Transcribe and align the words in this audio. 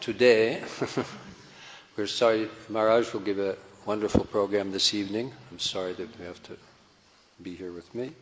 today, 0.00 0.62
we're 1.96 2.06
sorry, 2.06 2.48
Maharaj 2.68 3.12
will 3.12 3.20
give 3.20 3.38
a 3.38 3.56
wonderful 3.84 4.24
program 4.24 4.72
this 4.72 4.94
evening. 4.94 5.32
I'm 5.50 5.58
sorry 5.58 5.92
that 5.94 6.08
you 6.18 6.24
have 6.26 6.42
to 6.44 6.56
be 7.42 7.54
here 7.54 7.72
with 7.72 7.94
me. 7.94 8.12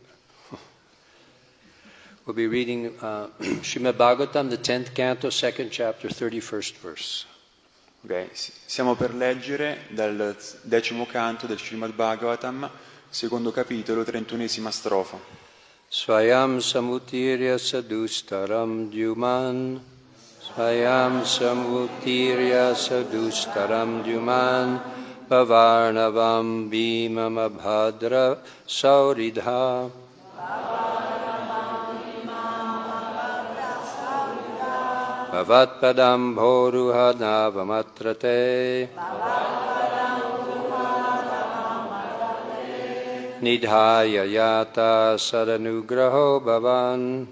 We'll 2.25 2.35
be 2.35 2.47
reading 2.47 2.93
uh, 2.99 3.27
Srimad 3.39 3.93
Bhagavatam, 3.93 4.49
the 4.49 4.57
10th 4.57 4.93
canto, 4.93 5.29
2nd 5.29 5.69
chapter, 5.71 6.09
31st 6.09 6.73
verse. 6.77 7.25
Ok, 8.03 8.29
siamo 8.65 8.95
per 8.95 9.15
leggere 9.15 9.85
dal 9.89 10.35
decimo 10.61 11.05
canto 11.05 11.47
del 11.47 11.57
Srimad 11.57 11.93
Bhagavatam, 11.93 12.69
secondo 13.09 13.51
capitolo, 13.51 14.03
trentunesima 14.03 14.71
strofa. 14.71 15.17
Swayam 15.89 16.59
samutirya 16.59 17.57
sadustaram 17.57 18.89
dyuman 18.89 19.81
Swayam 20.57 21.21
samutirya 21.21 22.73
sadustaram 22.73 24.01
dyuman 24.01 24.81
Pavarnavam 25.29 26.65
bhimamabhadra 26.65 28.41
sauridha 28.65 29.93
Bhavatpadam 35.29 36.33
bhoruhadavamatrate 36.33 38.89
Nidhaya 43.45 44.25
yata 44.25 45.21
sadanugraho 45.21 46.41
bhavan 46.41 47.29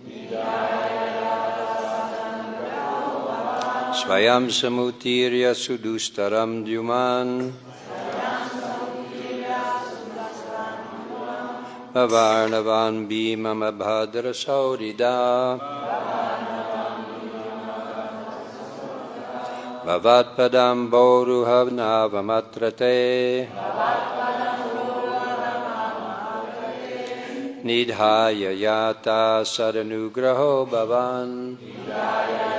Swayam 3.96 4.52
samutirya 4.52 5.56
sudustaram 5.56 6.68
dyuman 6.68 7.56
Bhavarnavan 11.96 13.08
bhimamabhadra 13.08 14.36
saurida 14.36 15.56
Bhavatpadam 19.88 20.92
boruhavnavamatrate 20.92 23.48
Nidhaya 27.64 28.52
yata 28.52 29.48
sadanugraho 29.48 30.68
bhavan 30.68 31.56
Ladies, 31.88 32.55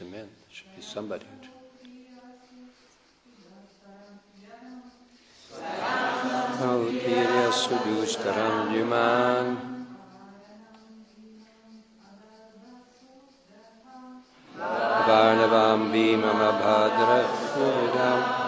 more 0.00 0.10
ladies 0.10 0.10
than 0.10 0.10
men. 0.10 0.28
There 0.28 0.50
should 0.50 0.76
be 0.76 0.82
somebody. 0.82 1.26
Autirya 6.60 7.52
sudustaram 7.52 8.72
yuman. 8.74 9.46
Varnavam 15.06 15.80
bhimamabhadra 15.92 17.20
suridam. 17.54 18.20
Aparambo 18.28 18.47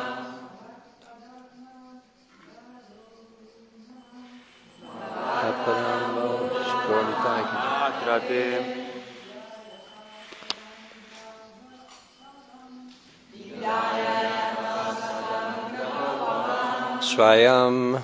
Swayam 17.20 18.00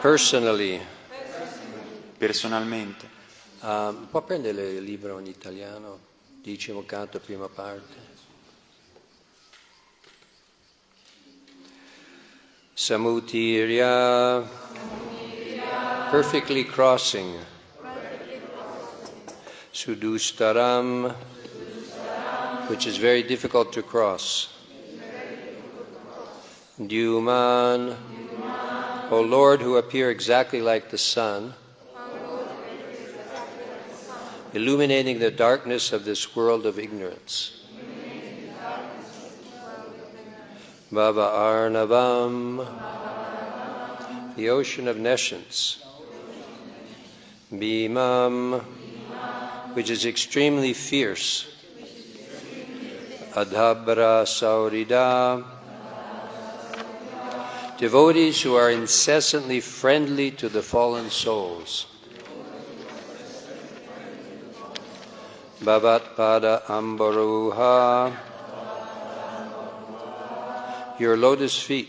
personally. 0.00 0.80
Personalmente. 2.16 3.06
Um, 3.60 4.06
può 4.10 4.22
prendere 4.22 4.70
il 4.70 4.82
libro 4.82 5.18
in 5.18 5.26
italiano, 5.26 5.98
decimo 6.40 6.86
canto, 6.86 7.20
prima 7.20 7.48
parte. 7.48 7.96
Samutirya, 12.72 14.40
perfectly 16.10 16.64
crossing. 16.64 17.36
Sudustaram, 19.70 21.14
which 22.68 22.86
is 22.86 22.96
very 22.96 23.22
difficult 23.22 23.70
to 23.72 23.82
cross. 23.82 24.57
Duman, 26.80 27.96
O 29.10 29.20
Lord, 29.20 29.60
who 29.60 29.76
appear 29.76 30.10
exactly 30.10 30.62
like 30.62 30.90
the 30.90 30.98
sun, 30.98 31.54
illuminating 34.54 35.18
the 35.18 35.32
darkness 35.32 35.92
of 35.92 36.04
this 36.04 36.36
world 36.36 36.66
of 36.66 36.78
ignorance. 36.78 37.64
Bhava 40.92 41.28
Arnavam, 41.28 42.64
the 44.36 44.48
ocean 44.48 44.86
of 44.86 44.98
nescience. 44.98 45.84
Bhimam, 47.52 48.62
which 49.74 49.90
is 49.90 50.06
extremely 50.06 50.72
fierce. 50.74 51.46
Adhabra 53.32 54.24
Saurida, 54.24 55.57
devotees 57.78 58.42
who 58.42 58.56
are 58.56 58.70
incessantly 58.70 59.60
friendly 59.60 60.32
to 60.32 60.48
the 60.48 60.62
fallen 60.62 61.08
souls. 61.10 61.86
Bhavatpada 65.60 66.62
Ambaruha, 66.64 68.16
your 70.98 71.16
lotus 71.16 71.60
feet. 71.60 71.88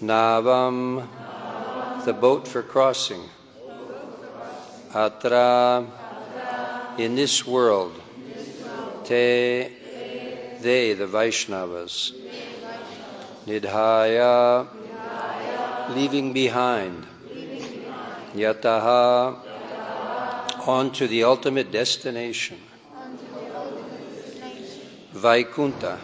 Navam, 0.00 1.08
the 2.04 2.12
boat 2.12 2.46
for 2.46 2.62
crossing. 2.62 3.22
Atra, 4.94 5.86
in 6.98 7.16
this 7.16 7.46
world. 7.46 8.00
Te, 9.04 9.68
they, 10.60 10.94
the 10.94 11.06
Vaishnavas. 11.06 12.25
Nidhaya, 13.46 14.66
leaving 15.94 16.32
behind. 16.32 17.06
Yataha, 18.34 19.38
on 20.66 20.90
to 20.92 21.06
the 21.06 21.22
ultimate 21.22 21.70
destination. 21.70 22.58
Vaikunta, 25.14 25.98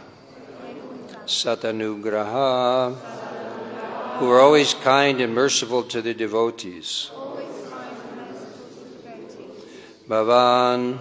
Satanugraha, 1.27 2.95
who 4.19 4.31
are 4.31 4.41
always 4.41 4.75
kind 4.75 5.21
and 5.21 5.35
merciful 5.35 5.83
to 5.83 6.01
the 6.01 6.15
devotees. 6.15 7.11
Bhavan, 10.09 10.99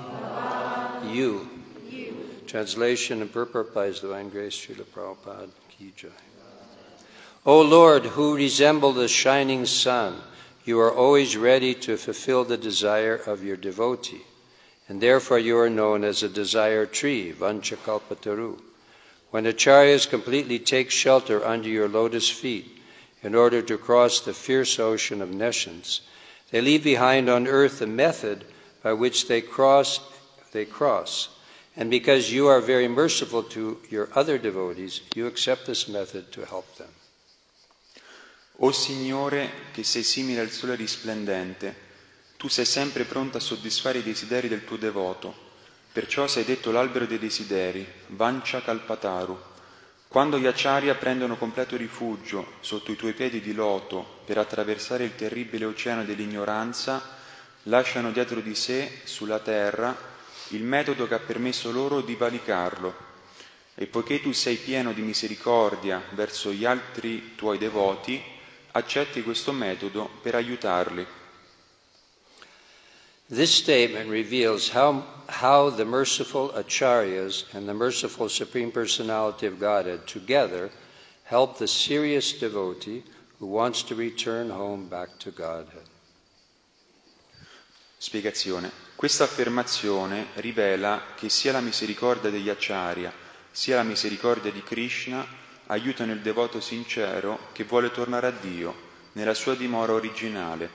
you. 1.13 1.47
Translation 2.47 3.21
and 3.21 3.31
purport 3.31 3.73
by 3.73 3.85
His 3.87 3.99
Divine 3.99 4.29
Grace, 4.29 4.55
Srila 4.55 4.83
Prabhupada 4.83 5.49
Ki 5.69 5.93
Jai. 5.95 6.30
O 7.43 7.59
Lord, 7.59 8.05
who 8.05 8.35
resemble 8.35 8.93
the 8.93 9.07
shining 9.07 9.65
sun, 9.65 10.21
you 10.63 10.79
are 10.79 10.93
always 10.93 11.35
ready 11.35 11.73
to 11.73 11.97
fulfill 11.97 12.43
the 12.43 12.57
desire 12.57 13.15
of 13.15 13.43
your 13.43 13.57
devotee, 13.57 14.21
and 14.87 15.01
therefore 15.01 15.39
you 15.39 15.57
are 15.57 15.69
known 15.69 16.03
as 16.03 16.21
a 16.21 16.29
desire 16.29 16.85
tree, 16.85 17.33
Vanchakalpataru. 17.33 18.61
When 19.31 19.45
acharyas 19.45 20.07
completely 20.07 20.59
take 20.59 20.91
shelter 20.91 21.43
under 21.43 21.67
your 21.67 21.89
lotus 21.89 22.29
feet 22.29 22.79
in 23.23 23.33
order 23.33 23.63
to 23.63 23.77
cross 23.77 24.19
the 24.19 24.35
fierce 24.35 24.77
ocean 24.77 25.19
of 25.19 25.33
nescience, 25.33 26.01
they 26.51 26.61
leave 26.61 26.83
behind 26.83 27.27
on 27.27 27.47
earth 27.47 27.79
the 27.79 27.87
method 27.87 28.45
by 28.83 28.93
which 28.93 29.27
they 29.27 29.41
cross, 29.41 29.99
they 30.51 30.65
cross. 30.65 31.29
And 31.75 31.89
because 31.89 32.31
you 32.31 32.45
are 32.45 32.61
very 32.61 32.87
merciful 32.87 33.41
to 33.43 33.79
your 33.89 34.09
other 34.13 34.37
devotees, 34.37 35.01
you 35.15 35.25
accept 35.25 35.65
this 35.65 35.87
method 35.87 36.31
to 36.33 36.45
help 36.45 36.75
them. 36.75 36.89
O 38.63 38.71
Signore, 38.71 39.69
che 39.71 39.83
sei 39.83 40.03
simile 40.03 40.41
al 40.41 40.51
sole 40.51 40.75
risplendente, 40.75 41.75
tu 42.37 42.47
sei 42.47 42.65
sempre 42.65 43.05
pronto 43.05 43.37
a 43.37 43.39
soddisfare 43.39 43.97
i 43.97 44.03
desideri 44.03 44.47
del 44.47 44.65
tuo 44.65 44.77
devoto, 44.77 45.33
perciò 45.91 46.27
sei 46.27 46.43
detto 46.43 46.69
l'albero 46.69 47.07
dei 47.07 47.17
desideri, 47.17 47.83
Vancha 48.09 48.61
Kalpataru. 48.61 49.35
Quando 50.07 50.37
gli 50.37 50.45
acciaria 50.45 50.93
prendono 50.93 51.37
completo 51.37 51.75
rifugio 51.75 52.53
sotto 52.59 52.91
i 52.91 52.95
tuoi 52.95 53.13
piedi 53.13 53.41
di 53.41 53.53
loto 53.53 54.21
per 54.25 54.37
attraversare 54.37 55.05
il 55.05 55.15
terribile 55.15 55.65
oceano 55.65 56.05
dell'ignoranza, 56.05 57.17
lasciano 57.63 58.11
dietro 58.11 58.41
di 58.41 58.53
sé, 58.53 58.99
sulla 59.05 59.39
terra, 59.39 59.97
il 60.49 60.61
metodo 60.61 61.07
che 61.07 61.15
ha 61.15 61.19
permesso 61.19 61.71
loro 61.71 62.01
di 62.01 62.13
valicarlo. 62.13 62.95
E 63.73 63.87
poiché 63.87 64.21
tu 64.21 64.31
sei 64.33 64.57
pieno 64.57 64.93
di 64.93 65.01
misericordia 65.01 65.99
verso 66.11 66.51
gli 66.51 66.63
altri 66.65 67.33
tuoi 67.33 67.57
devoti, 67.57 68.37
accetti 68.71 69.21
questo 69.23 69.51
metodo 69.51 70.09
per 70.21 70.35
aiutarli. 70.35 71.05
This 73.27 73.55
statement 73.55 74.09
reveals 74.09 74.69
how, 74.73 75.03
how 75.27 75.69
the 75.69 75.85
merciful 75.85 76.51
acharyas 76.53 77.45
and 77.53 77.65
the 77.65 77.73
merciful 77.73 78.27
Supreme 78.27 78.71
Personality 78.71 79.45
of 79.45 79.57
Godhead 79.57 80.05
together 80.05 80.69
help 81.23 81.57
the 81.57 81.67
serious 81.67 82.37
devotee 82.37 83.03
who 83.39 83.47
wants 83.47 83.83
to 83.83 83.95
return 83.95 84.49
home 84.49 84.87
back 84.89 85.17
to 85.19 85.31
Godhead. 85.31 85.87
Spiegazione. 87.97 88.69
Questa 88.95 89.23
affermazione 89.23 90.27
rivela 90.35 91.13
che 91.15 91.29
sia 91.29 91.53
la 91.53 91.61
misericordia 91.61 92.29
degli 92.29 92.49
acciaria 92.49 93.13
sia 93.49 93.77
la 93.77 93.83
misericordia 93.83 94.51
di 94.51 94.61
Krishna 94.61 95.25
aiutano 95.71 96.11
il 96.11 96.21
devoto 96.21 96.59
sincero 96.59 97.47
che 97.53 97.63
vuole 97.63 97.91
tornare 97.91 98.27
a 98.27 98.31
Dio 98.31 98.89
nella 99.13 99.33
sua 99.33 99.55
dimora 99.55 99.93
originale. 99.93 100.69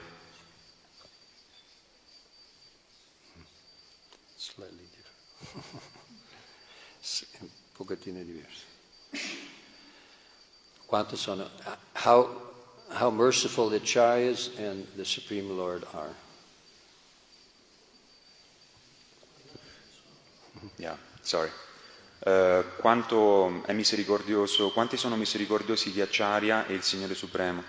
Slightly 4.36 4.88
different. 4.94 5.82
Un 7.40 7.48
pochettino 7.72 8.22
diverso. 8.22 8.64
Quanto 10.86 11.16
sono, 11.16 11.50
how, 12.04 12.52
how 12.88 13.10
merciful 13.10 13.68
the 13.68 13.76
Acharyas 13.76 14.50
and 14.56 14.86
the 14.94 15.04
Supreme 15.04 15.54
Lord 15.54 15.86
are. 15.92 16.14
Yeah, 20.78 20.96
sorry. 21.20 21.50
Uh, 22.26 22.64
quanto 22.78 23.62
è 23.66 23.72
misericordioso, 23.72 24.72
quanti 24.72 24.96
sono 24.96 25.14
misericordiosi 25.14 25.90
gli 25.90 26.00
Acharya 26.00 26.66
e 26.66 26.74
il 26.74 26.82
Signore 26.82 27.14
Supremo? 27.14 27.62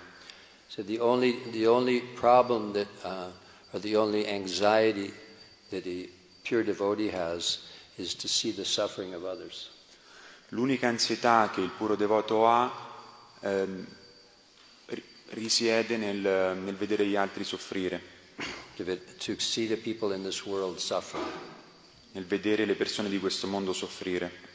So 0.66 0.82
the 0.82 0.98
only, 0.98 1.48
the 1.52 1.64
only 1.68 2.00
problem 2.00 2.72
that, 2.72 2.88
uh, 3.04 3.30
or 3.70 3.78
the 3.78 3.94
only 3.94 4.26
anxiety 4.26 5.14
that 5.68 5.86
a 5.86 6.08
pure 6.42 6.64
devotee 6.64 7.08
has 7.08 7.60
is 7.98 8.16
to 8.16 8.26
see 8.26 8.52
the 8.52 8.64
suffering 8.64 9.14
of 9.14 9.22
others. 9.22 9.70
L'unica 10.48 10.88
ansietà 10.88 11.50
che 11.54 11.60
il 11.60 11.70
puro 11.70 11.94
devoto 11.94 12.48
ha 12.48 12.96
ehm, 13.38 13.86
risiede 15.28 15.96
nel, 15.96 16.18
nel 16.58 16.74
vedere 16.74 17.06
gli 17.06 17.14
altri 17.14 17.44
soffrire. 17.44 18.02
To 18.74 19.38
see 19.38 19.68
the 19.68 19.76
people 19.76 20.12
in 20.16 20.24
this 20.24 20.44
world. 20.44 20.80
Nel 22.10 22.26
vedere 22.26 22.64
le 22.64 22.74
persone 22.74 23.08
di 23.08 23.20
questo 23.20 23.46
mondo 23.46 23.72
soffrire. 23.72 24.47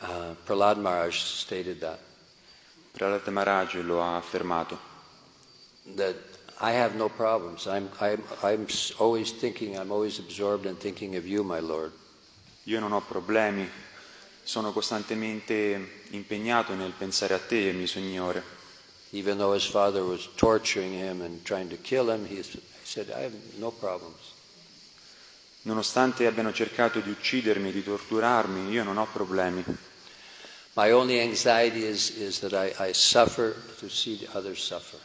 Uh, 0.00 0.34
Prahlad 0.46 0.78
Maharaj 0.78 1.18
stated 1.18 1.80
that. 1.80 1.98
Prahlad 2.96 3.26
Maharaj 3.30 3.74
lo 3.84 4.00
ha 4.00 4.18
affermato. 4.18 4.78
That 5.96 6.16
I 6.60 6.72
have 6.72 6.96
no 6.96 7.08
problems. 7.08 7.66
I'm, 7.66 7.88
I'm, 8.00 8.22
I'm 8.42 8.66
always 8.98 9.32
thinking, 9.32 9.76
I'm 9.76 9.90
always 9.90 10.18
absorbed 10.18 10.66
in 10.66 10.76
thinking 10.76 11.16
of 11.16 11.26
you, 11.26 11.42
my 11.42 11.60
Lord. 11.60 11.92
Io 12.64 12.80
non 12.80 12.92
ho 12.92 13.00
problemi, 13.00 13.68
sono 14.42 14.72
costantemente 14.72 16.04
impegnato 16.10 16.74
nel 16.74 16.92
pensare 16.92 17.34
a 17.34 17.38
te, 17.38 17.72
mio 17.72 17.86
Signore. 17.86 18.42
Even 19.10 19.38
though 19.38 19.54
his 19.54 19.64
father 19.64 20.02
was 20.02 20.28
torturing 20.36 20.92
him 20.92 21.22
and 21.22 21.42
trying 21.44 21.68
to 21.70 21.76
kill 21.76 22.10
him, 22.10 22.26
he 22.26 22.42
said, 22.82 23.10
I 23.10 23.22
have 23.22 23.34
no 23.56 23.70
problems. 23.70 24.36
Nonostante 25.62 26.26
abbiano 26.26 26.52
cercato 26.52 27.00
di 27.00 27.10
uccidermi, 27.10 27.72
di 27.72 27.82
torturarmi, 27.82 28.70
io 28.70 28.84
non 28.84 28.98
ho 28.98 29.06
problemi. 29.12 29.64
My 30.78 30.92
only 30.92 31.20
anxiety 31.20 31.82
is, 31.82 32.16
is 32.16 32.38
that 32.38 32.54
I, 32.54 32.72
I 32.78 32.92
suffer 32.92 33.56
to 33.80 33.88
see 33.88 34.14
the 34.14 34.32
others 34.38 34.62
suffer. 34.62 34.96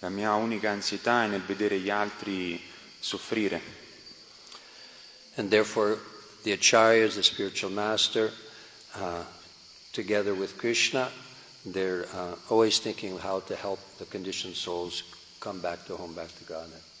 La 0.00 0.08
mia 0.08 0.34
unica 0.34 0.70
ansietà 0.70 1.22
è 1.22 1.28
nel 1.28 1.42
vedere 1.42 1.78
gli 1.78 1.88
altri 1.88 2.60
soffrire. 2.98 3.60
And 5.36 5.48
therefore, 5.48 6.00
the 6.42 6.50
acharyas, 6.50 7.14
the 7.14 7.22
spiritual 7.22 7.70
master, 7.70 8.32
uh, 8.96 9.22
together 9.92 10.34
with 10.34 10.58
Krishna, 10.58 11.08
they're 11.64 12.08
uh, 12.12 12.34
always 12.48 12.80
thinking 12.80 13.16
how 13.16 13.38
to 13.46 13.54
help 13.54 13.78
the 13.98 14.06
conditioned 14.06 14.56
souls 14.56 15.04
come 15.38 15.60
back 15.60 15.86
to 15.86 15.94
home, 15.94 16.12
back 16.12 16.36
to 16.38 16.44
Godhead. 16.44 16.91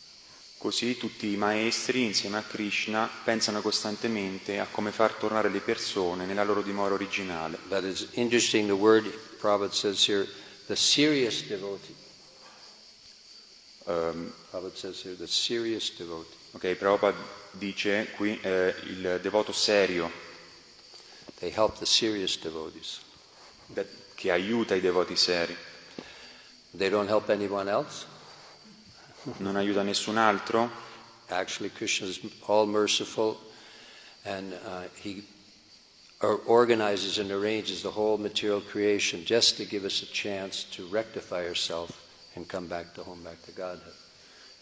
Così 0.62 0.96
tutti 0.96 1.32
i 1.32 1.36
maestri, 1.36 2.04
insieme 2.04 2.38
a 2.38 2.42
Krishna, 2.44 3.10
pensano 3.24 3.60
costantemente 3.60 4.60
a 4.60 4.68
come 4.70 4.92
far 4.92 5.14
tornare 5.14 5.48
le 5.48 5.58
persone 5.58 6.24
nella 6.24 6.44
loro 6.44 6.62
dimora 6.62 6.94
originale. 6.94 7.58
But 7.66 7.82
it's 7.82 8.06
interesting 8.12 8.68
the 8.68 8.72
word 8.72 9.12
Prabhupada 9.40 9.72
says 9.72 10.08
here, 10.08 10.24
the 10.68 10.76
serious 10.76 11.48
devotee. 11.48 11.96
Um, 13.86 14.32
Prabhupada 14.52 14.76
says 14.76 15.02
here, 15.02 15.16
the 15.16 15.26
serious 15.26 15.96
devotee. 15.96 16.36
Ok, 16.52 16.76
Prabhupada 16.76 17.18
dice 17.50 18.12
qui 18.14 18.38
eh, 18.40 18.72
il 18.84 19.18
devoto 19.20 19.50
serio. 19.50 20.12
They 21.40 21.50
help 21.50 21.76
the 21.78 21.86
serious 21.86 22.38
devotees. 22.38 23.00
Che 24.14 24.30
aiuta 24.30 24.76
i 24.76 24.80
devoti 24.80 25.16
seri. 25.16 25.56
They 26.70 26.88
don't 26.88 27.08
help 27.08 27.30
anyone 27.30 27.68
else. 27.68 28.11
Non 29.24 29.56
aiuta 29.56 29.82
nessun 29.82 30.18
altro. 30.18 30.70
Actually, 31.28 31.70
Krishna 31.70 32.08
is 32.08 32.20
all 32.46 32.66
merciful, 32.66 33.38
and 34.24 34.52
uh, 34.52 34.88
he 34.94 35.24
organizes 36.46 37.18
and 37.18 37.30
arranges 37.30 37.82
the 37.82 37.90
whole 37.90 38.18
material 38.18 38.60
creation 38.60 39.24
just 39.24 39.56
to 39.56 39.64
give 39.64 39.84
us 39.84 40.02
a 40.02 40.12
chance 40.12 40.64
to 40.64 40.86
rectify 40.90 41.46
ourselves 41.46 41.94
and 42.34 42.48
come 42.48 42.66
back 42.66 42.94
to 42.94 43.02
home, 43.02 43.22
back 43.22 43.40
to 43.44 43.52
Godhead. 43.52 43.94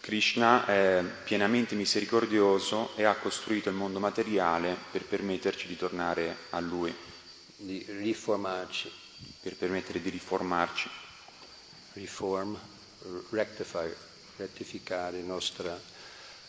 Krishna 0.00 0.64
è 0.64 1.04
pienamente 1.24 1.74
misericordioso 1.74 2.90
e 2.96 3.04
ha 3.04 3.14
costruito 3.14 3.68
il 3.68 3.74
mondo 3.74 3.98
materiale 3.98 4.76
per 4.90 5.04
permetterci 5.04 5.66
di 5.66 5.76
tornare 5.76 6.36
a 6.50 6.60
Lui. 6.60 6.94
Di 7.56 7.84
riformarci. 7.86 8.90
Per 9.40 9.56
permettere 9.56 10.00
di 10.00 10.08
riformarci. 10.08 10.88
Reform, 11.94 12.58
rectify, 13.30 13.90
rettificare 14.40 15.18
il 15.18 15.24
nostro 15.24 15.78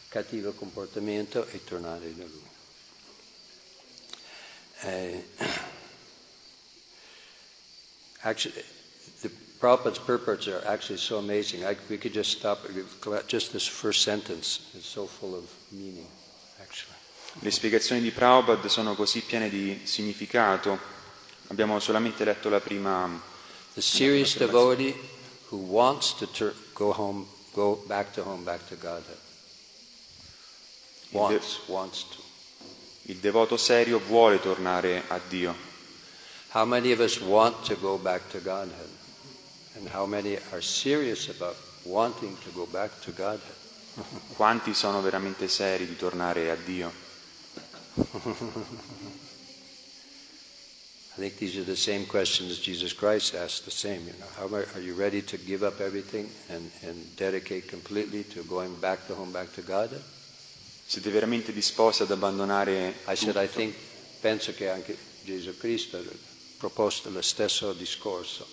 cattivo 0.09 0.51
comportamento 0.53 1.45
e 1.47 1.63
tornare 1.63 2.15
da 2.15 2.23
Lui. 2.23 2.49
Uh, 4.83 5.23
actually, 8.23 8.63
the 9.21 9.29
Prabhupada's 9.59 9.99
purports 9.99 10.47
are 10.47 10.65
actually 10.65 10.97
so 10.97 11.17
amazing. 11.19 11.63
I, 11.63 11.77
we 11.87 11.97
could 11.97 12.13
just 12.13 12.31
stop, 12.31 12.67
just 13.27 13.51
this 13.51 13.67
first 13.67 14.01
sentence 14.01 14.61
is 14.73 14.85
so 14.85 15.05
full 15.05 15.35
of 15.35 15.43
meaning, 15.71 16.07
actually. 16.59 16.97
Le 17.39 17.51
spiegazioni 17.51 18.01
di 18.01 18.11
Prabhupada 18.11 18.67
sono 18.67 18.95
così 18.95 19.21
piene 19.21 19.49
di 19.49 19.81
significato. 19.85 20.77
Abbiamo 21.47 21.79
solamente 21.79 22.25
letto 22.25 22.49
la 22.49 22.59
prima, 22.59 23.21
The 23.73 23.81
serious 23.81 24.35
devotee 24.37 24.93
who 25.49 25.57
wants 25.57 26.13
to 26.17 26.27
tur- 26.27 26.53
go 26.73 26.91
home, 26.91 27.25
go 27.53 27.83
back 27.87 28.11
to 28.13 28.23
home, 28.23 28.43
back 28.43 28.67
to 28.67 28.75
Godhead. 28.75 29.17
Wants, 31.11 31.59
wants 31.67 32.05
to. 32.09 32.21
il 33.11 33.17
devoto 33.17 33.57
serio 33.57 33.99
vuole 33.99 34.39
tornare 34.39 35.03
a 35.07 35.19
Dio. 35.27 35.53
How 36.51 36.65
many 36.65 36.91
of 36.91 36.99
us 36.99 37.19
want 37.19 37.65
to 37.65 37.75
go 37.79 37.97
back 37.97 38.29
to 38.29 38.41
Godhead? 38.41 38.89
And 39.75 39.87
how 39.89 40.05
many 40.05 40.37
are 40.51 40.61
serious 40.61 41.29
about 41.29 41.55
wanting 41.83 42.37
to 42.43 42.49
go 42.53 42.65
back 42.65 42.91
to 43.01 43.11
Godhead? 43.11 43.55
Quanti 44.35 44.73
sono 44.73 45.01
veramente 45.01 45.47
seri 45.47 45.85
di 45.85 45.95
tornare 45.97 46.51
a 46.51 46.55
Dio? 46.55 46.91
I 51.13 51.19
think 51.19 51.37
these 51.37 51.57
are 51.57 51.65
the 51.65 51.75
same 51.75 52.05
questions 52.05 52.59
Jesus 52.59 52.93
Christ 52.93 53.35
asked 53.35 53.65
the 53.65 53.71
same, 53.71 54.07
you 54.07 54.13
know. 54.17 54.27
How 54.37 54.47
are 54.55 54.65
are 54.75 54.79
you 54.79 54.93
ready 54.93 55.21
to 55.21 55.37
give 55.37 55.61
up 55.61 55.81
everything 55.81 56.29
and, 56.49 56.71
and 56.83 57.15
dedicate 57.17 57.67
completely 57.67 58.23
to 58.31 58.43
going 58.43 58.73
back 58.79 59.05
to 59.07 59.15
home, 59.15 59.33
back 59.33 59.51
to 59.53 59.61
God? 59.61 59.89
Siete 60.87 61.09
veramente 61.09 61.51
disposti 61.51 62.03
ad 62.03 62.11
abbandonare 62.11 62.93
I 63.07 63.15
said, 63.15 63.35
I 63.35 63.47
think, 63.47 63.75
penso 64.21 64.53
che 64.53 64.69
anche 64.69 64.97
Gesù 65.23 65.57
Cristo 65.57 65.97
ha 65.97 66.01
proposto 66.57 67.09
lo 67.09 67.21
stesso 67.21 67.73
discorso. 67.73 68.47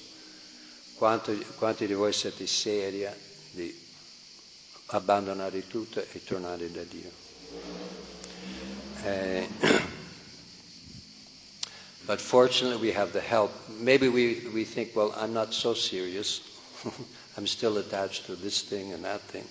Quanto- 0.95 1.37
quanti 1.57 1.87
di 1.87 1.95
voi 1.95 2.13
siete 2.13 2.47
seri 2.49 3.07
di 3.53 3.87
abbandonare 4.87 5.67
tutto 5.69 6.01
e 6.01 6.25
tornare 6.25 6.71
da 6.73 6.83
Dio? 6.83 7.11
Eh, 9.05 9.49
but 12.09 12.23
fortunately 12.23 12.81
we 12.81 12.91
have 12.91 13.13
the 13.13 13.21
help. 13.21 13.53
Maybe 13.79 14.09
we, 14.09 14.49
we 14.55 14.65
think, 14.65 14.97
well, 14.97 15.13
I'm 15.15 15.35
not 15.35 15.53
so 15.53 15.75
serious. 15.75 16.41
I'm 17.37 17.47
still 17.47 17.77
attached 17.77 18.25
to 18.27 18.35
this 18.35 18.63
thing 18.63 18.95
and 18.95 19.05
that 19.05 19.21
thing. 19.21 19.45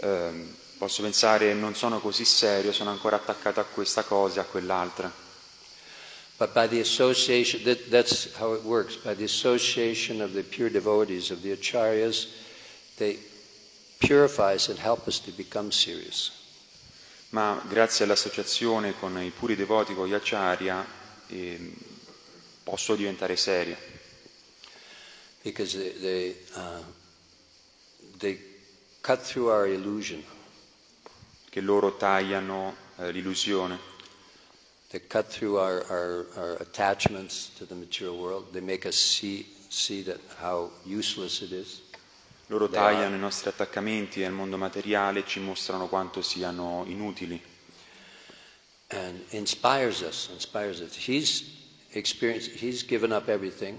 Ehm, 0.00 0.52
posso 0.78 1.02
pensare 1.02 1.54
non 1.54 1.76
sono 1.76 2.00
così 2.00 2.24
serio, 2.24 2.72
sono 2.72 2.90
ancora 2.90 3.14
attaccato 3.14 3.60
a 3.60 3.64
questa 3.64 4.02
cosa 4.02 4.40
a 4.40 4.44
quell'altra. 4.44 5.08
But 6.36 6.52
by 6.52 6.66
the 6.66 6.80
association, 6.80 7.62
that, 7.62 7.88
that's 7.88 8.34
how 8.36 8.54
it 8.54 8.64
works. 8.64 8.96
By 8.96 9.14
the 9.14 9.22
association 9.22 10.20
of 10.20 10.32
the 10.32 10.42
pure 10.42 10.68
devotees, 10.68 11.30
of 11.30 11.42
the 11.42 11.52
acharyas, 11.52 12.26
they 12.96 13.20
purify 14.00 14.54
us 14.54 14.68
and 14.68 14.80
help 14.80 15.06
us 15.06 15.20
to 15.20 15.30
become 15.30 15.70
serious. 15.70 16.41
Ma 17.32 17.62
grazie 17.68 18.04
all'associazione 18.04 18.98
con 18.98 19.20
i 19.20 19.30
puri 19.30 19.56
devoti, 19.56 19.94
con 19.94 20.06
gli 20.06 20.14
acciaria, 20.14 20.86
ehm, 21.28 21.74
posso 22.62 22.94
diventare 22.94 23.36
serio. 23.36 23.76
Because 25.42 25.76
they, 25.76 26.00
they, 26.00 26.36
uh, 26.54 26.84
they 28.18 28.38
cut 29.00 29.20
through 29.20 29.50
our 29.50 29.66
illusion. 29.66 30.22
che 31.52 31.60
loro 31.60 31.96
tagliano 31.98 32.74
eh, 32.96 33.10
l'illusione, 33.12 33.78
They 34.88 35.00
cut 35.00 35.26
through 35.26 35.58
our, 35.58 35.84
our, 35.90 36.26
our 36.34 36.56
attachments 36.62 37.50
to 37.58 37.66
the 37.66 37.74
material 37.74 38.16
world. 38.16 38.54
They 38.54 38.60
make 38.60 38.86
us 38.86 38.96
see, 38.96 39.46
see 39.68 40.00
that 40.04 40.18
how 40.38 40.70
useless 40.86 41.42
it 41.42 41.52
is. 41.52 41.81
Loro 42.46 42.68
tagliano 42.68 43.14
i 43.14 43.18
nostri 43.18 43.48
attaccamenti 43.48 44.24
al 44.24 44.32
mondo 44.32 44.56
materiale 44.56 45.20
e 45.20 45.26
ci 45.26 45.40
mostrano 45.40 45.88
quanto 45.88 46.22
siano 46.22 46.84
inutili 46.86 47.50
and 48.92 49.20
inspires 49.30 50.02
us, 50.02 50.28
inspires 50.32 50.80
us. 50.80 50.94
He's 50.94 51.44
experienced, 51.94 52.50
he's 52.50 52.82
given 52.82 53.12
up 53.12 53.28
everything. 53.28 53.78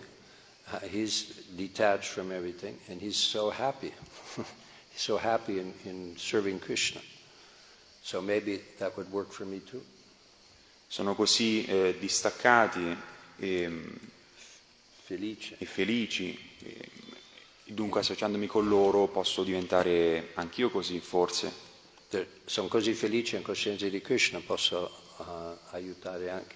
Uh, 0.71 0.79
he's 0.79 1.45
detached 1.55 2.09
from 2.09 2.31
everything, 2.31 2.77
and 2.89 2.99
he's 2.99 3.17
so 3.17 3.49
happy. 3.49 3.93
he's 4.91 5.01
so 5.01 5.17
happy 5.17 5.59
in, 5.59 5.73
in 5.85 6.15
serving 6.17 6.59
Krishna. 6.59 7.01
So 8.01 8.21
maybe 8.21 8.61
that 8.79 8.95
would 8.97 9.11
work 9.11 9.31
for 9.31 9.45
me 9.45 9.59
too. 9.59 9.81
sono 10.87 11.15
così 11.15 11.65
eh, 11.65 11.95
distaccati 11.99 12.95
e, 13.39 13.71
Felice. 15.05 15.55
e 15.57 15.65
felici, 15.65 16.37
e, 16.59 16.89
dunque 17.73 18.01
associandomi 18.01 18.47
con 18.47 18.67
loro 18.67 19.07
posso 19.07 19.43
diventare 19.43 20.29
anch'io 20.35 20.69
così 20.69 20.99
forse. 20.99 21.51
Sono 22.45 22.67
così 22.67 22.93
felice 22.93 23.37
in 23.37 23.41
coscienza 23.41 23.87
di 23.87 23.99
Krishna, 24.01 24.39
posso 24.39 24.91
uh, 25.17 25.23
aiutare 25.71 26.29
anche, 26.29 26.55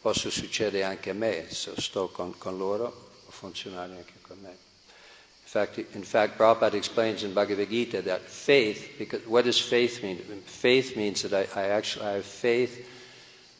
posso 0.00 0.30
succedere 0.30 0.82
anche 0.82 1.10
a 1.10 1.14
me, 1.14 1.46
se 1.50 1.72
sto 1.76 2.08
con, 2.08 2.36
con 2.38 2.56
loro, 2.56 3.10
può 3.22 3.30
funzionare 3.30 3.96
anche 3.96 4.14
con 4.22 4.38
me. 4.40 4.48
In 4.50 5.50
fact, 5.50 5.84
in 5.94 6.02
fact, 6.02 6.36
Prabhupada 6.36 6.76
explains 6.76 7.22
in 7.22 7.32
Bhagavad 7.32 7.68
Gita 7.68 8.00
that 8.02 8.22
faith, 8.22 8.96
because 8.96 9.24
what 9.26 9.44
does 9.44 9.60
faith 9.60 10.02
mean? 10.02 10.18
Faith 10.46 10.96
means 10.96 11.22
that 11.22 11.32
I, 11.32 11.46
I 11.60 11.68
actually 11.68 12.06
I 12.06 12.12
have 12.14 12.24
faith 12.24 12.88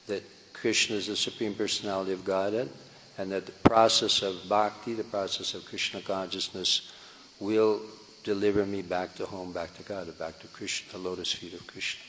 that 0.06 0.22
Krishna 0.54 0.96
is 0.96 1.06
the 1.06 1.14
Supreme 1.14 1.54
Personality 1.54 2.12
of 2.12 2.24
Godhead, 2.24 2.68
and 3.16 3.30
that 3.30 3.46
the 3.46 3.52
process 3.62 4.22
of 4.22 4.48
bhakti, 4.48 4.94
the 4.94 5.04
process 5.04 5.54
of 5.54 5.64
Krishna 5.66 6.00
consciousness, 6.00 6.90
will 7.38 7.80
deliver 8.22 8.64
me 8.64 8.82
back 8.82 9.14
to 9.16 9.26
home, 9.26 9.52
back 9.52 9.74
to 9.76 9.82
God, 9.82 10.16
back 10.18 10.38
to 10.40 10.46
Krishna, 10.48 10.92
the 10.92 10.98
lotus 10.98 11.32
feet 11.32 11.54
of 11.54 11.64
Krishna. 11.66 12.02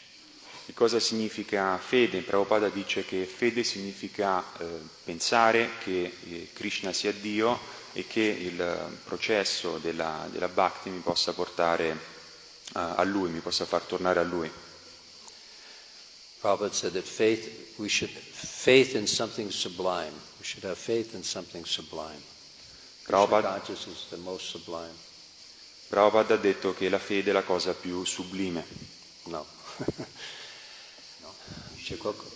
E 0.67 0.73
cosa 0.73 0.99
significa 0.99 1.77
fede? 1.77 2.21
Prabhupada 2.21 2.69
dice 2.69 3.05
che 3.05 3.25
fede 3.25 3.63
significa 3.63 4.43
eh, 4.57 4.65
pensare 5.03 5.77
che 5.83 6.11
eh, 6.27 6.49
Krishna 6.53 6.91
sia 6.91 7.11
Dio 7.11 7.59
e 7.93 8.07
che 8.07 8.21
il 8.21 8.59
eh, 8.59 8.77
processo 9.03 9.77
della, 9.77 10.27
della 10.31 10.47
bhakti 10.47 10.89
mi 10.89 10.99
possa 10.99 11.33
portare 11.33 11.89
eh, 11.89 11.97
a 12.73 13.03
Lui, 13.03 13.29
mi 13.29 13.41
possa 13.41 13.65
far 13.65 13.83
tornare 13.83 14.19
a 14.19 14.23
Lui. 14.23 14.49
Prabhupada 16.41 16.73
said 16.73 16.93
that 16.93 17.05
faith, 17.05 17.75
we 17.77 17.87
should, 17.87 18.11
faith 18.11 18.95
in 18.95 19.07
something 19.07 19.51
sublime. 19.51 20.13
We 20.39 20.45
should 20.45 20.63
have 20.63 20.77
faith 20.77 21.13
in 21.13 21.23
something 21.23 21.65
sublime. 21.65 22.21
Prabhupada, 23.03 23.49
consciousness 23.49 24.03
is 24.03 24.09
the 24.09 24.17
most 24.17 24.49
sublime. 24.49 24.93
Prabhupada 25.87 26.33
ha 26.33 26.37
detto 26.37 26.73
che 26.73 26.89
la 26.89 26.99
fede 26.99 27.29
è 27.29 27.33
la 27.33 27.43
cosa 27.43 27.73
più 27.73 28.03
sublime. 28.03 28.65
No. 29.25 29.45
C'è 31.83 31.97
qualco- 31.97 32.31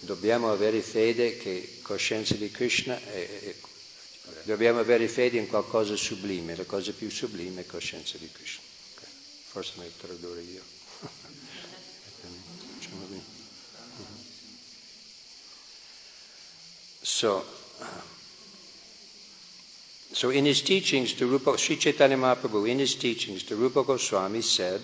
Dobbiamo 0.00 0.50
avere 0.50 0.82
fede 0.82 1.36
che 1.36 1.78
coscienza 1.82 2.34
di 2.34 2.50
Krishna 2.50 2.98
è, 2.98 3.40
è- 3.40 3.54
dobbiamo 4.44 4.80
avere 4.80 5.06
fede 5.06 5.38
in 5.38 5.46
qualcosa 5.46 5.94
sublime, 5.94 6.56
la 6.56 6.64
cosa 6.64 6.90
più 6.92 7.08
sublime 7.08 7.60
è 7.60 7.66
coscienza 7.66 8.18
di 8.18 8.28
Krishna. 8.32 8.62
Ok. 8.96 9.06
Forse 9.50 9.72
mi 9.76 9.92
tradurre 9.96 10.40
io. 10.42 10.62
Così. 13.02 13.22
So, 17.02 17.44
so 20.12 20.30
in 20.30 20.44
his 20.44 20.60
teachings 20.62 21.12
to 21.14 21.26
Rupa, 21.26 21.56
Sri 21.58 21.76
Chaitanya 21.76 22.16
Mahaprabhu, 22.16 22.68
in 22.68 22.78
his 22.78 22.94
teachings 22.94 23.42
to 23.44 23.56
Rupa 23.56 23.82
Goswami 23.82 24.42
said, 24.42 24.80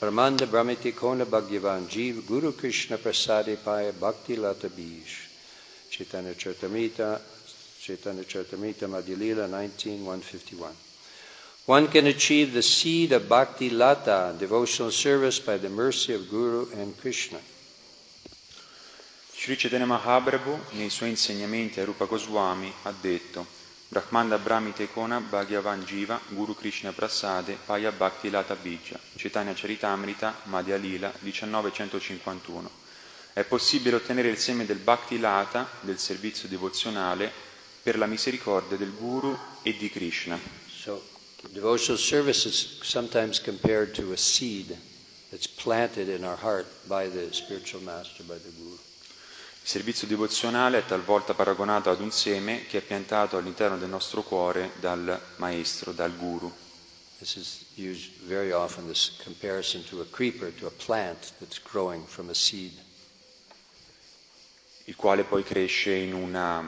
Brahmanda 0.00 0.46
Brahmiti 0.46 0.92
Kona 0.94 1.24
Bhagyavan 1.24 1.86
Jeev 1.86 2.26
Guru 2.26 2.52
Krishna 2.52 2.98
Prasadi 2.98 3.56
Paya 3.56 3.92
Bhakti 3.92 4.34
Lata 4.34 4.68
Bish. 4.68 5.28
Chaitanya 5.88 6.34
Charitamrita, 6.34 7.20
Chaitanya 7.80 8.24
Charitamrita 8.24 8.88
Madhya 8.88 9.48
19, 9.48 10.04
151. 10.04 10.72
One 11.66 11.86
can 11.86 12.06
achieve 12.08 12.52
the 12.52 12.62
seed 12.62 13.12
of 13.12 13.28
Bhakti 13.28 13.70
Lata, 13.70 14.34
devotional 14.36 14.90
service 14.90 15.38
by 15.38 15.58
the 15.58 15.68
mercy 15.68 16.14
of 16.14 16.28
Guru 16.28 16.66
and 16.72 16.98
Krishna. 16.98 17.38
Sri 19.32 19.56
Chaitanya 19.56 19.86
Mahaprabhu 19.86 20.58
nei 20.72 20.88
suoi 20.88 21.10
insegnamenti 21.10 21.78
a 21.78 21.84
Rupa 21.84 22.06
Goswami 22.06 22.72
ha 22.82 22.92
detto 23.00 23.61
Brahmanda 23.92 24.38
Brahmite 24.38 24.90
Kona 24.90 25.20
Bhagavan 25.20 25.82
Jiva 25.84 26.18
Guru 26.28 26.54
Krishna 26.54 26.92
Prasade 26.92 27.58
Paya 27.62 27.92
Bhakti 27.92 28.30
Lata 28.30 28.54
Bija 28.54 28.98
Chaitanya 29.16 29.52
Charitamrita 29.52 30.32
Madhya 30.44 30.78
Lila 30.78 31.12
1951 31.18 32.70
È 33.34 33.44
possibile 33.44 33.96
ottenere 33.96 34.30
il 34.30 34.38
seme 34.38 34.64
del 34.64 34.78
Bhakti 34.78 35.18
Lata, 35.18 35.68
del 35.82 35.98
servizio 35.98 36.48
devozionale, 36.48 37.30
per 37.82 37.98
la 37.98 38.06
misericordia 38.06 38.78
del 38.78 38.94
Guru 38.94 39.36
e 39.62 39.76
di 39.76 39.90
Krishna. 39.90 40.38
So, 40.66 41.02
devotional 41.50 42.00
service 42.00 42.48
is 42.48 42.80
sometimes 42.80 43.42
compared 43.42 43.92
to 43.92 44.10
a 44.12 44.16
seed 44.16 44.74
that's 45.28 45.48
planted 45.48 46.08
in 46.08 46.24
our 46.24 46.38
heart 46.40 46.66
by 46.86 47.10
the 47.10 47.30
spiritual 47.30 47.82
master, 47.82 48.24
by 48.24 48.38
the 48.38 48.52
Guru. 48.56 48.91
Il 49.62 49.68
servizio 49.68 50.06
devozionale 50.06 50.78
è 50.78 50.84
talvolta 50.84 51.34
paragonato 51.34 51.90
ad 51.90 52.00
un 52.00 52.10
seme 52.10 52.66
che 52.66 52.78
è 52.78 52.82
piantato 52.82 53.36
all'interno 53.36 53.78
del 53.78 53.88
nostro 53.88 54.22
cuore 54.22 54.72
dal 54.80 55.20
Maestro, 55.36 55.92
dal 55.92 56.14
Guru. 56.16 56.52
This 57.18 57.36
is 57.36 57.64
used 57.76 58.26
very 58.26 58.50
often, 58.50 58.86
this 58.86 59.16
comparison 59.22 59.84
to 59.84 60.00
a 60.00 60.06
creeper, 60.10 60.52
to 60.54 60.66
a 60.66 60.72
plant 60.84 61.32
that's 61.38 61.60
growing 61.62 62.04
from 62.06 62.28
a 62.28 62.34
seed. 62.34 62.72
il 64.84 64.96
quale 64.96 65.24
poi 65.24 65.44
cresce 65.44 65.92
in 65.92 66.12
una, 66.12 66.64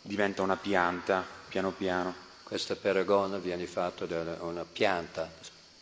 diventa 0.00 0.42
una 0.42 0.56
pianta 0.56 1.26
piano 1.48 1.72
piano. 1.72 2.14
Questa 2.44 2.76
peragona 2.76 3.38
viene 3.38 3.66
fatta 3.66 4.06
da 4.06 4.38
una 4.40 4.64
pianta, 4.64 5.30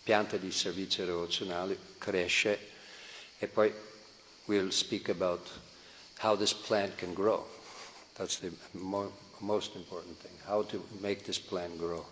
pianta 0.03 0.37
di 0.37 0.51
servizio 0.51 1.05
devozionale, 1.05 1.79
cresce 1.99 2.69
e 3.39 3.47
poi 3.47 3.73
we'll 4.47 4.71
speak 4.71 5.09
about 5.11 5.49
how 6.21 6.37
this 6.37 6.53
plant 6.53 6.97
can 6.99 7.15
grow. 7.15 7.45
That's 8.17 8.39
the 8.39 8.51
mo- 8.75 9.13
most 9.41 9.75
important 9.75 10.17
thing, 10.19 10.33
how 10.47 10.63
to 10.65 10.83
make 11.01 11.25
this 11.25 11.39
plant 11.39 11.79
grow. 11.79 12.05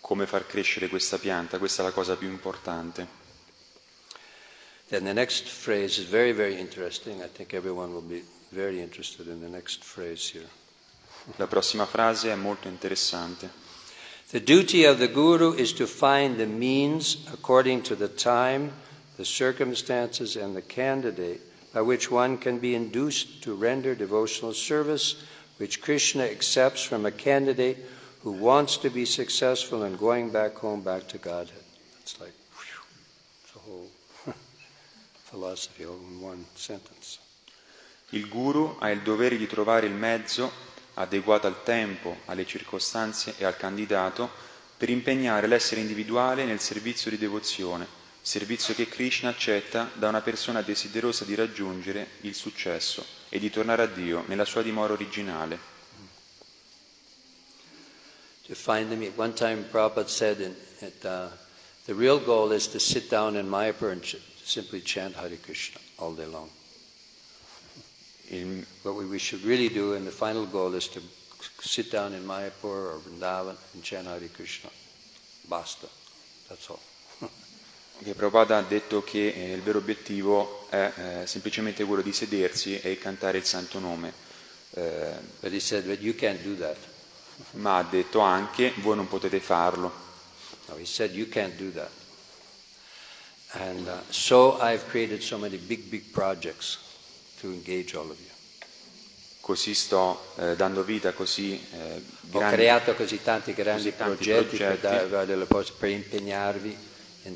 Come 0.00 0.26
far 0.26 0.46
crescere 0.46 0.88
questa 0.88 1.18
pianta, 1.18 1.58
questa 1.58 1.82
è 1.82 1.84
la 1.84 1.92
cosa 1.92 2.16
più 2.16 2.28
importante. 2.28 3.24
Then 4.88 5.02
the 5.02 5.12
next 5.12 5.48
phrase 5.48 5.98
is 6.00 6.06
very, 6.08 6.30
very 6.32 6.56
interesting. 6.60 7.20
I 7.20 7.26
think 7.28 7.52
everyone 7.54 7.92
will 7.92 8.06
be 8.06 8.22
very 8.50 8.80
interested 8.80 9.26
in 9.26 9.40
the 9.40 9.48
next 9.48 9.82
phrase 9.82 10.30
here. 10.30 10.48
La 11.38 11.48
prossima 11.48 11.86
frase 11.86 12.30
è 12.30 12.36
molto 12.36 12.68
interessante. 12.68 13.50
The 14.30 14.40
duty 14.40 14.84
of 14.84 14.98
the 14.98 15.10
Guru 15.10 15.54
is 15.54 15.72
to 15.74 15.86
find 15.86 16.36
the 16.36 16.46
means 16.46 17.18
according 17.32 17.82
to 17.82 17.96
the 17.96 18.08
time, 18.14 18.70
the 19.16 19.24
circumstances, 19.24 20.36
and 20.36 20.54
the 20.54 20.62
candidate 20.62 21.40
by 21.76 21.82
which 21.82 22.10
one 22.10 22.38
can 22.38 22.58
be 22.58 22.74
induced 22.74 23.42
to 23.42 23.52
render 23.52 23.94
devotional 23.94 24.54
service 24.54 25.22
which 25.58 25.82
Krishna 25.82 26.24
accepts 26.24 26.82
from 26.82 27.04
a 27.04 27.10
candidate 27.10 27.76
who 28.22 28.32
wants 28.32 28.78
to 28.78 28.88
be 28.88 29.04
successful 29.04 29.84
in 29.84 29.94
going 29.96 30.30
back 30.30 30.56
home, 30.56 30.80
back 30.80 31.06
to 31.08 31.18
Godhead. 31.18 31.64
It's 32.00 32.18
like 32.18 32.32
whew, 32.56 33.56
a 33.56 33.58
whole 33.58 33.90
philosophy 35.24 35.84
all 35.84 35.98
in 35.98 36.18
one 36.18 36.46
sentence. 36.54 37.18
Il 38.12 38.26
guru 38.30 38.76
ha 38.78 38.88
il 38.88 39.02
dovere 39.02 39.36
di 39.36 39.46
trovare 39.46 39.84
il 39.84 39.92
mezzo 39.92 40.50
adeguato 40.94 41.46
al 41.46 41.62
tempo, 41.62 42.16
alle 42.24 42.46
circostanze 42.46 43.34
e 43.36 43.44
al 43.44 43.58
candidato 43.58 44.30
per 44.78 44.88
impegnare 44.88 45.46
l'essere 45.46 45.82
individuale 45.82 46.46
nel 46.46 46.60
servizio 46.60 47.10
di 47.10 47.18
devozione, 47.18 47.86
servizio 48.26 48.74
che 48.74 48.88
Krishna 48.88 49.28
accetta 49.28 49.88
da 49.94 50.08
una 50.08 50.20
persona 50.20 50.60
desiderosa 50.60 51.24
di 51.24 51.36
raggiungere 51.36 52.08
il 52.22 52.34
successo 52.34 53.06
e 53.28 53.38
di 53.38 53.50
tornare 53.50 53.82
a 53.82 53.86
Dio 53.86 54.24
nella 54.26 54.44
sua 54.44 54.62
dimora 54.62 54.94
originale. 54.94 55.56
To 58.48 58.54
find 58.56 58.88
them, 58.88 59.12
one 59.14 59.32
time 59.32 59.64
Prabhupada 59.70 60.08
said 60.08 60.40
in, 60.40 60.56
that 60.80 61.04
uh, 61.04 61.28
the 61.84 61.94
real 61.94 62.18
goal 62.18 62.50
is 62.50 62.66
to 62.70 62.80
sit 62.80 63.08
down 63.08 63.36
in 63.36 63.48
Mayapur 63.48 63.92
and 63.92 64.02
ch- 64.02 64.20
simply 64.42 64.80
chant 64.82 65.14
Hare 65.14 65.36
Krishna 65.36 65.80
all 65.98 66.12
day 66.12 66.26
long. 66.26 66.50
Il, 68.30 68.64
What 68.82 68.96
we, 68.96 69.06
we 69.06 69.18
should 69.18 69.44
really 69.44 69.68
do, 69.68 69.94
and 69.94 70.04
the 70.04 70.10
final 70.10 70.46
goal 70.46 70.74
is 70.74 70.88
to 70.88 71.00
sit 71.60 71.92
down 71.92 72.12
in 72.12 72.24
Mayapur 72.24 72.64
or 72.64 73.00
Vrindavan 73.06 73.56
and 73.74 73.84
chant 73.84 74.08
Hare 74.08 74.28
Krishna. 74.34 74.70
Basta. 75.48 75.86
That's 76.48 76.68
all. 76.70 76.80
Che 78.02 78.14
Prabhupada 78.14 78.58
ha 78.58 78.62
detto 78.62 79.02
che 79.02 79.28
eh, 79.28 79.52
il 79.52 79.62
vero 79.62 79.78
obiettivo 79.78 80.66
è 80.70 80.92
eh, 81.22 81.26
semplicemente 81.26 81.84
quello 81.84 82.02
di 82.02 82.12
sedersi 82.12 82.78
e 82.80 82.98
cantare 82.98 83.38
il 83.38 83.44
santo 83.44 83.78
nome, 83.78 84.24
Eh, 84.78 85.14
But 85.40 85.56
said, 85.56 85.84
but 85.86 86.76
ma 87.52 87.78
ha 87.78 87.82
detto 87.82 88.20
anche 88.20 88.72
voi 88.76 88.96
non 88.96 89.08
potete 89.08 89.40
farlo. 89.40 89.90
No, 90.68 90.76
he 90.76 90.84
said, 90.84 91.14
you 91.14 91.28
can't 91.28 91.56
do 91.56 91.70
that. 91.72 91.90
And 93.52 93.86
uh, 93.86 94.00
so 94.10 94.58
I've 94.60 94.86
created 94.88 95.22
so 95.22 95.38
many 95.38 95.56
big, 95.56 95.88
big 95.88 96.10
projects 96.12 96.78
to 97.40 97.46
engage 97.46 97.94
all 97.96 98.10
of 98.10 98.18
you. 98.18 98.24
Così 99.40 99.74
sto 99.74 100.32
eh, 100.38 100.56
dando 100.56 100.82
vita 100.82 101.12
così 101.12 101.52
eh, 101.72 102.02
Ho 102.32 102.38
grandi 102.38 102.56
creato 102.56 102.94
così 102.94 103.22
tanti 103.22 103.54
grandi 103.54 103.82
così 103.84 103.96
tanti 103.96 104.24
progetti, 104.24 104.56
per, 104.56 104.78
progetti. 105.08 105.38
le 105.38 105.46
cose- 105.46 105.72
per 105.78 105.90
impegnarvi 105.90 106.76
in. 107.26 107.32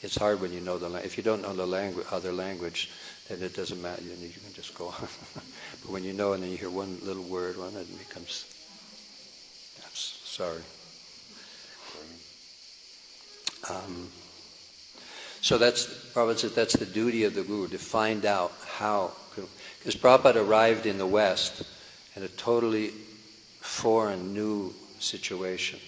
It's 0.00 0.16
hard 0.16 0.40
when 0.40 0.52
you 0.52 0.60
know 0.60 0.78
the 0.78 0.88
language. 0.88 1.06
If 1.06 1.16
you 1.16 1.24
don't 1.24 1.42
know 1.42 1.52
the 1.52 1.66
language, 1.66 2.06
other 2.12 2.32
language, 2.32 2.90
then 3.28 3.42
it 3.42 3.54
doesn't 3.54 3.82
matter. 3.82 4.02
You, 4.02 4.12
you 4.12 4.32
can 4.32 4.54
just 4.54 4.74
go 4.74 4.88
on. 4.88 4.94
but 5.82 5.90
when 5.90 6.04
you 6.04 6.12
know 6.12 6.32
and 6.32 6.42
then 6.42 6.50
you 6.50 6.56
hear 6.56 6.70
one 6.70 6.98
little 7.02 7.24
word, 7.24 7.58
one 7.58 7.74
it 7.74 7.98
becomes. 7.98 8.44
That's 9.80 10.20
sorry. 10.24 10.62
Um, 13.68 14.08
so 15.40 15.58
that's 15.58 15.86
Prabhupada 16.14 16.38
says 16.38 16.54
that's 16.54 16.76
the 16.76 16.86
duty 16.86 17.24
of 17.24 17.34
the 17.34 17.42
guru 17.42 17.68
to 17.68 17.78
find 17.78 18.24
out 18.24 18.52
how. 18.66 19.12
Because 19.34 19.96
Prabhupada 19.96 20.36
arrived 20.36 20.86
in 20.86 20.98
the 20.98 21.06
West 21.06 21.62
in 22.16 22.22
a 22.22 22.28
totally 22.28 22.88
foreign, 23.60 24.32
new 24.32 24.74
situation. 24.98 25.78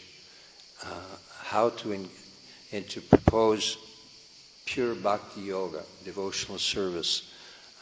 Uh, 0.83 1.17
how 1.45 1.69
to 1.69 1.93
in, 1.93 2.09
and 2.73 2.89
to 2.89 3.01
propose 3.01 3.77
pure 4.65 4.95
bhakti 4.95 5.43
yoga, 5.43 5.83
devotional 6.05 6.59
service 6.59 7.23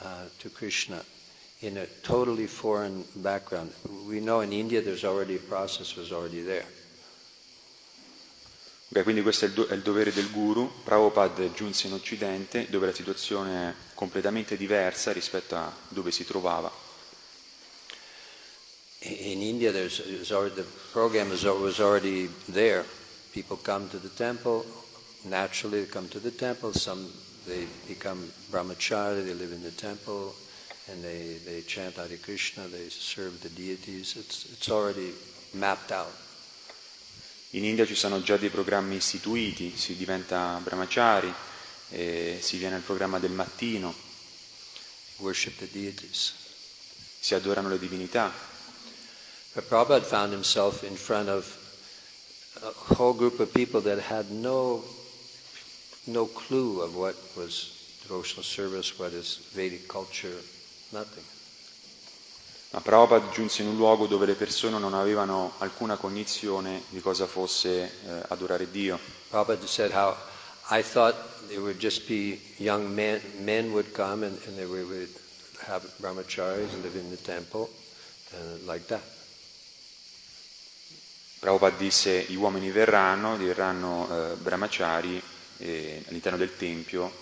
uh, 0.03 0.25
to 0.38 0.49
Krishna 0.49 1.05
in 1.61 1.79
a 1.79 1.87
totally 2.03 2.47
foreign 2.47 3.05
background. 3.17 3.73
We 4.07 4.21
know 4.21 4.41
in 4.41 4.53
India 4.53 4.81
there's 4.81 5.05
already 5.05 5.37
a 5.37 5.41
process 5.41 5.97
was 5.97 6.12
already 6.12 6.43
there. 6.43 6.67
Beh, 8.91 9.03
quindi 9.03 9.21
questo 9.21 9.45
è 9.45 9.49
il, 9.49 9.55
do- 9.55 9.67
è 9.67 9.75
il 9.75 9.83
dovere 9.83 10.12
del 10.12 10.31
guru. 10.31 10.71
Prabhupada 10.83 11.53
giunse 11.53 11.88
in 11.88 11.93
Occidente 11.93 12.69
dove 12.71 12.87
la 12.87 12.95
situazione 12.95 13.69
è 13.69 13.75
completamente 13.93 14.57
diversa 14.57 15.12
rispetto 15.12 15.57
a 15.57 15.71
dove 15.88 16.11
si 16.11 16.25
trovava. 16.25 16.88
In 19.02 19.42
India, 19.42 19.70
there's, 19.70 20.32
already, 20.32 20.56
the 20.56 20.66
program 20.92 21.30
is, 21.30 21.44
was 21.44 21.80
already 21.80 22.28
there. 22.48 22.84
People 23.32 23.56
come 23.56 23.88
to 23.90 23.98
the 23.98 24.08
temple, 24.08 24.66
naturally 25.24 25.84
they 25.84 25.90
come 25.90 26.08
to 26.08 26.18
the 26.18 26.32
temple. 26.32 26.72
Some, 26.72 27.06
they 27.46 27.66
become 27.87 28.30
brahmachari, 28.50 29.24
they 29.24 29.34
live 29.34 29.52
in 29.52 29.62
the 29.62 29.70
temple, 29.70 30.34
and 30.90 31.02
they, 31.02 31.37
they 31.44 31.61
chant 31.61 31.94
Hare 31.94 32.16
Krishna, 32.20 32.66
they 32.66 32.88
serve 32.88 33.40
the 33.40 33.50
deities. 33.50 34.16
It's, 34.16 34.52
it's 34.52 34.68
already 34.70 35.12
mapped 35.54 35.92
out. 35.92 36.12
In 37.52 37.64
India 37.64 37.87
ci 37.87 37.94
sono 37.94 38.20
già 38.20 38.37
dei 38.37 38.50
programmi 38.50 38.96
istituiti, 38.96 39.74
si 39.76 39.96
diventa 39.96 40.61
brahmachari, 40.62 41.32
eh, 41.90 42.38
si 42.42 42.58
viene 42.58 42.74
al 42.74 42.82
programma 42.82 43.18
del 43.18 43.30
mattino, 43.30 43.94
Worship 45.18 45.56
the 45.58 45.68
deities. 45.72 46.34
si 47.20 47.34
adorano 47.34 47.68
le 47.68 47.78
divinità. 47.78 48.32
But 49.59 49.68
Prabhupada 49.68 50.05
found 50.05 50.31
himself 50.31 50.85
in 50.85 50.94
front 50.94 51.29
of 51.29 51.42
a 52.62 52.94
whole 52.94 53.12
group 53.12 53.40
of 53.40 53.53
people 53.53 53.81
that 53.81 53.99
had 53.99 54.31
no, 54.31 54.85
no 56.07 56.27
clue 56.27 56.81
of 56.81 56.94
what 56.94 57.16
was 57.37 57.99
devotional 58.03 58.44
service, 58.44 58.97
what 59.01 59.12
is 59.12 59.51
Vedic 59.55 59.88
culture, 59.88 60.38
nothing. 60.92 61.25
Ma 62.73 62.79
Prabhupada 62.79 63.33
giunse 63.33 63.62
in 63.62 63.66
un 63.66 63.77
luogo 63.77 64.07
dove 64.07 64.27
le 64.27 64.37
persone 64.37 64.79
non 64.79 64.94
avevano 64.94 65.55
alcuna 65.59 65.97
cognizione 65.97 66.85
di 66.90 67.01
cosa 67.01 67.27
fosse 67.27 67.83
eh, 68.07 68.23
adorare 68.29 68.71
Dio. 68.71 68.97
Prabhupada 69.29 69.66
said 69.66 69.90
how 69.90 70.14
I 70.71 70.83
thought 70.83 71.16
it 71.51 71.59
would 71.59 71.81
just 71.81 72.07
be 72.07 72.40
young 72.59 72.94
men, 72.94 73.21
men 73.40 73.73
would 73.73 73.92
come 73.92 74.23
and, 74.23 74.38
and 74.47 74.57
they 74.57 74.66
would, 74.66 75.09
have 75.66 75.83
brahmacharis 75.99 76.73
and 76.75 76.85
live 76.85 76.94
in 76.94 77.11
the 77.11 77.16
temple, 77.16 77.68
uh, 78.33 78.64
like 78.64 78.87
that. 78.87 79.17
Prabhupada 81.38 81.77
disse 81.77 82.24
gli 82.29 82.35
uomini 82.35 82.70
verranno, 82.70 83.37
diverranno 83.37 84.09
eh, 84.11 84.35
brahmachari 84.37 85.22
eh, 85.59 86.03
all'interno 86.09 86.37
del 86.37 86.57
Tempio 86.57 87.12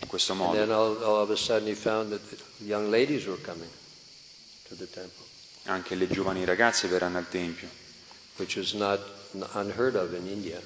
in 0.00 0.06
questo 0.06 0.34
modo. 0.34 0.58
all, 0.70 1.02
all. 1.02 1.20
Anche 5.64 5.94
le 5.94 6.08
giovani 6.08 6.44
ragazze 6.44 6.88
verranno 6.88 7.18
al 7.18 7.28
Tempio. 7.28 7.82
which 8.36 8.56
was 8.56 8.74
not 8.74 9.00
unheard 9.54 9.96
of 9.96 10.14
in 10.14 10.26
India. 10.26 10.60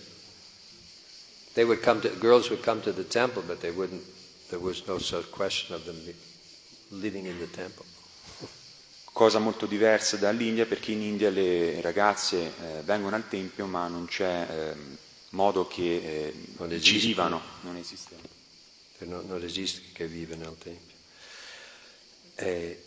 They 1.55 1.65
would 1.65 1.83
come 1.83 2.01
to, 2.03 2.09
girls 2.09 2.51
would 2.51 2.63
come 2.63 2.81
to 2.83 2.93
the 2.93 3.05
temple, 3.05 3.43
but 3.47 3.61
they 3.61 3.71
wouldn't, 3.71 4.03
there 4.51 4.59
was 4.59 4.87
no 4.87 4.99
such 4.99 5.31
question 5.31 5.75
of 5.75 5.85
them 5.85 5.97
living 6.91 7.27
in 7.27 7.39
the 7.39 7.47
temple. 7.47 7.85
Cosa 9.19 9.41
molto 9.41 9.67
diversa 9.67 10.17
dall'India 10.17 10.65
perché 10.65 10.93
in 10.93 11.03
India 11.03 11.29
le 11.29 11.81
ragazze 11.81 12.37
eh, 12.39 12.83
vengono 12.85 13.17
al 13.17 13.29
Tempio 13.29 13.67
ma 13.67 13.89
non 13.89 14.07
c'è 14.07 14.47
ehm, 14.49 14.97
modo 15.31 15.67
che 15.67 15.83
eh, 15.83 16.35
Non 16.57 16.81
ci 16.81 16.99
vivano, 16.99 17.43
non 17.63 17.75
esiste. 17.75 18.15
There 18.97 19.11
no, 19.11 19.21
non 19.27 19.43
esiste 19.43 19.83
che 19.93 20.07
vive 20.07 20.37
nel 20.37 20.55
tempio. 20.57 20.97
Eh, 22.37 22.81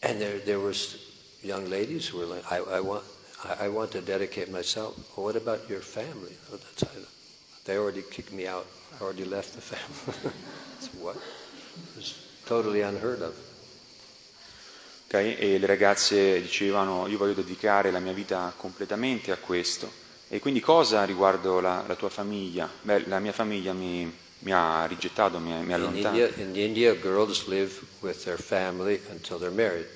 and 0.00 0.18
there, 0.18 0.42
there 0.42 0.58
was 0.58 0.98
young 1.42 1.68
ladies 1.68 2.08
who 2.08 2.18
were 2.18 2.26
like, 2.26 2.44
I, 2.50 2.56
I 2.78 2.80
want, 2.80 3.04
I, 3.44 3.66
I 3.66 3.68
want 3.68 3.92
to 3.92 4.00
dedicate 4.00 4.50
myself. 4.50 4.96
Well, 5.16 5.26
what 5.26 5.36
about 5.36 5.68
your 5.68 5.82
family? 5.82 6.36
Oh, 6.50 6.56
that's, 6.56 6.82
I, 6.82 6.98
They 7.62 7.78
already 7.78 8.02
kicked 8.10 8.32
me 8.32 8.48
out. 8.48 8.66
I 8.98 9.04
already 9.04 9.24
left 9.24 9.54
the 9.54 9.60
family. 9.60 10.32
so 10.80 10.88
what? 11.00 11.14
It 11.14 11.96
was 11.96 12.26
totally 12.44 12.80
unheard 12.80 13.22
of. 13.22 13.53
Okay? 15.14 15.36
E 15.38 15.58
le 15.58 15.66
ragazze 15.66 16.40
dicevano 16.40 17.06
io 17.06 17.18
voglio 17.18 17.34
dedicare 17.34 17.92
la 17.92 18.00
mia 18.00 18.12
vita 18.12 18.52
completamente 18.56 19.30
a 19.30 19.36
questo. 19.36 20.02
E 20.28 20.40
quindi 20.40 20.58
cosa 20.58 21.04
riguardo 21.04 21.60
la, 21.60 21.84
la 21.86 21.94
tua 21.94 22.08
famiglia? 22.08 22.68
Beh, 22.82 23.06
la 23.06 23.20
mia 23.20 23.30
famiglia 23.30 23.72
mi, 23.72 24.12
mi 24.40 24.52
ha 24.52 24.84
rigettato, 24.86 25.38
mi, 25.38 25.50
mi 25.50 25.72
ha 25.72 25.76
In 25.76 25.82
allontanato. 25.84 26.16
India, 26.16 26.44
in 26.44 26.56
India, 26.56 26.94
girls 26.94 27.46
live 27.46 27.80
with 28.00 28.24
their 28.24 28.40
family 28.40 29.00
until 29.10 29.38
they're 29.38 29.54
married. 29.54 29.86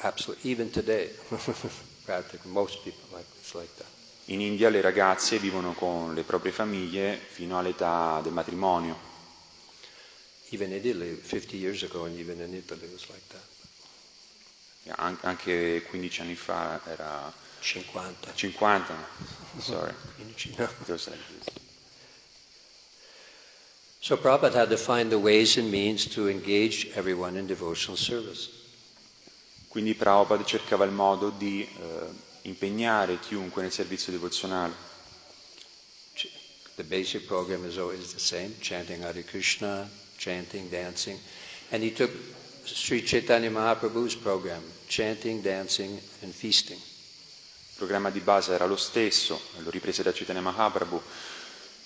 Absolutely. 0.00 0.50
Even 0.50 0.70
today, 0.70 1.08
practically 2.04 2.50
most 2.52 2.82
people 2.82 3.08
like 3.10 3.26
it's 3.40 3.54
like 3.54 3.74
that. 3.76 3.86
In 4.26 4.42
India 4.42 4.68
le 4.68 4.82
ragazze 4.82 5.38
vivono 5.38 5.72
con 5.72 6.12
le 6.12 6.22
proprie 6.22 6.52
famiglie 6.52 7.18
fino 7.18 7.58
all'età 7.58 8.20
del 8.22 8.32
matrimonio. 8.32 9.06
Even 10.50 10.70
in 10.72 10.84
Italy, 10.84 11.14
50 11.14 11.56
years 11.56 11.82
ago, 11.82 12.04
and 12.04 12.18
even 12.18 12.40
in 12.40 12.52
Italy, 12.54 12.84
it 12.84 12.92
was 12.92 13.08
like 13.08 13.22
that. 13.28 13.47
An- 14.96 15.18
Anche 15.22 15.80
15 15.80 16.20
anni 16.22 16.34
fa 16.34 16.80
era 16.86 17.32
50. 17.60 18.30
50, 18.34 18.94
sorry. 19.60 19.92
15, 20.16 20.54
no. 20.58 20.68
So 24.00 24.16
Prabhupada 24.16 24.54
had 24.54 24.70
to 24.70 24.76
find 24.76 25.10
the 25.10 25.18
ways 25.18 25.56
and 25.58 25.70
means 25.70 26.06
to 26.14 26.28
engage 26.28 26.88
everyone 26.94 27.36
in 27.36 27.46
devotional 27.46 27.96
service. 27.96 28.48
Quindi 29.68 29.94
Prabhupada 29.94 30.44
cercava 30.44 30.84
il 30.84 30.92
modo 30.92 31.30
di 31.30 31.62
eh, 31.62 32.06
impegnare 32.42 33.18
chiunque 33.18 33.60
nel 33.62 33.72
servizio 33.72 34.12
devozionale. 34.12 34.86
The 36.76 36.84
basic 36.84 37.26
program 37.26 37.64
is 37.66 37.76
always 37.76 38.12
the 38.12 38.20
same, 38.20 38.54
chanting 38.60 39.02
Hare 39.02 39.24
Krishna, 39.24 39.90
chanting, 40.16 40.68
dancing. 40.70 41.18
And 41.72 41.82
he 41.82 41.90
took 41.90 42.12
Sri 42.74 43.04
Chaitanya 43.04 43.50
Mahaprabhu's 43.50 44.14
program, 44.16 44.62
chanting, 44.86 45.40
dancing, 45.42 46.00
and 46.22 46.32
feasting. 46.32 46.78
Il 46.78 47.74
programma 47.86 48.10
di 48.10 48.20
base 48.20 48.52
era 48.52 48.66
lo 48.66 48.76
stesso, 48.76 49.40
lo 49.58 49.70
riprese 49.70 50.02
da 50.02 50.12
Chaitanya 50.12 50.40
Mahaprabhu, 50.40 51.00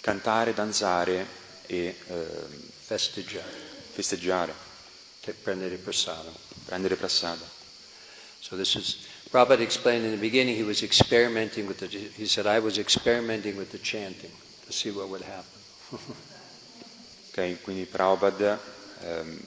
cantare, 0.01 0.55
danzare 0.55 1.27
e 1.67 1.95
eh, 2.07 2.71
Festeggiare, 2.85 3.53
festeggiare, 3.93 4.55
te- 5.21 5.33
prendere 5.35 5.77
prasadam. 5.77 6.35
prendere 6.67 6.97
prassada. 6.97 7.45
So 8.41 8.57
this 8.57 8.75
is, 8.75 9.07
Prabhupada 9.31 9.63
explained 9.63 10.05
in 10.05 10.11
the 10.11 10.17
beginning 10.19 10.57
he 10.57 10.63
was 10.65 10.83
experimenting 10.83 11.67
with 11.67 11.79
the, 11.79 11.87
he 11.89 12.27
said, 12.27 12.47
I 12.47 12.59
was 12.59 12.77
experimenting 12.79 13.57
with 13.57 13.71
the 13.71 13.79
chanting 13.81 14.31
to 14.67 14.73
see 14.73 14.91
what 14.91 15.09
would 15.09 15.23
happen. 15.23 15.61
Ok, 17.35 17.63
Quindi 17.63 17.85
Prabhupada 17.87 18.61
ehm, 19.01 19.39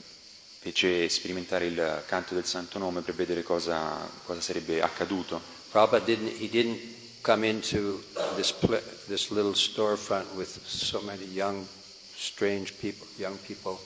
fece 0.65 1.08
sperimentare 1.10 1.67
il 1.67 2.04
canto 2.08 2.34
del 2.34 2.43
Santo 2.43 2.80
Nome 2.80 3.01
per 3.01 3.13
vedere 3.13 3.43
cosa, 3.43 4.10
cosa 4.23 4.41
sarebbe 4.41 4.82
accaduto. 4.82 5.39
Prabhupada 5.69 6.04
didn't, 6.04 6.39
he 6.39 6.49
didn't 6.49 6.80
come 7.21 7.47
into 7.47 8.01
this, 8.36 8.51
pla 8.51 8.80
this 9.06 9.30
little 9.30 9.54
storefront 9.54 10.25
with 10.34 10.58
so 10.65 11.01
many 11.01 11.23
young, 11.25 11.67
strange 12.15 12.73
people, 12.80 13.06
young 13.17 13.38
people, 13.45 13.78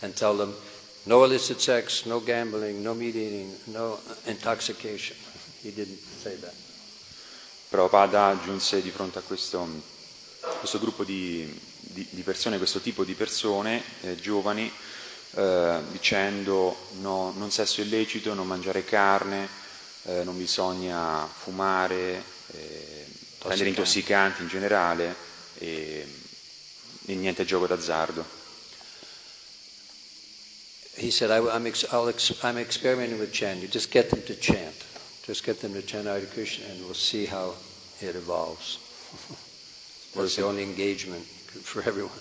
and 0.00 0.12
tell 0.14 0.36
them, 0.36 0.54
no 1.04 1.24
illicit 1.24 1.58
sex, 1.58 2.04
no 2.04 2.20
gambling, 2.20 2.82
no 2.82 2.92
meat 2.92 3.14
eating, 3.14 3.54
no 3.68 3.98
intoxication. 4.26 5.16
He 5.62 5.72
didn't 5.72 6.00
say 6.20 6.36
that. 6.40 6.52
Prabhupada 7.70 8.38
giunse 8.44 8.82
di 8.82 8.90
fronte 8.90 9.20
a 9.20 9.22
questo, 9.22 9.66
questo 10.58 10.78
gruppo 10.78 11.02
di, 11.02 11.50
di- 11.80 12.06
di 12.10 12.22
persone, 12.22 12.58
questo 12.58 12.80
tipo 12.80 13.04
di 13.04 13.14
persone, 13.14 13.82
eh, 14.02 14.16
giovani, 14.16 14.70
eh, 15.34 15.80
dicendo 15.90 16.76
no, 17.00 17.32
non 17.36 17.50
sesso 17.50 17.80
illecito, 17.80 18.34
non 18.34 18.46
mangiare 18.46 18.84
carne, 18.84 19.48
eh, 20.04 20.24
non 20.24 20.36
bisogna 20.36 21.26
fumare, 21.26 22.22
eh, 22.52 23.06
prendere 23.38 23.68
intossicanti 23.70 24.42
in 24.42 24.48
generale 24.48 25.14
e, 25.58 26.06
e 27.06 27.14
niente 27.14 27.44
gioco 27.44 27.66
d'azzardo. 27.66 28.42
He 30.96 31.10
said, 31.10 31.30
I, 31.30 31.38
am 31.38 31.66
ex, 31.66 31.84
I'll 31.90 32.08
ex, 32.08 32.32
I'm 32.44 32.56
experimenting 32.56 33.18
with 33.18 33.32
chanting. 33.32 33.68
Just 33.68 33.90
get 33.90 34.10
them 34.10 34.22
to 34.24 34.38
chant. 34.38 34.84
Just 35.24 35.44
get 35.44 35.60
them 35.60 35.72
to 35.72 35.82
chant 35.82 36.06
Hare 36.06 36.20
Krishna 36.26 36.66
and 36.66 36.84
we'll 36.84 36.94
see 36.94 37.26
how 37.26 37.54
it 38.00 38.14
evolves. 38.14 38.78
That's 40.14 40.36
the 40.36 40.44
only 40.44 40.62
engagement 40.62 41.24
for 41.24 41.82
everyone. 41.82 42.20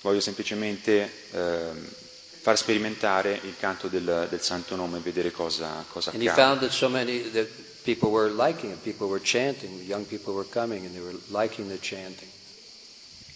Voglio 0.00 0.20
semplicemente 0.20 1.10
ehm, 1.32 1.88
far 2.40 2.56
sperimentare 2.56 3.40
il 3.42 3.54
canto 3.58 3.88
del, 3.88 4.26
del 4.30 4.40
Santo 4.40 4.76
Nome 4.76 4.98
e 4.98 5.00
vedere 5.00 5.30
cosa, 5.32 5.84
cosa 5.90 6.10
And 6.12 6.22
accade. 6.26 6.70
so 6.70 6.88
many 6.88 7.30
it. 10.42 10.50
Coming. 10.50 10.86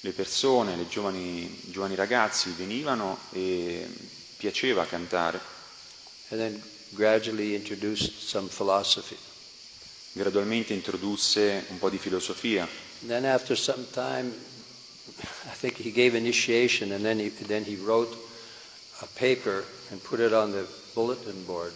Le 0.04 0.10
persone, 0.12 0.76
le 0.76 0.88
giovani, 0.88 1.60
giovani 1.70 1.94
ragazzi 1.94 2.50
venivano 2.56 3.18
e 3.32 3.88
piaceva 4.36 4.84
cantare. 4.86 5.40
Gradualmente 10.14 10.72
introdusse 10.74 11.64
un 11.68 11.78
po' 11.78 11.88
di 11.88 11.98
filosofia. 11.98 12.68
And 13.00 13.10
then 13.10 13.24
after 13.24 13.56
some 13.56 13.86
time, 13.90 14.32
I 15.46 15.54
think 15.54 15.76
he 15.76 15.90
gave 15.90 16.14
initiation, 16.14 16.92
and 16.92 17.04
then 17.04 17.18
he 17.18 17.28
then 17.28 17.64
he 17.64 17.76
wrote 17.76 18.16
a 19.02 19.06
paper 19.18 19.64
and 19.90 20.02
put 20.02 20.20
it 20.20 20.32
on 20.32 20.52
the 20.52 20.66
bulletin 20.94 21.42
board 21.44 21.72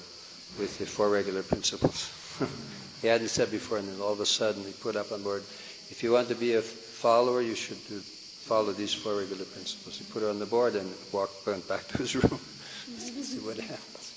with 0.58 0.78
the 0.78 0.86
four 0.86 1.10
regular 1.10 1.42
principles. 1.42 2.10
he 3.02 3.08
hadn't 3.08 3.28
said 3.28 3.50
before, 3.50 3.78
and 3.78 3.88
then 3.88 4.00
all 4.00 4.12
of 4.12 4.20
a 4.20 4.26
sudden 4.26 4.62
he 4.64 4.72
put 4.72 4.96
up 4.96 5.12
on 5.12 5.22
board, 5.22 5.42
if 5.90 6.02
you 6.02 6.12
want 6.12 6.28
to 6.28 6.34
be 6.34 6.54
a 6.54 6.62
follower, 6.62 7.42
you 7.42 7.54
should 7.54 7.78
do, 7.88 7.98
follow 7.98 8.72
these 8.72 8.94
four 8.94 9.16
regular 9.16 9.44
principles. 9.44 9.98
He 9.98 10.04
put 10.04 10.22
it 10.22 10.28
on 10.28 10.38
the 10.38 10.46
board 10.46 10.74
and 10.74 10.88
walked 11.12 11.46
went 11.46 11.66
back 11.68 11.86
to 11.88 11.98
his 11.98 12.14
room. 12.22 12.38
See 12.98 13.38
what 13.38 13.56
happens. 13.58 14.12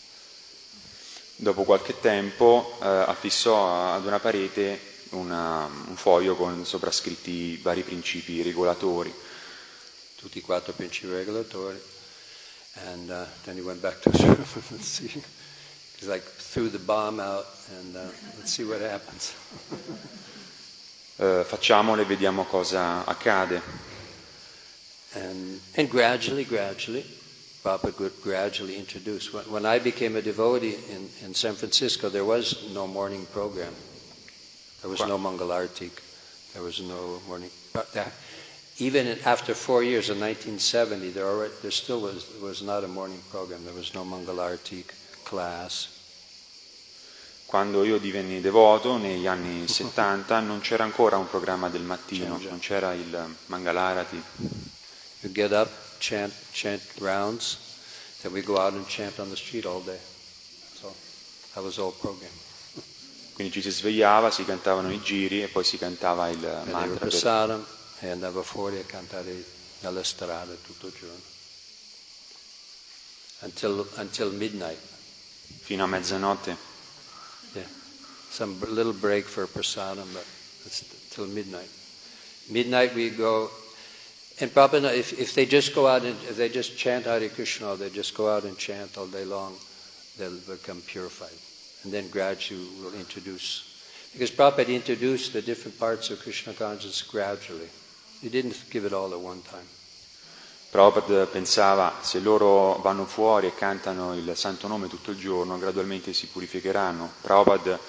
Dopo 1.41 1.63
qualche 1.63 1.99
tempo 1.99 2.77
eh, 2.81 2.85
affissò 2.85 3.95
ad 3.95 4.05
una 4.05 4.19
parete 4.19 4.88
una- 5.11 5.65
un 5.65 5.95
foglio 5.95 6.35
con 6.35 6.65
soprascritti 6.65 7.31
i 7.31 7.57
vari 7.61 7.83
principi 7.83 8.41
regolatori. 8.41 9.13
Tutti 10.15 10.39
e 10.39 10.41
quattro 10.41 10.73
principi 10.73 11.13
regolatori. 11.13 11.79
And 12.85 13.09
uh, 13.09 13.25
then 13.43 13.55
he 13.57 13.61
went 13.61 13.81
back 13.81 13.99
to 14.01 14.09
let's 14.69 14.85
see. 14.87 15.07
He's 15.97 16.07
like 16.07 16.23
threw 16.23 16.69
the 16.69 16.77
bomb 16.79 17.19
out, 17.19 17.45
and 17.79 17.95
uh, 17.95 17.99
let's 18.37 18.51
see 18.51 18.63
what 18.63 18.81
happens. 18.81 19.33
Eh, 21.21 21.43
facciamole 21.45 22.03
e 22.03 22.05
vediamo 22.05 22.45
cosa 22.45 23.03
accade. 23.05 23.61
And, 25.15 25.59
and 25.75 25.89
gradually, 25.89 26.45
gradually, 26.45 27.03
Prabhupada 27.61 28.09
gradually 28.21 28.77
introduce. 28.77 29.29
When, 29.33 29.43
when 29.51 29.65
I 29.65 29.79
became 29.79 30.15
a 30.15 30.21
devotee 30.21 30.77
in, 30.89 31.09
in 31.25 31.33
San 31.33 31.55
Francisco, 31.55 32.07
there 32.07 32.23
was 32.23 32.69
no 32.73 32.87
morning 32.87 33.25
program. 33.33 33.73
There 34.81 34.89
was 34.89 35.01
no 35.01 35.17
Mangalartik. 35.17 35.91
There 36.53 36.63
was 36.63 36.79
no 36.79 37.21
morning. 37.27 37.49
But 37.73 37.91
that, 37.93 38.11
even 38.77 39.07
in, 39.07 39.19
after 39.25 39.53
four 39.53 39.83
years, 39.83 40.09
in 40.09 40.19
1970, 40.19 41.11
there, 41.11 41.25
already, 41.25 41.53
there 41.61 41.71
still 41.71 42.01
was, 42.01 42.25
was 42.41 42.61
not 42.61 42.83
a 42.83 42.87
morning 42.87 43.21
program. 43.29 43.65
There 43.65 43.73
was 43.73 43.93
no 43.93 44.03
Mangalartik 44.03 44.85
class. 45.25 45.95
Quando 47.45 47.83
io 47.83 47.97
divenni 47.97 48.41
devoto 48.41 48.97
negli 48.97 49.25
anni 49.25 49.65
70 49.67 50.39
non 50.39 50.61
c'era 50.61 50.83
ancora 50.83 51.17
un 51.17 51.27
programma 51.27 51.67
del 51.69 51.81
mattino, 51.81 52.37
non 52.37 52.59
c'era 52.59 52.93
il 52.93 53.35
Mangalarati. 53.47 54.21
You 55.21 55.31
get 55.31 55.51
up, 55.51 55.69
chant, 55.99 56.31
chant 56.51 56.81
rounds, 56.99 57.57
then 58.21 58.31
we 58.31 58.41
go 58.41 58.57
out 58.57 58.73
and 58.73 58.85
chant 58.87 59.19
on 59.19 59.29
the 59.29 59.35
street 59.35 59.65
all 59.65 59.81
day. 59.81 59.99
So 60.75 60.93
that 61.53 61.63
was 61.63 61.77
all 61.79 61.91
program. 61.91 62.31
Quindi 63.39 63.53
ci 63.53 63.61
si 63.61 63.71
svegliava, 63.71 64.31
si 64.31 64.43
cantavano 64.43 64.91
i 64.91 65.01
giri 65.01 65.41
e 65.41 65.47
poi 65.47 65.63
si 65.63 65.77
cantava 65.77 66.27
il 66.27 66.39
Vedere 66.39 66.71
mantra. 66.71 66.89
per- 66.89 67.07
prasadam 67.07 67.65
e 67.99 68.09
andava 68.09 68.43
fuori 68.43 68.79
a 68.79 68.83
cantare 68.83 69.45
nelle 69.79 70.03
strade 70.03 70.57
tutto 70.61 70.87
il 70.87 70.93
giorno. 70.99 71.21
Until, 73.39 73.87
until 73.95 74.31
midnight. 74.33 74.77
fino 75.61 75.85
a 75.85 75.87
mezzanotte. 75.87 76.57
Yeah. 77.53 77.65
Some 78.29 78.57
little 78.73 78.91
break 78.91 79.25
for 79.25 79.47
prasadam, 79.47 80.11
but 80.11 80.25
till 81.07 81.27
midnight. 81.27 81.69
Midnight 82.47 82.93
we 82.93 83.15
go, 83.15 83.49
and 84.39 84.51
Prabhupada, 84.51 84.93
if, 84.93 85.17
if 85.17 85.33
they 85.33 85.45
just 85.45 85.73
go 85.73 85.87
out 85.87 86.03
and 86.03 86.17
if 86.27 86.35
they 86.35 86.49
just 86.49 86.75
chant 86.75 87.05
Hare 87.05 87.29
Krishna, 87.29 87.69
or 87.69 87.77
they 87.77 87.89
just 87.89 88.13
go 88.15 88.27
out 88.27 88.43
and 88.43 88.57
chant 88.57 88.97
all 88.97 89.07
day 89.07 89.23
long, 89.23 89.55
they'll 90.17 90.41
become 90.45 90.81
purified. 90.81 91.37
And 91.83 91.93
then 91.93 92.09
gradually 92.09 92.67
we'll 92.81 92.93
introduce. 92.93 93.63
Because 94.11 94.31
Prabhupada 94.31 94.73
introduced 94.73 95.33
the 95.33 95.41
different 95.41 95.77
parts 95.77 96.09
of 96.09 96.19
Krishna 96.19 96.53
consciousness 96.53 97.03
gradually. 97.03 97.69
He 98.21 98.29
didn't 98.29 98.55
give 98.69 98.85
it 98.85 98.93
all 98.93 99.13
at 99.13 99.19
one 99.19 99.41
time. 99.41 99.67
Prabhupada 100.71 101.25
pensava 101.25 101.93
se 102.01 102.19
loro 102.19 102.75
vanno 102.81 103.05
fuori 103.05 103.47
e 103.47 103.55
cantano 103.55 104.13
il 104.13 104.31
santo 104.35 104.67
nome 104.67 104.87
tutto 104.87 105.11
il 105.11 105.17
giorno, 105.17 105.57
gradualmente 105.57 106.13
si 106.13 106.27
purificheranno. 106.27 107.11
Prabhupada 107.21 107.79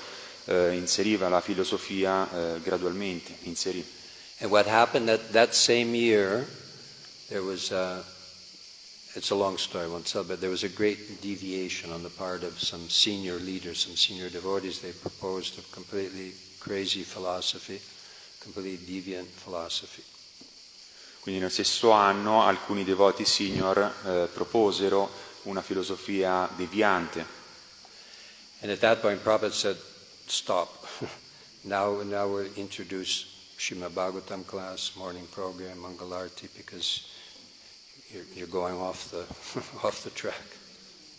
eh, 0.46 0.74
inseriva 0.74 1.28
la 1.28 1.40
filosofia 1.40 2.28
eh, 2.32 2.60
gradualmente, 2.60 3.36
inserì. 3.42 3.84
And 4.40 4.50
what 4.50 4.66
happened 4.66 5.08
that, 5.08 5.32
that 5.32 5.54
same 5.54 5.94
year, 5.94 6.46
there 7.28 7.42
was, 7.42 7.70
a, 7.70 8.02
it's 9.14 9.30
a 9.30 9.34
long 9.34 9.58
story, 9.58 9.84
I 9.84 9.88
won't 9.88 10.06
tell, 10.06 10.24
but 10.24 10.40
there 10.40 10.50
was 10.50 10.62
a 10.62 10.68
great 10.68 11.20
deviation 11.20 11.90
on 11.92 12.02
the 12.02 12.10
part 12.10 12.44
of 12.44 12.60
some 12.60 12.88
senior 12.88 13.36
leaders, 13.36 13.80
some 13.80 13.96
senior 13.96 14.28
devotees. 14.28 14.80
They 14.80 14.92
proposed 14.92 15.58
a 15.58 15.62
completely 15.74 16.32
crazy 16.60 17.02
philosophy, 17.02 17.80
completely 18.40 18.78
deviant 18.86 19.26
philosophy. 19.26 20.02
Quindi 21.20 21.40
nello 21.40 21.52
stesso 21.52 21.90
anno 21.90 22.42
alcuni 22.42 22.82
devoti 22.82 23.26
senior 23.26 23.92
eh, 24.06 24.28
proposero 24.32 25.10
una 25.42 25.60
filosofia 25.60 26.48
deviante. 26.56 27.38
And 28.62 28.70
at 28.70 28.80
that 28.80 29.00
point, 29.00 29.22
Prabhupada 29.22 29.52
said, 29.52 29.76
stop. 30.26 30.86
now, 31.64 32.02
now 32.02 32.28
we'll 32.28 32.50
introduce 32.56 33.26
Srimad 33.58 33.92
Bhagavatam 33.92 34.44
class, 34.46 34.92
morning 34.96 35.26
program, 35.30 35.78
Mangalarti, 35.78 36.48
because 36.54 37.04
you're, 38.34 38.48
going 38.48 38.74
off 38.74 39.10
the, 39.10 39.24
off 39.86 40.02
the 40.02 40.12
track. 40.12 40.58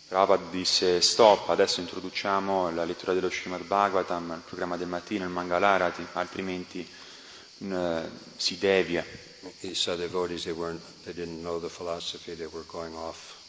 Prabhupada 0.07 0.43
disse 0.51 0.99
stop, 0.99 1.49
adesso 1.49 1.79
introduciamo 1.79 2.69
la 2.71 2.83
lettura 2.83 3.13
dello 3.13 3.29
Srimad 3.29 3.63
Bhagavatam, 3.63 4.33
il 4.33 4.41
programma 4.45 4.75
del 4.75 4.87
mattino, 4.87 5.23
il 5.23 5.29
Mangalarati, 5.29 6.05
altrimenti 6.13 6.85
eh, 7.59 8.09
si 8.35 8.57
devia. 8.57 9.05
He 9.61 9.73
saw 9.73 9.95
devotees, 9.95 10.43
they, 10.43 10.53
weren't, 10.53 10.81
they 11.03 11.13
didn't 11.13 11.41
know 11.41 11.59
the 11.59 11.69
philosophy, 11.69 12.35
they 12.35 12.47
were 12.47 12.65
going 12.67 12.93
off. 12.93 13.39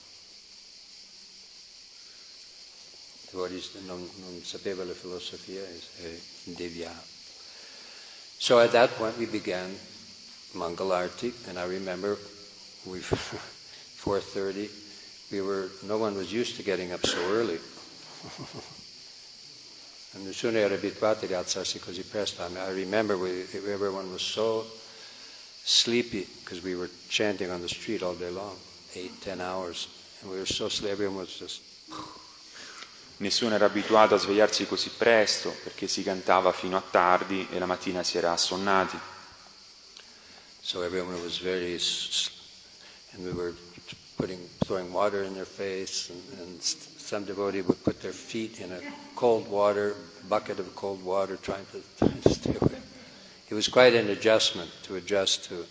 Devotees 3.30 3.70
non, 3.84 4.08
non 4.18 4.40
sapeva 4.44 4.84
la 4.84 4.92
filosofia 4.92 5.66
e 5.98 6.22
deviava. 6.44 7.02
So 8.38 8.58
at 8.58 8.70
that 8.70 8.96
point 8.96 9.16
we 9.18 9.26
began 9.26 9.76
Mangalarti, 10.52 11.32
and 11.48 11.58
I 11.58 11.64
remember 11.64 12.16
we 12.86 12.98
4:30. 14.02 14.68
We 15.30 15.40
were 15.40 15.70
no 15.84 15.98
one 15.98 16.16
was 16.16 16.32
used 16.32 16.56
to 16.56 16.62
getting 16.62 16.92
up 16.92 17.06
so 17.06 17.18
early. 17.30 17.58
and 20.14 20.26
nessuno 20.26 20.58
era 20.58 20.74
abituato 20.74 21.24
ad 21.24 21.32
alzarsi 21.32 21.78
così 21.78 22.02
presto. 22.02 22.42
I, 22.42 22.48
mean, 22.48 22.62
I 22.62 22.72
remember 22.72 23.16
we, 23.16 23.46
everyone 23.52 24.10
was 24.10 24.22
so 24.22 24.66
sleepy 25.64 26.26
because 26.42 26.62
we 26.62 26.74
were 26.74 26.90
chanting 27.08 27.50
on 27.50 27.60
the 27.60 27.68
street 27.68 28.02
all 28.02 28.14
day 28.14 28.30
long, 28.30 28.56
eight, 28.94 29.22
ten 29.22 29.40
hours, 29.40 29.88
and 30.20 30.30
we 30.30 30.38
were 30.38 30.46
so 30.46 30.68
sleepy. 30.68 30.92
Everyone 30.92 31.16
was 31.16 31.34
just. 31.38 31.60
Nessuno 33.18 33.54
era 33.54 33.66
abituato 33.66 34.16
a 34.16 34.18
svegliarsi 34.18 34.66
così 34.66 34.90
presto 34.90 35.54
perché 35.62 35.86
si 35.86 36.02
cantava 36.02 36.50
fino 36.50 36.76
a 36.76 36.82
tardi 36.82 37.46
e 37.52 37.58
la 37.60 37.66
mattina 37.66 38.02
si 38.02 38.18
era 38.18 38.32
assonnati. 38.32 38.98
So 40.60 40.82
everyone 40.82 41.20
was 41.22 41.38
very, 41.38 41.78
and 43.14 43.24
we 43.24 43.32
were 43.32 43.54
putting, 44.16 44.38
throwing 44.64 44.92
water 44.92 45.24
in 45.24 45.34
their 45.34 45.44
face, 45.44 46.10
and, 46.10 46.40
and 46.40 46.62
some 46.62 47.24
devotee 47.24 47.62
would 47.62 47.82
put 47.84 48.00
their 48.00 48.12
feet 48.12 48.60
in 48.60 48.70
a 48.72 48.80
cold 49.16 49.48
water, 49.50 49.96
bucket 50.28 50.58
of 50.58 50.74
cold 50.76 51.04
water, 51.04 51.36
trying 51.36 51.66
to, 51.72 51.82
trying 51.98 52.20
to 52.22 52.30
stay 52.30 52.54
away. 52.60 52.78
It 53.48 53.54
was 53.54 53.68
quite 53.68 53.94
an 53.94 54.10
adjustment 54.10 54.70
to 54.84 54.96
adjust 54.96 55.44
to, 55.46 55.64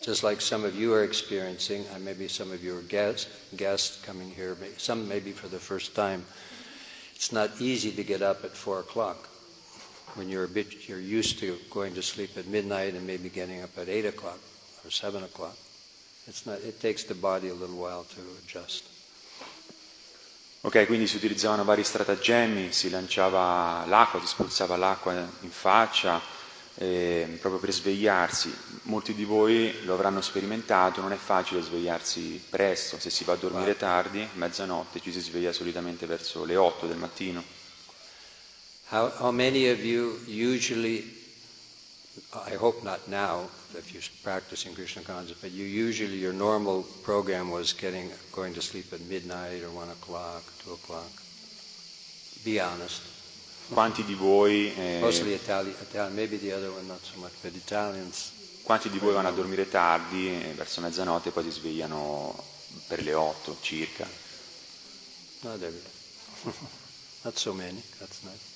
just 0.00 0.24
like 0.24 0.40
some 0.40 0.64
of 0.64 0.74
you 0.74 0.92
are 0.94 1.04
experiencing, 1.04 1.84
and 1.94 2.04
maybe 2.04 2.26
some 2.28 2.50
of 2.50 2.64
you 2.64 2.76
are 2.76 2.82
guests, 2.82 3.28
guests 3.56 4.02
coming 4.04 4.30
here, 4.30 4.56
some 4.78 5.08
maybe 5.08 5.32
for 5.32 5.48
the 5.48 5.58
first 5.58 5.94
time. 5.94 6.24
It's 7.14 7.32
not 7.32 7.50
easy 7.60 7.92
to 7.92 8.02
get 8.02 8.22
up 8.22 8.44
at 8.44 8.50
four 8.50 8.80
o'clock 8.80 9.28
when 10.14 10.28
you're 10.28 10.44
a 10.44 10.48
bit 10.48 10.88
you're 10.88 11.00
used 11.00 11.38
to 11.40 11.56
going 11.70 11.94
to 11.94 12.02
sleep 12.02 12.30
at 12.36 12.46
midnight 12.46 12.94
and 12.94 13.06
maybe 13.06 13.28
getting 13.28 13.62
up 13.62 13.76
at 13.78 13.88
eight 13.88 14.06
o'clock 14.06 14.38
or 14.84 14.90
seven 14.90 15.24
o'clock. 15.24 15.56
Not. 16.44 16.60
It 16.64 16.80
takes 16.80 17.04
the 17.04 17.14
body 17.14 17.48
a 17.48 17.54
little 17.54 17.76
while 17.76 18.04
to 18.14 18.20
adjust. 18.42 18.84
Ok, 20.62 20.86
quindi 20.86 21.06
si 21.06 21.16
utilizzavano 21.16 21.64
vari 21.64 21.84
stratagemmi, 21.84 22.72
si 22.72 22.88
lanciava 22.88 23.84
l'acqua, 23.86 24.18
si 24.20 24.26
spruzzava 24.26 24.76
l'acqua 24.76 25.12
in 25.12 25.50
faccia 25.50 26.22
eh, 26.76 27.36
proprio 27.40 27.60
per 27.60 27.70
svegliarsi. 27.70 28.52
Molti 28.84 29.14
di 29.14 29.24
voi 29.24 29.84
lo 29.84 29.94
avranno 29.94 30.20
sperimentato, 30.20 31.00
non 31.00 31.12
è 31.12 31.16
facile 31.16 31.60
svegliarsi 31.60 32.42
presto, 32.48 32.98
se 32.98 33.10
si 33.10 33.24
va 33.24 33.34
a 33.34 33.36
dormire 33.36 33.76
tardi, 33.76 34.26
mezzanotte, 34.34 35.00
ci 35.00 35.12
si 35.12 35.20
sveglia 35.20 35.52
solitamente 35.52 36.06
verso 36.06 36.44
le 36.44 36.56
8 36.56 36.86
del 36.86 36.96
mattino. 36.96 37.42
How, 38.90 39.10
how 39.18 39.30
many 39.30 39.70
of 39.70 39.84
you 39.84 40.18
usually? 40.26 41.13
I 42.32 42.54
hope 42.54 42.82
not 42.84 43.08
now, 43.08 43.48
if 43.76 43.92
you're 43.92 44.02
practicing 44.22 44.74
Krishna 44.74 45.02
consciousness, 45.02 45.40
but 45.40 45.50
you 45.50 45.64
usually 45.64 46.16
your 46.16 46.32
normal 46.32 46.84
program 47.02 47.50
was 47.50 47.72
getting 47.72 48.10
going 48.32 48.54
to 48.54 48.62
sleep 48.62 48.92
at 48.92 49.00
midnight 49.02 49.62
or 49.62 49.70
one 49.70 49.88
o'clock, 49.90 50.42
two 50.62 50.72
o'clock. 50.72 51.10
Be 52.44 52.60
honest. 52.60 53.02
Quanti 53.72 54.04
di 54.04 54.14
voi, 54.14 54.72
eh, 54.76 55.00
Mostly 55.00 55.32
Italian, 55.32 55.74
Italian, 55.80 56.14
maybe 56.14 56.36
the 56.36 56.52
other 56.52 56.70
one 56.70 56.86
not 56.86 57.00
so 57.02 57.18
much, 57.18 57.32
but 57.42 57.54
Italians. 57.54 58.30
quanti 58.62 58.90
di 58.90 58.98
voi 58.98 59.12
vanno 59.12 59.28
a 59.28 59.32
dormire 59.32 59.68
tardi, 59.68 60.28
eh, 60.28 60.52
verso 60.54 60.80
mezzanotte, 60.80 61.30
e 61.30 61.32
poi 61.32 61.44
si 61.44 61.50
svegliano 61.50 62.34
per 62.86 63.02
le 63.02 63.14
8 63.14 63.56
circa? 63.60 64.06
Not 65.40 65.62
every. 65.62 65.82
not 67.22 67.36
so 67.36 67.52
many. 67.52 67.82
That's 67.98 68.22
nice. 68.22 68.53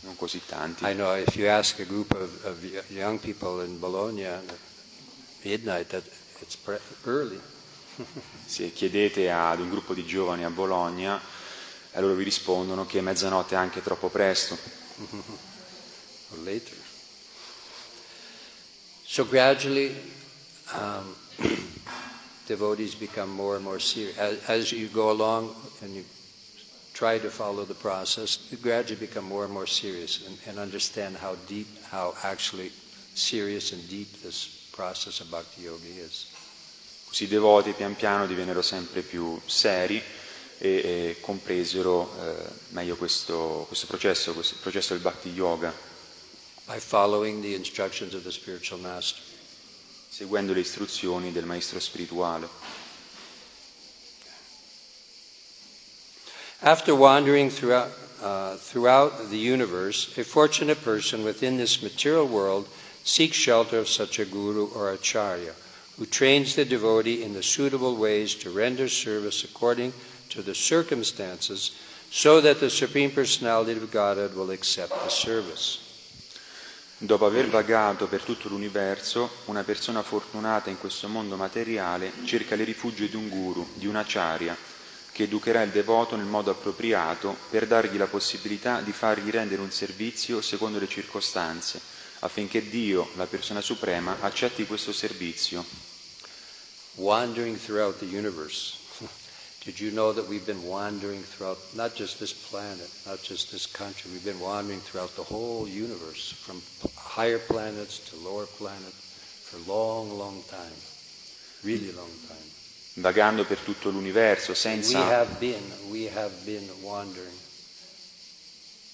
Non 0.00 0.16
così 0.16 0.40
tanti. 0.46 0.84
I 0.84 0.94
know 0.94 1.14
if 1.16 1.34
you 1.36 1.48
ask 1.48 1.78
a 1.80 1.84
group 1.84 2.12
of, 2.12 2.44
of 2.44 2.90
young 2.90 3.18
people 3.18 3.64
in 3.64 3.78
Bologna 3.78 4.28
midnight, 5.42 5.88
that 5.88 6.04
it's 6.40 6.56
pre- 6.56 6.80
early. 7.04 7.40
Se 8.46 8.72
chiedete 8.72 9.30
ad 9.30 9.60
un 9.60 9.70
gruppo 9.70 9.94
di 9.94 10.04
giovani 10.04 10.44
a 10.44 10.50
Bologna, 10.50 11.20
e 11.92 12.00
loro 12.00 12.14
vi 12.14 12.24
rispondono 12.24 12.86
che 12.86 13.00
mezzanotte 13.00 13.54
è 13.54 13.58
anche 13.58 13.82
troppo 13.82 14.08
presto. 14.08 14.56
or 16.30 16.38
later. 16.38 16.76
So 19.04 19.26
gradually, 19.26 19.94
um, 20.72 21.14
devotees 22.46 22.94
become 22.94 23.30
more 23.30 23.56
and 23.56 23.64
more 23.64 23.80
serious. 23.80 24.16
As, 24.18 24.38
as 24.48 24.72
you 24.72 24.88
go 24.88 25.10
along 25.10 25.54
and 25.82 25.94
you 25.94 26.04
try 26.96 27.18
to 27.18 27.28
follow 27.28 27.64
the 27.64 27.74
process, 27.74 28.38
you 28.50 28.56
gradually 28.56 28.98
become 28.98 29.26
more 29.28 29.44
and 29.44 29.52
more 29.52 29.66
serious 29.66 30.26
and, 30.26 30.38
and 30.46 30.58
understand 30.58 31.14
how 31.14 31.36
deep, 31.46 31.66
how 31.90 32.14
actually 32.22 32.72
serious 33.14 33.72
and 33.72 33.86
deep 33.88 34.10
this 34.22 34.70
process 34.72 35.20
of 35.20 35.30
bhakti 35.30 35.62
yoga 35.62 35.84
is. 35.86 36.26
Così 37.06 37.24
i 37.24 37.28
devoti 37.28 37.72
pian 37.72 37.94
piano 37.94 38.26
divennero 38.26 38.62
sempre 38.62 39.02
più 39.02 39.38
seri 39.44 40.02
e, 40.58 40.68
e 40.68 41.16
compresero 41.20 42.10
eh, 42.18 42.34
meglio 42.70 42.96
questo, 42.96 43.66
questo 43.68 43.86
processo, 43.86 44.32
questo 44.32 44.56
processo 44.60 44.94
del 44.94 45.02
bhakti 45.02 45.28
yoga, 45.28 45.72
By 46.66 46.80
following 46.80 47.42
the 47.42 47.54
instructions 47.54 48.14
of 48.14 48.24
the 48.24 48.32
spiritual 48.32 48.80
master. 48.80 49.22
seguendo 50.08 50.54
le 50.54 50.60
istruzioni 50.60 51.30
del 51.30 51.44
maestro 51.44 51.78
spirituale. 51.78 52.48
After 56.62 56.94
wandering 56.94 57.50
throughout, 57.50 57.90
uh, 58.22 58.56
throughout 58.56 59.28
the 59.28 59.36
universe, 59.36 60.16
a 60.16 60.24
fortunate 60.24 60.82
person 60.82 61.22
within 61.22 61.58
this 61.58 61.82
material 61.82 62.26
world 62.26 62.66
seeks 63.04 63.36
shelter 63.36 63.78
of 63.78 63.88
such 63.88 64.18
a 64.18 64.24
guru 64.24 64.68
or 64.74 64.90
acharya, 64.90 65.52
who 65.98 66.06
trains 66.06 66.54
the 66.54 66.64
devotee 66.64 67.22
in 67.22 67.34
the 67.34 67.42
suitable 67.42 67.96
ways 67.96 68.34
to 68.36 68.50
render 68.50 68.88
service 68.88 69.44
according 69.44 69.92
to 70.30 70.40
the 70.40 70.54
circumstances, 70.54 71.72
so 72.10 72.40
that 72.40 72.58
the 72.58 72.70
Supreme 72.70 73.10
Personality 73.10 73.72
of 73.72 73.90
Godhead 73.90 74.34
will 74.34 74.50
accept 74.50 74.92
the 75.04 75.10
service. 75.10 75.80
Dopo 76.98 77.26
aver 77.26 77.50
vagato 77.50 78.06
per 78.06 78.22
tutto 78.22 78.48
l'universo, 78.48 79.28
una 79.46 79.62
persona 79.62 80.02
fortunata 80.02 80.70
in 80.70 80.78
questo 80.78 81.08
mondo 81.08 81.36
materiale 81.36 82.10
cerca 82.24 82.54
il 82.54 82.64
rifugio 82.64 83.04
di 83.04 83.16
un 83.16 83.28
guru, 83.28 83.68
di 83.74 83.86
un 83.86 83.96
acharya, 83.96 84.56
che 85.16 85.22
educherà 85.22 85.62
il 85.62 85.70
devoto 85.70 86.14
nel 86.14 86.26
modo 86.26 86.50
appropriato 86.50 87.38
per 87.48 87.66
dargli 87.66 87.96
la 87.96 88.06
possibilità 88.06 88.82
di 88.82 88.92
fargli 88.92 89.30
rendere 89.30 89.62
un 89.62 89.70
servizio 89.70 90.42
secondo 90.42 90.78
le 90.78 90.86
circostanze, 90.86 91.80
affinché 92.18 92.68
Dio, 92.68 93.08
la 93.14 93.24
persona 93.24 93.62
suprema, 93.62 94.18
accetti 94.20 94.66
questo 94.66 94.92
servizio. 94.92 95.64
Wandering 96.96 97.56
throughout 97.56 97.98
the 97.98 98.04
universe. 98.04 98.76
Did 99.64 99.80
you 99.80 99.90
know 99.90 100.12
that 100.12 100.28
we've 100.28 100.44
been 100.44 100.62
wandering 100.62 101.24
throughout 101.24 101.60
not 101.72 101.94
just 101.94 102.18
this 102.18 102.34
planet, 102.34 102.90
not 103.06 103.22
just 103.22 103.50
this 103.50 103.66
country, 103.66 104.10
we've 104.10 104.22
been 104.22 104.38
wandering 104.38 104.82
throughout 104.82 105.16
the 105.16 105.24
whole 105.24 105.66
universe, 105.66 106.32
from 106.44 106.60
higher 106.94 107.38
planets 107.38 108.00
to 108.10 108.16
lower 108.16 108.44
planets, 108.44 109.48
for 109.48 109.56
long, 109.66 110.10
long 110.18 110.42
time. 110.50 110.76
Really 111.64 111.90
long 111.92 112.12
time. 112.28 112.55
Vagando 112.96 113.44
per 113.44 113.58
tutto 113.58 113.90
l'universo 113.90 114.50
We 114.50 114.56
senza 114.56 115.04
have 115.06 115.34
been, 115.38 115.62
we 115.88 116.10
have 116.10 116.32
been 116.44 116.68
wandering. 116.80 117.36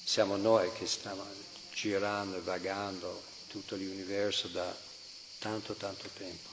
Siamo 0.04 0.36
noi 0.36 0.70
che 0.72 0.86
stiamo 0.86 1.24
girando 1.72 2.36
e 2.36 2.40
vagando 2.40 3.22
tutto 3.48 3.76
l'universo 3.76 4.48
da 4.48 4.74
tanto, 5.38 5.74
tanto 5.74 6.08
tempo. 6.16 6.50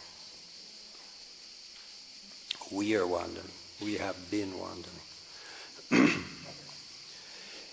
We 2.70 2.96
are 2.96 3.06
wandering. 3.06 3.50
We 3.80 3.98
have 4.00 4.18
been 4.30 4.54
wandering. 4.54 5.02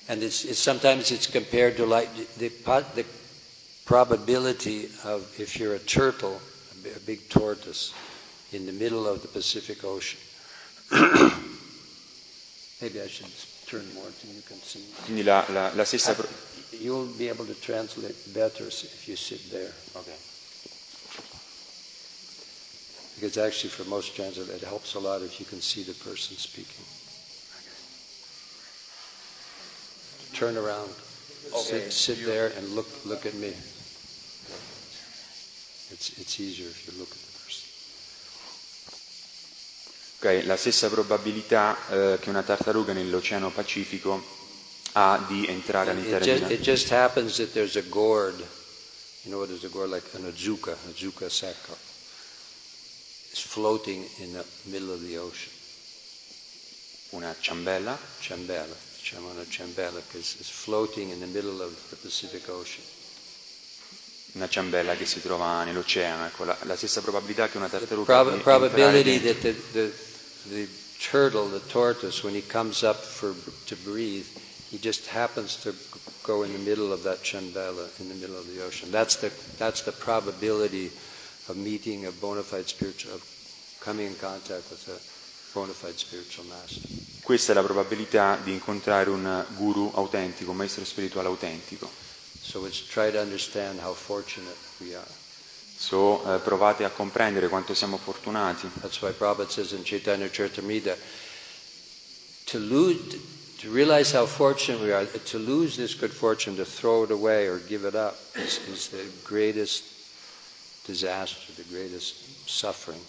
and 0.08 0.22
it's, 0.22 0.44
it's 0.44 0.58
sometimes 0.58 1.10
it's 1.10 1.26
compared 1.26 1.76
to 1.76 1.84
like 1.84 2.08
the, 2.38 2.48
the 2.94 3.04
probability 3.84 4.88
of 5.04 5.22
if 5.38 5.58
you're 5.58 5.74
a 5.74 5.78
turtle, 5.78 6.40
a 6.84 7.00
big 7.00 7.28
tortoise, 7.28 7.92
in 8.52 8.66
the 8.66 8.72
middle 8.72 9.06
of 9.06 9.20
the 9.22 9.28
Pacific 9.28 9.84
Ocean. 9.84 10.20
Maybe 12.80 13.00
I 13.00 13.06
should 13.08 13.32
turn 13.66 13.84
more 13.94 14.10
so 14.10 14.28
you 14.28 14.42
can 14.46 14.58
see. 14.62 14.84
quindi 15.04 15.22
la, 15.24 15.44
la- 15.48 15.72
la 15.74 15.84
stessa 15.84 16.14
pro- 16.14 16.28
You'll 16.78 17.06
be 17.16 17.28
able 17.28 17.46
to 17.46 17.54
translate 17.54 18.14
better 18.34 18.66
if 18.66 19.08
you 19.08 19.16
sit 19.16 19.50
there. 19.50 19.72
Okay. 19.96 20.16
Because 23.14 23.38
actually, 23.38 23.70
for 23.70 23.84
most 23.88 24.14
translators, 24.14 24.62
it 24.62 24.66
helps 24.66 24.94
a 24.94 24.98
lot 24.98 25.22
if 25.22 25.40
you 25.40 25.46
can 25.46 25.60
see 25.62 25.82
the 25.82 25.94
person 25.94 26.36
speaking. 26.36 26.84
Turn 30.34 30.56
around. 30.58 30.90
Sit, 31.56 31.92
sit 31.92 32.26
there 32.26 32.52
and 32.58 32.68
look, 32.74 32.86
look 33.06 33.24
at 33.24 33.32
me. 33.34 33.54
It's, 35.88 36.10
it's 36.20 36.38
easier 36.40 36.66
if 36.68 36.86
you 36.86 36.98
look 36.98 37.08
at 37.10 37.25
the 40.20 40.24
person. 40.24 40.40
ok, 40.40 40.46
la 40.46 40.56
stessa 40.56 40.88
probabilità 40.88 41.76
eh, 41.88 42.18
che 42.20 42.28
una 42.28 42.42
tartaruga 42.42 42.92
nell'Oceano 42.92 43.50
Pacifico 43.50 44.24
ha 44.92 45.24
di 45.28 45.46
entrare 45.46 45.90
all'interno 45.90 46.46
di 46.48 46.54
it 46.54 46.60
just 46.60 46.90
happens 46.90 47.36
that 47.36 47.52
there's 47.52 47.76
a 47.76 47.82
gourd. 47.82 48.38
You 49.22 49.32
know 49.32 49.40
what 49.40 49.50
is 49.50 49.64
a 49.64 49.68
gourd? 49.68 49.90
Like 49.90 50.08
an 50.16 50.24
azuka, 50.24 50.76
azuka 50.88 51.28
secco. 51.28 51.76
It's 53.30 53.42
floating 53.42 54.08
in 54.18 54.32
the 54.32 54.44
middle 54.64 54.92
of 54.92 55.00
the 55.00 55.18
ocean. 55.18 55.54
una 57.10 57.34
ciambella 57.38 57.98
Ciambella, 58.18 58.74
diciamo 58.96 59.30
una 59.30 59.46
ciambella, 59.48 60.00
because 60.00 60.36
it's 60.38 60.50
floating 60.50 61.10
in 61.10 61.20
the 61.20 61.26
middle 61.26 61.62
of 61.62 61.72
the 61.90 61.96
Pacific 61.96 62.48
Ocean. 62.48 62.82
Una 64.36 64.48
ciambella 64.48 64.94
che 64.94 65.06
si 65.06 65.20
trova 65.20 65.64
nell'oceano, 65.64 66.26
ecco, 66.26 66.44
la, 66.44 66.56
la 66.62 66.76
stessa 66.76 67.00
probabilità 67.00 67.48
che 67.48 67.56
una 67.56 67.68
tartaruga 67.68 68.22
Prob- 68.22 68.34
di 68.36 68.40
probability 68.40 69.20
that 69.20 69.40
the, 69.40 69.54
the, 69.72 69.92
the 70.50 70.68
turtle, 70.98 71.48
the 71.48 71.66
tortoise, 71.66 72.22
when 72.22 72.34
he 72.34 72.42
comes 72.46 72.82
up 72.82 73.02
for, 73.02 73.34
to 73.64 73.74
breathe, 73.82 74.26
he 74.70 74.78
just 74.78 75.08
happens 75.08 75.56
to 75.56 75.72
go 76.22 76.42
in 76.44 76.52
the 76.52 76.58
middle 76.58 76.92
of 76.92 77.02
that 77.02 77.22
ciambella, 77.22 77.88
in 77.98 78.08
the 78.08 78.14
middle 78.14 78.36
of 78.36 78.46
the 78.46 78.62
ocean. 78.62 78.90
That's 78.90 79.16
the, 79.16 79.30
that's 79.56 79.82
the 79.82 79.92
probability 79.92 80.92
of 81.48 81.56
meeting 81.56 82.04
a 82.04 82.12
bona 82.12 82.42
fide 82.42 82.68
spiritual, 82.68 83.14
of 83.14 83.22
coming 83.80 84.06
in 84.06 84.16
contact 84.16 84.68
with 84.70 84.86
a 84.88 84.98
bona 85.54 85.72
fide 85.72 85.98
spiritual 85.98 86.46
master. 86.46 86.88
Questa 87.22 87.52
è 87.52 87.54
la 87.54 87.62
probabilità 87.62 88.38
di 88.44 88.52
incontrare 88.52 89.10
un 89.10 89.44
guru 89.56 89.90
autentico, 89.94 90.50
un 90.50 90.58
maestro 90.58 90.84
spirituale 90.84 91.26
autentico. 91.26 92.04
So 92.46 92.60
let's 92.60 92.78
try 92.78 93.10
to 93.10 93.20
understand 93.20 93.80
how 93.80 93.92
fortunate 93.92 94.56
we 94.80 94.94
are. 94.94 95.10
So, 95.78 96.22
eh, 96.24 96.38
provate 96.38 96.84
a 96.84 96.90
comprendere 96.90 97.48
quanto 97.48 97.74
siamo 97.74 97.98
fortunati. 97.98 98.70
That's 98.80 99.02
why 99.02 99.10
Prabhupada 99.10 99.50
says 99.50 99.72
in 99.72 99.82
Chaitanya 99.82 100.28
Charitamrita, 100.28 100.96
to 102.46 102.58
lose, 102.58 103.18
to 103.58 103.68
realize 103.68 104.12
how 104.12 104.26
fortunate 104.26 104.80
we 104.80 104.92
are, 104.92 105.04
to 105.04 105.38
lose 105.38 105.76
this 105.76 105.94
good 105.94 106.12
fortune, 106.12 106.54
to 106.54 106.64
throw 106.64 107.02
it 107.02 107.10
away 107.10 107.48
or 107.48 107.58
give 107.58 107.84
it 107.84 107.96
up, 107.96 108.16
is, 108.36 108.60
is 108.68 108.88
the 108.90 109.04
greatest 109.24 109.82
disaster, 110.86 111.52
the 111.60 111.68
greatest 111.68 112.48
suffering. 112.48 113.00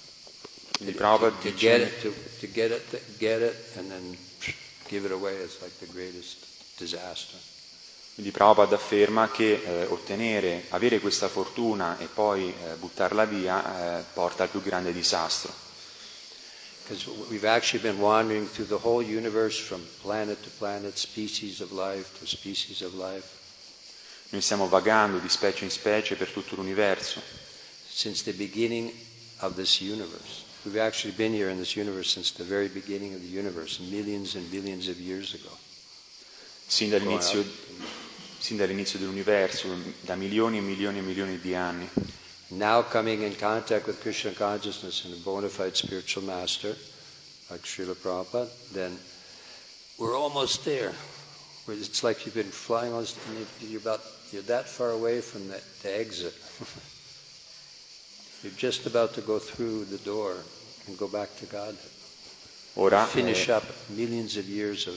To, 0.80 0.92
Prabhupada 0.98 1.40
to 1.44 1.52
get 1.52 1.82
it, 1.82 2.02
to, 2.02 2.12
to 2.40 2.48
get 2.48 2.72
it, 2.72 2.90
to 2.90 3.00
get 3.20 3.44
it, 3.44 3.56
and 3.78 3.92
then 3.92 4.18
give 4.90 5.06
it 5.06 5.12
away 5.12 5.36
is 5.36 5.62
like 5.62 5.78
the 5.78 5.94
greatest 5.94 6.80
disaster. 6.80 7.38
Quindi 8.18 8.34
Prabhupada 8.34 8.78
afferma 8.78 9.30
che 9.30 9.62
eh, 9.64 9.86
ottenere, 9.86 10.66
avere 10.70 11.00
questa 11.00 11.28
fortuna 11.28 12.00
e 12.00 12.08
poi 12.08 12.48
eh, 12.50 12.74
buttarla 12.74 13.26
via 13.26 14.00
eh, 14.00 14.04
porta 14.12 14.42
al 14.42 14.50
più 14.50 14.60
grande 14.60 14.92
disastro. 14.92 15.54
Because 16.82 17.08
we've 17.30 17.48
actually 17.48 17.80
been 17.80 18.00
wandering 18.00 18.50
through 18.50 18.70
the 18.70 18.84
whole 18.84 19.06
universe 19.06 19.62
from 19.62 19.86
planet 20.02 20.42
to 20.42 20.50
planet, 20.58 20.98
species 20.98 21.60
of 21.60 21.72
life 21.72 22.18
to 22.18 22.26
species 22.26 22.82
of 22.82 22.96
life. 22.96 23.28
Noi 24.30 24.42
stiamo 24.42 24.68
vagando 24.68 25.20
di 25.20 25.30
specie 25.30 25.66
in 25.66 25.70
specie 25.70 26.16
per 26.16 26.32
tutto 26.32 26.56
l'universo, 26.56 27.22
since 27.88 28.24
the 28.24 28.34
beginning 28.34 28.92
of 29.42 29.54
this 29.54 29.80
universe. 29.80 30.44
We've 30.64 30.82
actually 30.82 31.14
been 31.14 31.34
here 31.34 31.52
in 31.52 31.60
this 31.60 31.76
universe 31.76 32.10
since 32.10 32.34
the 32.34 32.44
very 32.44 32.68
beginning 32.68 33.14
of 33.14 33.22
the 33.22 33.30
universe, 33.30 33.80
millions 33.80 34.34
and 34.34 34.50
billions 34.50 34.88
of 34.88 35.00
years 35.00 35.36
ago. 35.36 35.56
sin 36.68 36.90
dall'inizio, 36.90 37.44
sin 38.40 38.58
dall'inizio 38.58 39.00
dell'universo, 39.00 39.68
da 40.02 40.16
milioni 40.16 40.58
e 40.58 40.62
milioni 40.62 41.00
e 41.00 41.02
milioni 41.02 41.40
di 41.40 41.56
anni. 41.56 41.90
Now 42.50 42.84
coming 42.84 43.24
in 43.24 43.36
contact 43.36 43.88
with 43.88 44.00
Krishna 44.00 44.32
consciousness 44.32 45.04
and 45.06 45.14
a 45.14 45.18
bona 45.18 45.50
fide 45.50 45.76
spiritual 45.76 46.24
master, 46.24 46.76
like 47.50 47.64
Srila 47.64 47.96
Prabhupada, 47.96 48.50
then 48.72 48.98
we're 49.98 50.16
almost 50.18 50.64
there. 50.64 50.94
It's 51.68 52.04
like 52.04 52.26
you've 52.26 52.36
been 52.36 52.46
flying 52.46 52.94
on, 52.94 53.06
you're 53.60 53.82
about, 53.82 54.00
you're 54.32 54.44
that 54.44 54.70
far 54.70 54.92
away 54.92 55.20
from 55.20 55.50
the, 55.50 55.62
the 55.84 56.00
exit. 56.00 56.34
you're 58.44 58.54
just 58.54 58.86
about 58.86 59.14
to 59.16 59.22
go 59.22 59.40
through 59.40 59.86
the 59.86 59.98
door 59.98 60.36
and 60.88 60.98
go 60.98 61.08
back 61.08 61.36
to 61.38 61.46
God. 61.48 61.76
Ora, 62.78 63.06
finish 63.06 63.50
eh, 63.50 63.56
up 63.56 63.64
millions 63.90 64.38
of 64.38 64.48
years 64.48 64.88
of 64.88 64.96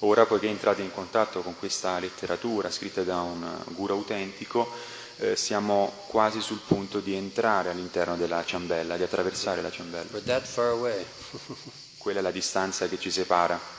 ora, 0.00 0.26
poiché 0.26 0.48
entrate 0.48 0.82
in 0.82 0.92
contatto 0.92 1.42
con 1.42 1.56
questa 1.58 1.98
letteratura 1.98 2.70
scritta 2.70 3.02
da 3.02 3.20
un 3.20 3.42
eh, 3.42 3.72
guru 3.72 3.94
autentico, 3.94 4.70
eh, 5.18 5.36
siamo 5.36 6.04
quasi 6.08 6.40
sul 6.40 6.60
punto 6.66 7.00
di 7.00 7.14
entrare 7.14 7.70
all'interno 7.70 8.16
della 8.16 8.44
ciambella, 8.44 8.96
di 8.96 9.02
attraversare 9.02 9.62
la 9.62 9.70
ciambella. 9.70 10.10
We're 10.10 10.24
that 10.24 10.44
far 10.44 10.70
away. 10.70 11.04
Quella 11.96 12.18
è 12.18 12.22
la 12.22 12.30
distanza 12.30 12.88
che 12.88 12.98
ci 12.98 13.10
separa. 13.10 13.76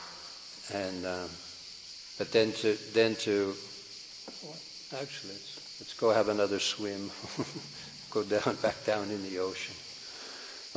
and 0.72 1.04
uh, 1.04 1.26
but 2.18 2.30
then 2.30 2.52
to 2.52 2.76
then 2.92 3.16
to 3.16 3.54
actually 4.92 5.32
let's, 5.32 5.80
let's 5.80 5.94
go 5.94 6.10
have 6.10 6.28
another 6.28 6.58
swim. 6.58 7.10
go 8.10 8.22
down 8.22 8.56
back 8.62 8.84
down 8.84 9.10
in 9.10 9.22
the 9.22 9.38
ocean. 9.38 9.74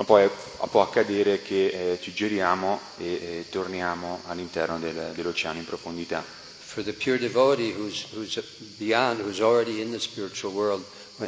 Ma 0.02 0.08
poi 0.08 0.28
può 0.72 0.82
accadere 0.82 1.44
che 1.44 1.68
eh, 1.68 2.00
ci 2.02 2.12
giriamo 2.12 2.80
e 2.98 3.06
eh, 3.06 3.46
torniamo 3.52 4.22
all'interno 4.26 4.80
del- 4.80 5.12
dell'oceano 5.14 5.60
in 5.60 5.66
profondità. 5.66 6.24
For 6.58 6.84
the 6.84 6.94
pure 6.94 7.20
devotee 7.20 7.72
who's 7.76 8.08
who's 8.12 8.42
beyond, 8.80 9.20
who's 9.20 9.40
already 9.42 9.80
in 9.80 9.92
the 9.92 10.00
spiritual 10.00 10.54
world, 10.54 10.84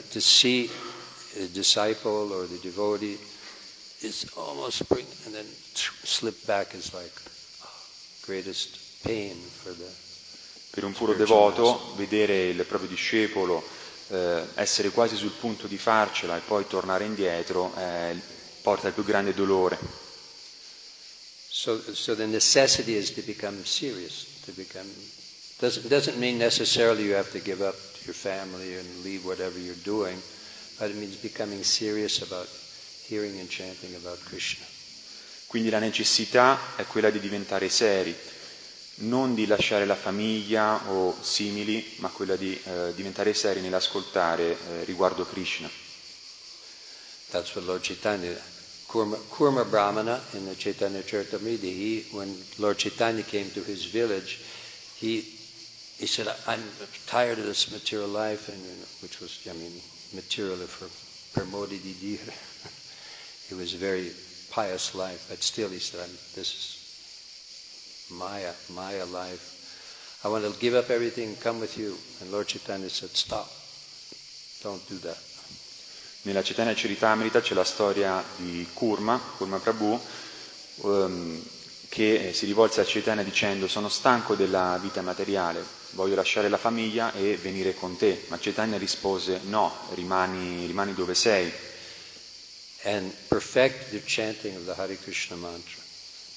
to 0.09 0.19
see 0.19 0.71
a 1.39 1.45
disciple 1.51 2.31
or 2.31 2.47
the 2.47 2.57
devotee 2.63 3.19
is 3.99 4.25
almost 4.33 4.88
bring, 4.88 5.05
and 5.25 5.36
then 5.36 5.45
slip 6.01 6.43
back 6.45 6.73
is 6.73 6.93
like 6.93 7.13
oh, 7.62 7.69
greatest 8.25 9.03
pain 9.03 9.36
for 9.36 9.75
the 9.75 9.86
Per 10.71 10.83
un 10.83 10.93
puro 10.93 11.13
devoto, 11.13 11.93
vedere 11.95 12.47
il 12.47 12.65
proprio 12.65 12.89
discepolo 12.89 13.63
eh, 14.07 14.47
essere 14.55 14.89
quasi 14.89 15.15
sul 15.15 15.34
punto 15.39 15.67
di 15.67 15.78
farcela 15.78 16.36
e 16.38 16.39
poi 16.39 16.65
tornare 16.65 17.03
indietro 17.03 17.71
eh, 17.78 18.32
porta 18.64 18.88
il 18.88 18.93
più 18.93 19.03
grande 19.03 19.34
dolore. 19.34 19.78
So, 21.49 21.80
so 21.93 22.16
the 22.16 22.26
necessity 22.26 22.95
is 22.95 23.14
to 23.14 23.22
become 23.22 23.64
serious. 23.64 24.26
To 24.45 24.51
become 24.53 24.89
doesn't 25.59 25.88
doesn't 25.88 26.18
mean 26.18 26.38
necessarily 26.38 27.03
you 27.03 27.14
have 27.14 27.32
to 27.32 27.39
give 27.39 27.61
up 27.61 27.76
your 28.05 28.16
family 28.16 28.76
and 28.76 29.03
leave 29.03 29.24
whatever 29.24 29.59
you're 29.59 29.82
doing, 29.84 30.20
but 30.78 30.89
it 30.89 30.95
means 30.95 31.16
becoming 31.16 31.64
serious 31.64 32.22
about 32.22 32.47
hearing 33.07 33.39
and 33.39 33.49
chanting 33.49 33.95
about 33.95 34.20
Krishna. 34.26 34.66
Quindi 35.47 35.70
la 35.70 35.80
necessità 35.80 36.76
è 36.76 36.86
quella 36.86 37.11
di 37.11 37.20
diventare 37.20 37.70
seri, 37.70 38.16
non 38.95 39.36
di 39.36 39.45
lasciare 39.45 39.86
la 39.86 39.95
famiglia 39.95 40.89
o 40.89 41.16
simili, 41.22 41.95
ma 41.97 42.09
quella 42.09 42.36
di 42.36 42.59
eh, 42.64 42.93
diventare 42.95 43.34
seri 43.34 43.61
nell'ascoltare 43.61 44.51
eh, 44.51 44.84
riguardo 44.86 45.26
Krishna. 45.26 45.70
That's 47.30 47.53
what 47.55 47.66
Lord 47.66 47.82
Chaitanya, 47.82 48.36
Kurma, 48.93 49.15
Kurma 49.31 49.67
Brahmana 49.67 50.21
in 50.35 50.45
the 50.45 50.53
Chaitanya 50.53 51.01
Charitamrita, 51.01 51.63
he, 51.63 52.05
when 52.11 52.37
Lord 52.59 52.77
Chaitanya 52.77 53.23
came 53.23 53.49
to 53.49 53.63
his 53.63 53.85
village, 53.85 54.39
he, 54.97 55.21
he 55.97 56.05
said, 56.05 56.27
I'm 56.45 56.61
tired 57.07 57.39
of 57.39 57.45
this 57.45 57.71
material 57.71 58.07
life, 58.07 58.49
and, 58.49 58.61
you 58.61 58.69
know, 58.69 58.85
which 59.01 59.19
was, 59.19 59.47
I 59.49 59.53
mean, 59.53 59.71
material 60.13 60.57
for 60.57 60.85
pramodi 61.33 61.81
di 61.81 61.93
dire. 61.93 62.21
it 63.49 63.55
was 63.57 63.73
a 63.73 63.77
very 63.77 64.11
pious 64.51 64.93
life, 64.93 65.25
but 65.27 65.41
still 65.41 65.69
he 65.69 65.79
said, 65.79 66.07
this 66.35 66.53
is 66.53 68.09
Maya, 68.15 68.53
Maya 68.75 69.05
life. 69.05 70.21
I 70.23 70.27
want 70.27 70.45
to 70.45 70.59
give 70.59 70.75
up 70.75 70.91
everything 70.91 71.35
come 71.37 71.59
with 71.59 71.79
you. 71.79 71.97
And 72.21 72.31
Lord 72.31 72.47
Chaitanya 72.47 72.89
said, 72.89 73.09
stop. 73.09 73.49
Don't 74.61 74.87
do 74.87 74.99
that. 75.07 75.32
Nella 76.26 76.41
Chaitanya 76.41 76.74
Charitamrita 76.74 77.41
c'è 77.41 77.53
la 77.53 77.65
storia 77.65 78.24
di 78.38 78.65
Kurma, 78.71 79.19
Kurma 79.36 79.59
Prabhu, 79.59 79.99
ehm, 80.84 81.43
che 81.89 82.32
si 82.34 82.45
rivolse 82.45 82.80
a 82.80 82.86
Chaitanya 82.86 83.24
dicendo 83.24 83.67
sono 83.67 83.89
stanco 83.89 84.34
della 84.34 84.80
vita 84.82 85.01
materiale, 85.01 85.65
voglio 85.91 86.15
lasciare 86.15 86.47
la 86.47 86.57
famiglia 86.57 87.11
e 87.11 87.36
venire 87.36 87.76
con 87.76 87.97
te. 87.97 88.24
Ma 88.30 88.38
Chaitanya 88.39 88.78
rispose 88.78 89.41
no, 89.43 89.69
rimani, 89.95 90.65
rimani 90.65 90.93
dove 90.93 91.13
sei. 91.13 91.51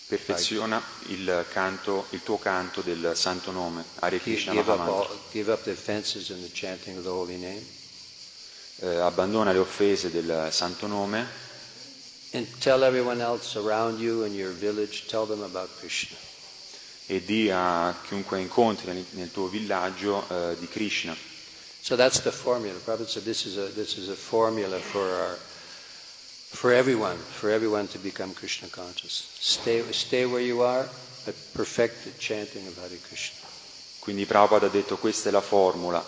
Perfeziona 0.09 0.83
il, 1.09 1.47
canto, 1.53 2.07
il 2.11 2.23
tuo 2.25 2.39
canto 2.39 2.81
del 2.81 3.13
santo 3.15 3.53
nome, 3.53 3.85
Hare 4.01 4.21
Krishna 4.21 4.53
Give 4.53 4.69
up, 4.69 4.79
Mahamantra. 4.79 5.13
all, 5.13 5.19
give 5.31 5.53
up 5.53 5.63
the 5.63 5.71
offenses 5.71 6.31
in 6.31 6.43
the 6.43 6.51
chanting 6.53 6.97
of 6.97 7.05
the 7.05 7.11
holy 7.11 7.37
name. 7.37 7.76
Eh, 8.81 8.97
abbandona 8.97 9.53
le 9.53 9.59
offese 9.59 10.11
del 10.11 10.49
santo 10.51 10.87
nome 10.87 11.27
village, 14.53 15.07
e 17.07 17.25
di 17.25 17.51
a 17.51 17.95
chiunque 18.07 18.39
incontri 18.39 18.93
nel, 18.93 19.07
nel 19.13 19.33
tuo 19.33 19.47
villaggio 19.47 20.27
eh, 20.29 20.57
di 20.59 20.69
Krishna. 20.69 21.17
So 21.81 21.97
that's 21.97 22.21
the 22.21 22.31
formula. 22.31 22.79
Prabhupada 22.85 23.09
said 23.09 23.25
this 23.25 23.47
is 23.47 23.57
a, 23.57 23.69
this 23.69 23.97
is 23.97 24.11
a 24.11 24.15
formula 24.15 24.79
for 24.79 25.09
our, 25.09 25.39
for 26.51 26.73
everyone, 26.73 27.17
for 27.17 27.49
everyone 27.49 27.89
to 27.89 27.99
become 27.99 28.35
Krishna 28.35 28.69
conscious. 28.69 29.29
Stay, 29.39 29.83
stay 29.93 30.27
where 30.27 30.43
you 30.43 30.61
are, 30.61 30.87
but 31.25 31.35
perfect 31.55 32.05
the 32.05 32.13
chanting 32.19 32.67
of 32.67 32.77
Hare 32.77 32.99
Krishna. 33.09 33.49
Quindi 34.01 34.27
Prabhupada 34.27 34.67
ha 34.67 34.69
detto 34.69 34.99
questa 34.99 35.31
è 35.31 35.33
la 35.33 35.41
formula 35.41 36.05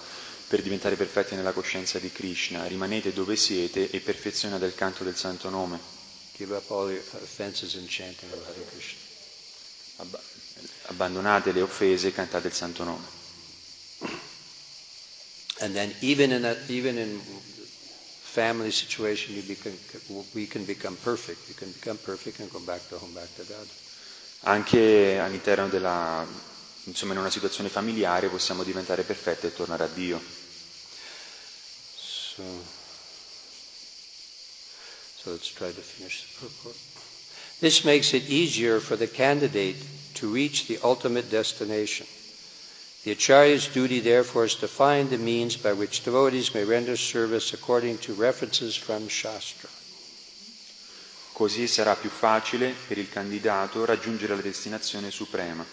per 0.48 0.62
diventare 0.62 0.96
perfetti 0.96 1.34
nella 1.34 1.52
coscienza 1.52 1.98
di 1.98 2.10
Krishna. 2.10 2.66
Rimanete 2.66 3.12
dove 3.12 3.36
siete 3.36 3.90
e 3.90 4.00
perfezionate 4.00 4.64
il 4.64 4.74
canto 4.74 5.04
del 5.04 5.16
santo 5.16 5.50
nome. 5.50 5.78
Abba- 9.96 10.22
abbandonate 10.86 11.52
le 11.52 11.60
offese 11.60 12.08
e 12.08 12.12
cantate 12.12 12.48
il 12.48 12.54
santo 12.54 12.84
nome. 12.84 13.16
And 15.60 15.74
then 15.74 15.92
even 16.00 16.30
in 16.30 16.44
a, 16.44 16.56
even 16.68 16.96
in 16.96 17.20
family 18.22 18.70
situation, 18.70 19.34
you 19.34 19.42
become, 19.42 19.76
we 20.32 20.46
can 20.46 20.64
become 20.64 20.96
perfect. 21.02 21.48
You 21.48 21.54
can 21.54 21.72
become 21.72 21.98
perfect 21.98 22.38
and 22.38 22.50
go 22.50 22.60
back 22.60 22.88
to 22.88 22.96
home, 22.96 23.12
back 23.12 23.28
to 23.36 23.44
God. 23.44 23.66
Anche 24.42 25.18
all'interno 25.18 25.68
della, 25.68 26.24
insomma, 26.88 27.12
in 27.12 27.18
una 27.18 27.30
situazione 27.30 27.68
familiare 27.68 28.28
possiamo 28.28 28.64
diventare 28.64 29.02
perfetti 29.02 29.46
e 29.46 29.54
tornare 29.54 29.84
a 29.84 29.88
Dio. 29.88 30.20
So, 31.94 32.42
so 35.16 35.30
let's 35.30 35.52
try 35.52 35.72
to 35.72 35.80
finish 35.80 36.22
the 36.22 36.46
purport. 36.46 36.76
This 37.60 37.82
makes 37.82 38.12
it 38.12 38.28
easier 38.28 38.80
for 38.80 38.96
the 38.96 39.10
candidate 39.10 39.76
to 40.14 40.32
reach 40.32 40.66
the 40.66 40.78
ultimate 40.82 41.28
destination. 41.28 42.06
The 43.02 43.12
Acharya's 43.12 43.68
duty, 43.68 44.00
therefore, 44.00 44.44
is 44.44 44.56
to 44.56 44.68
find 44.68 45.08
the 45.08 45.18
means 45.18 45.56
by 45.56 45.72
which 45.72 46.02
devotees 46.04 46.54
may 46.54 46.64
render 46.64 46.96
service 46.96 47.52
according 47.52 47.98
to 47.98 48.14
references 48.14 48.76
from 48.76 49.08
Shastra. 49.08 49.68
Così 51.32 51.68
sarà 51.68 51.94
più 51.94 52.10
facile 52.10 52.74
per 52.86 52.98
il 52.98 53.08
candidato 53.08 53.84
raggiungere 53.84 54.34
la 54.34 54.42
destinazione 54.42 55.10
suprema. 55.10 55.64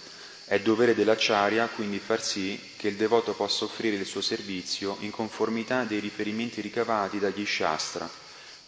È 0.48 0.60
dovere 0.60 0.93
dell'acciaria 0.93 1.68
quindi 1.68 1.98
far 1.98 2.24
sì 2.24 2.60
che 2.78 2.88
il 2.88 2.96
devoto 2.96 3.34
possa 3.34 3.64
offrire 3.64 3.96
il 3.96 4.06
suo 4.06 4.22
servizio 4.22 4.98
in 5.00 5.10
conformità 5.10 5.86
dei 5.86 6.00
riferimenti 6.00 6.62
ricavati 6.62 7.18
dagli 7.18 7.43
Shastra. 7.43 8.08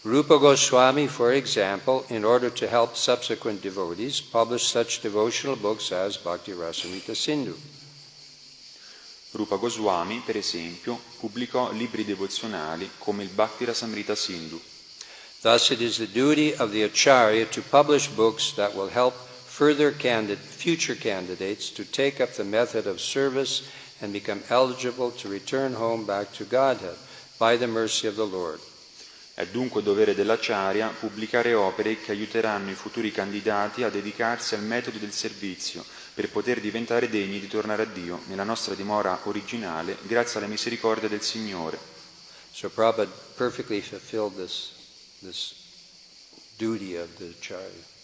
Rupa 0.02 0.38
Goswami, 0.38 1.08
for 1.08 1.34
example, 1.34 2.04
in 2.08 2.26
order 2.26 2.52
to 2.52 2.66
help 2.66 2.96
subsequent 2.96 3.62
devotees, 3.62 4.22
published 4.22 4.68
such 4.68 5.02
devotional 5.02 5.56
books 5.56 5.92
as 5.92 6.18
Bhakti 6.18 6.54
Rasamrita 6.54 7.14
Sindhu. 7.14 7.56
Rupa 9.32 9.58
Goswami, 9.58 10.24
per 10.26 10.38
esempio, 10.38 11.00
pubblicò 11.20 11.72
libri 11.74 12.04
devozionali 12.06 12.90
come 12.98 13.22
il 13.24 13.30
Bhakti 13.30 13.66
Rasamrita 13.66 14.16
Sindhu. 14.16 14.60
Thus, 15.42 15.70
it 15.70 15.82
is 15.82 15.98
the 15.98 16.10
duty 16.10 16.56
of 16.58 16.72
the 16.72 16.84
Acharya 16.84 17.46
to 17.48 17.62
publish 17.62 18.08
books 18.08 18.54
that 18.56 18.74
will 18.74 18.90
help 18.90 19.27
further 19.58 19.92
candid- 19.92 20.38
future 20.38 20.94
candidates 20.94 21.72
to 21.72 21.84
take 21.84 22.22
up 22.22 22.32
the 22.34 22.44
method 22.44 22.86
of 22.86 23.00
service 23.00 23.64
and 24.02 24.14
become 24.14 24.40
eligible 24.50 25.10
to 25.10 25.28
return 25.28 25.74
home 25.74 26.06
back 26.06 26.32
to 26.32 26.46
Godhead 26.46 26.96
by 27.40 27.58
the 27.58 27.66
mercy 27.66 28.06
of 28.06 28.16
the 28.16 28.28
Lord. 28.28 28.60
È 29.34 29.48
dunque 29.48 29.82
dovere 29.82 30.14
dell'acciaria 30.14 30.90
pubblicare 30.90 31.56
opere 31.56 32.00
che 32.00 32.12
aiuteranno 32.12 32.70
i 32.70 32.76
futuri 32.76 33.12
candidati 33.12 33.82
a 33.82 33.90
dedicarsi 33.90 34.54
al 34.54 34.62
metodo 34.62 35.00
del 35.00 35.12
servizio 35.12 35.84
per 36.14 36.30
poter 36.30 36.62
diventare 36.62 37.10
degni 37.10 37.40
di 37.40 37.48
tornare 37.48 37.82
a 37.82 37.86
Dio 37.86 38.22
nella 38.28 38.44
nostra 38.44 38.76
dimora 38.76 39.22
originale 39.24 39.98
grazie 40.04 40.38
alla 40.38 40.50
misericordia 40.50 41.10
del 41.10 41.24
Signore. 41.24 41.80
So 42.52 42.70
Prabhupada 42.70 43.10
perfectly 43.36 43.82
fulfilled 43.82 44.36
this, 44.36 44.72
this 45.22 45.56
duty 46.58 46.96
of 46.96 47.08
the 47.18 47.30
Acharya. 47.30 47.97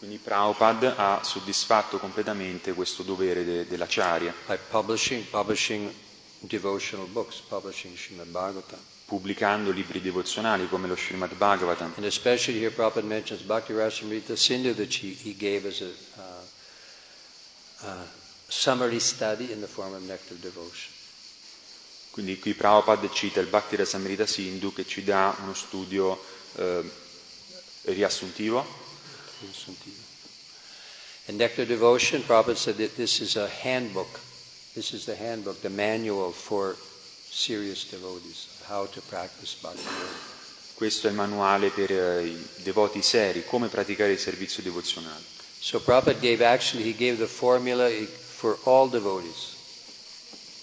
Quindi 0.00 0.16
Prabhupada 0.16 0.96
ha 0.96 1.22
soddisfatto 1.22 1.98
completamente 1.98 2.72
questo 2.72 3.02
dovere 3.02 3.44
de- 3.44 3.66
dell'acciaria, 3.66 4.34
by 4.46 4.56
publishing, 4.70 5.22
publishing 5.24 5.92
devotional 6.38 7.06
books, 7.06 7.40
publishing 7.40 7.94
Srimad 7.94 8.28
Bhagavatam. 8.28 8.78
pubblicando 9.04 9.70
libri 9.70 10.00
devozionali 10.00 10.66
come 10.70 10.88
lo 10.88 10.96
Srimad 10.96 11.34
Bhagavatam. 11.34 11.92
And 11.96 12.06
especially 12.06 12.58
here 12.58 12.70
Prabhupada 12.70 13.06
mentions 13.06 13.42
Bhakti 13.42 13.74
Rasamrita 13.74 14.36
Sindhu 14.36 14.72
that 14.76 14.90
he, 15.02 15.12
he 15.12 15.36
gave 15.36 15.68
as 15.68 15.82
a 15.82 15.92
uh, 16.16 17.86
uh, 17.86 18.06
summary 18.48 19.00
study 19.00 19.52
in 19.52 19.60
the 19.60 19.66
form 19.68 19.92
of 19.92 20.00
nectar 20.04 20.36
devotion. 20.36 20.94
Quindi 22.10 22.38
qui 22.38 22.54
Prabhupada 22.54 23.06
cita 23.10 23.40
il 23.40 23.48
Bhakti 23.48 23.76
Rasamrita 23.76 24.24
Sindhu 24.24 24.72
che 24.72 24.86
ci 24.86 25.04
dà 25.04 25.36
uno 25.42 25.52
studio 25.52 26.18
eh, 26.54 26.90
riassuntivo 27.82 28.79
In 31.26 31.36
nectar 31.36 31.64
devotion, 31.64 32.22
Prabhupada 32.22 32.56
said 32.56 32.76
that 32.76 32.96
this 32.96 33.20
is 33.20 33.36
a 33.36 33.48
handbook. 33.48 34.20
This 34.74 34.92
is 34.92 35.04
the 35.04 35.14
handbook, 35.14 35.60
the 35.62 35.70
manual 35.70 36.32
for 36.32 36.76
serious 37.30 37.84
devotees, 37.84 38.48
how 38.66 38.86
to 38.86 39.00
practice 39.02 39.54
Bhakti 39.60 39.82
Yoga. 39.82 40.28
Questo 40.74 41.08
è 41.08 41.10
il 41.10 41.16
manuale 41.16 41.68
per 41.70 41.90
eh, 41.90 42.26
i 42.26 42.48
devoti 42.62 43.02
seri, 43.02 43.44
come 43.44 43.68
praticare 43.68 44.12
il 44.12 44.18
servizio 44.18 44.62
devozionale. 44.62 45.22
So 45.58 45.80
Prabhupada 45.80 46.18
gave 46.18 46.44
actually, 46.44 46.84
he 46.84 46.94
gave 46.94 47.18
the 47.18 47.26
formula 47.26 47.88
for 47.88 48.58
all 48.64 48.88
devotees. 48.88 49.56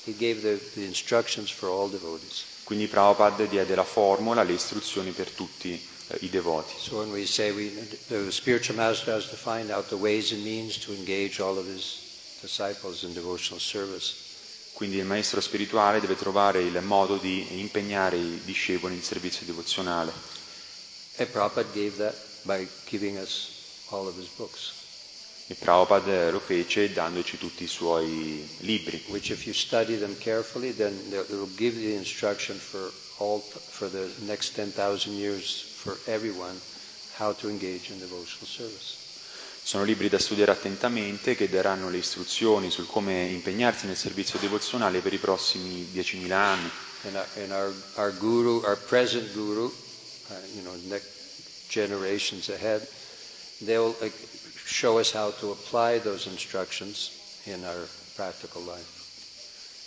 He 0.05 0.15
gave 0.17 0.41
the, 0.41 0.59
the 0.73 0.85
instructions 0.85 1.51
for 1.51 1.69
all 1.69 1.89
devotees. 1.89 2.43
Quindi 2.63 2.87
Prabhupada 2.87 3.45
diede 3.45 3.75
la 3.75 3.83
formula, 3.83 4.43
le 4.43 4.53
istruzioni 4.53 5.11
per 5.11 5.29
tutti 5.29 5.73
eh, 5.73 5.96
i 6.21 6.29
devoti. 6.29 6.73
So 6.79 6.97
when 6.97 7.11
we 7.11 7.25
say 7.25 7.51
we, 7.51 7.71
the 8.07 8.31
spiritual 8.31 8.77
master 8.77 9.13
has 9.13 9.27
to 9.29 9.35
find 9.35 9.69
out 9.71 9.89
the 9.89 9.97
ways 9.97 10.31
and 10.31 10.43
means 10.43 10.77
to 10.77 10.93
engage 10.93 11.39
all 11.39 11.57
of 11.57 11.65
his 11.65 12.39
disciples 12.41 13.03
in 13.03 13.13
devotional 13.13 13.59
service. 13.59 14.25
Quindi 14.73 14.97
il 14.97 15.05
maestro 15.05 15.41
spirituale 15.41 15.99
deve 15.99 16.15
trovare 16.15 16.61
il 16.61 16.79
modo 16.83 17.17
di 17.17 17.59
impegnare 17.59 18.15
i 18.15 18.41
discepoli 18.45 18.93
in 18.93 19.01
servizio 19.01 19.45
devozionale. 19.45 20.13
And 21.17 21.29
Prabhupada 21.29 21.67
gave 21.73 21.97
that 21.97 22.15
by 22.43 22.67
giving 22.85 23.17
us 23.17 23.49
all 23.89 24.07
of 24.07 24.15
his 24.17 24.27
books, 24.35 24.77
E 25.49 25.55
Prabhupada 25.55 26.29
lo 26.29 26.39
fece 26.39 26.91
dandoci 26.91 27.37
tutti 27.37 27.63
i 27.63 27.67
suoi 27.67 28.45
libri, 28.59 29.01
which 29.07 29.29
if 29.29 29.45
you 29.45 29.53
study 29.53 29.97
them 29.97 30.17
carefully, 30.17 30.73
then 30.75 31.09
they'll- 31.09 31.25
it'll 31.29 31.55
give 31.55 31.79
you 31.79 31.89
the 31.91 31.95
instruction 31.95 32.59
for 32.59 32.91
all, 33.19 33.39
for 33.39 33.89
the 33.89 34.11
next 34.25 34.55
10,000 34.55 35.15
years 35.17 35.63
for 35.87 36.11
everyone 36.11 36.59
how 37.15 37.31
to 37.31 37.47
engage 37.49 37.89
in 37.91 37.99
devotional 37.99 38.45
service. 38.45 39.05
Sono 39.63 39.83
libri 39.83 40.09
da 40.09 40.19
studiare 40.19 40.51
attentamente 40.51 41.35
che 41.35 41.49
daranno 41.49 41.89
le 41.89 41.97
istruzioni 41.97 42.69
sul 42.69 42.87
come 42.87 43.25
impegnarsi 43.25 43.85
nel 43.85 43.97
servizio 43.97 44.39
devozionale 44.39 44.99
per 44.99 45.13
i 45.13 45.17
prossimi 45.17 45.89
10.000 45.93 46.31
anni. 46.31 46.69
And 47.03 47.15
our, 47.15 47.27
and 47.35 47.51
our, 47.51 47.73
our 47.95 48.17
guru, 48.17 48.63
our 48.65 48.77
present 48.77 49.31
guru, 49.33 49.65
uh, 49.65 50.33
you 50.55 50.61
know, 50.63 50.73
Nek- 50.87 51.03
generations 51.69 52.49
ahead, 52.49 52.87
they'll 53.59 53.95
uh, 54.01 54.09
show 54.65 54.99
us 54.99 55.11
how 55.11 55.31
to 55.39 55.51
apply 55.51 55.99
those 55.99 56.27
instructions 56.27 57.11
in 57.45 57.63
our 57.65 57.87
practical 58.15 58.61
life. 58.61 58.96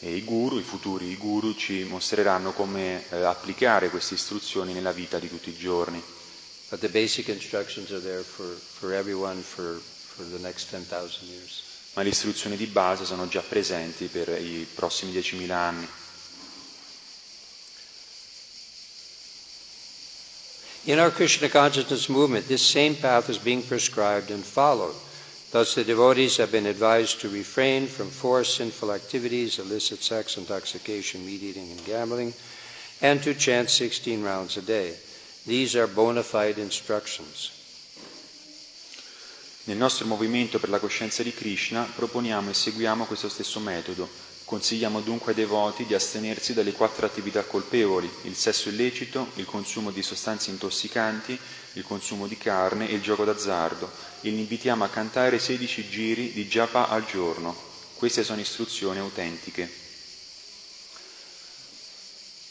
E 0.02 0.16
i 0.16 0.24
guru, 0.24 0.58
i 0.58 0.62
futuri 0.62 1.14
guru, 1.16 1.54
ci 1.54 1.84
mostreranno 1.84 2.52
come 2.52 3.04
eh, 3.10 3.22
applicare 3.22 3.90
queste 3.90 4.14
istruzioni 4.14 4.72
nella 4.72 4.92
vita 4.92 5.18
di 5.18 5.28
tutti 5.28 5.50
i 5.50 5.56
giorni. 5.56 6.02
For, 6.68 6.78
for 8.78 8.94
everyone 8.94 9.42
for, 9.42 9.78
for 9.78 10.24
the 10.24 10.38
next 10.38 10.70
10,000 10.70 11.28
years. 11.28 11.62
Ma 11.94 12.02
le 12.02 12.08
istruzioni 12.10 12.56
di 12.56 12.66
base 12.66 13.04
sono 13.04 13.28
già 13.28 13.42
presenti 13.42 14.06
per 14.06 14.28
i 14.40 14.66
prossimi 14.74 15.12
10.000 15.12 15.50
anni. 15.50 15.88
In 20.84 20.98
our 20.98 21.12
Krishna 21.12 21.48
consciousness 21.48 22.06
movement, 22.06 22.46
this 22.46 22.62
same 22.62 22.94
path 22.94 23.28
is 23.28 23.36
being 23.36 23.62
prescribed 23.62 24.30
and 24.30 24.42
followed. 24.42 24.94
Thus, 25.50 25.74
the 25.74 25.82
devotees 25.82 26.36
have 26.36 26.52
been 26.52 26.66
advised 26.66 27.20
to 27.20 27.28
refrain 27.28 27.88
from 27.88 28.08
four 28.08 28.44
sinful 28.44 28.92
activities 28.92 29.58
illicit 29.58 30.00
sex, 30.00 30.36
intoxication, 30.36 31.26
meat 31.26 31.42
eating, 31.42 31.72
and 31.72 31.84
gambling, 31.84 32.32
and 33.02 33.20
to 33.24 33.34
chant 33.34 33.68
16 33.68 34.22
rounds 34.22 34.56
a 34.56 34.62
day. 34.62 34.94
These 35.44 35.74
are 35.74 35.88
bona 35.88 36.22
fide 36.22 36.60
instructions. 36.60 37.50
Nel 39.64 39.76
nostro 39.76 40.06
movimento 40.06 40.60
per 40.60 40.68
la 40.70 40.78
coscienza 40.78 41.24
di 41.24 41.34
Krishna 41.34 41.82
proponiamo 41.82 42.50
e 42.50 42.54
seguiamo 42.54 43.04
questo 43.04 43.28
stesso 43.28 43.58
metodo. 43.58 44.08
Consigliamo 44.44 45.00
dunque 45.00 45.32
ai 45.32 45.38
devoti 45.38 45.84
di 45.84 45.94
astenersi 45.94 46.54
dalle 46.54 46.72
quattro 46.72 47.06
attività 47.06 47.42
colpevoli, 47.42 48.08
il 48.22 48.36
sesso 48.36 48.68
illecito, 48.68 49.32
il 49.34 49.46
consumo 49.46 49.90
di 49.90 50.02
sostanze 50.02 50.50
intossicanti, 50.50 51.36
il 51.74 51.82
consumo 51.82 52.28
di 52.28 52.36
carne 52.36 52.88
e 52.88 52.94
il 52.94 53.02
gioco 53.02 53.24
d'azzardo 53.24 54.09
li 54.28 54.38
invitiamo 54.38 54.84
a 54.84 54.88
cantare 54.88 55.38
16 55.38 55.88
giri 55.88 56.32
di 56.32 56.46
japa 56.46 56.88
al 56.88 57.06
giorno. 57.06 57.56
Queste 57.94 58.22
sono 58.22 58.40
istruzioni 58.40 58.98
autentiche. 58.98 59.68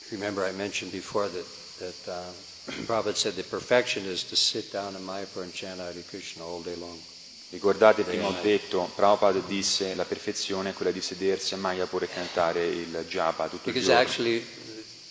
Remember, 0.09 0.47
I 0.47 0.53
mentioned 0.55 0.91
before 0.91 1.29
that, 1.29 1.45
that 1.77 2.07
uh, 2.07 2.81
Prabhupada 2.85 3.15
said 3.15 3.35
the 3.35 3.43
perfection 3.43 4.05
is 4.05 4.23
to 4.23 4.35
sit 4.35 4.71
down 4.71 4.95
in 4.95 5.05
Mayapur 5.05 5.43
and 5.43 5.53
chant 5.53 5.79
Hare 5.79 6.03
Krishna 6.09 6.43
all 6.43 6.61
day 6.61 6.75
long. 6.75 6.97
Ricordate, 7.51 8.03
prima 8.03 8.27
ho 8.27 8.35
detto, 8.41 8.89
Prabhupada 8.95 9.39
disse 9.39 9.93
la 9.95 10.05
perfezione 10.05 10.71
è 10.71 10.73
quella 10.73 10.91
di 10.91 11.01
sedersi 11.01 11.53
a 11.53 11.57
Mayapur 11.57 12.03
e 12.03 12.09
cantare 12.09 12.65
il 12.65 13.05
japa 13.07 13.47
tutto 13.47 13.69
il 13.69 13.81
giorno. 13.81 13.99
actually, 13.99 14.45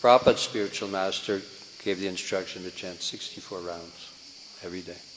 Prabhupada's 0.01 0.43
spiritual 0.43 0.91
master 0.91 1.43
gave 1.83 1.99
the 1.99 2.07
instruction 2.07 2.63
to 2.63 2.71
chant 2.71 3.01
64 3.01 3.61
rounds 3.61 4.11
every 4.63 4.83
day. 4.83 5.08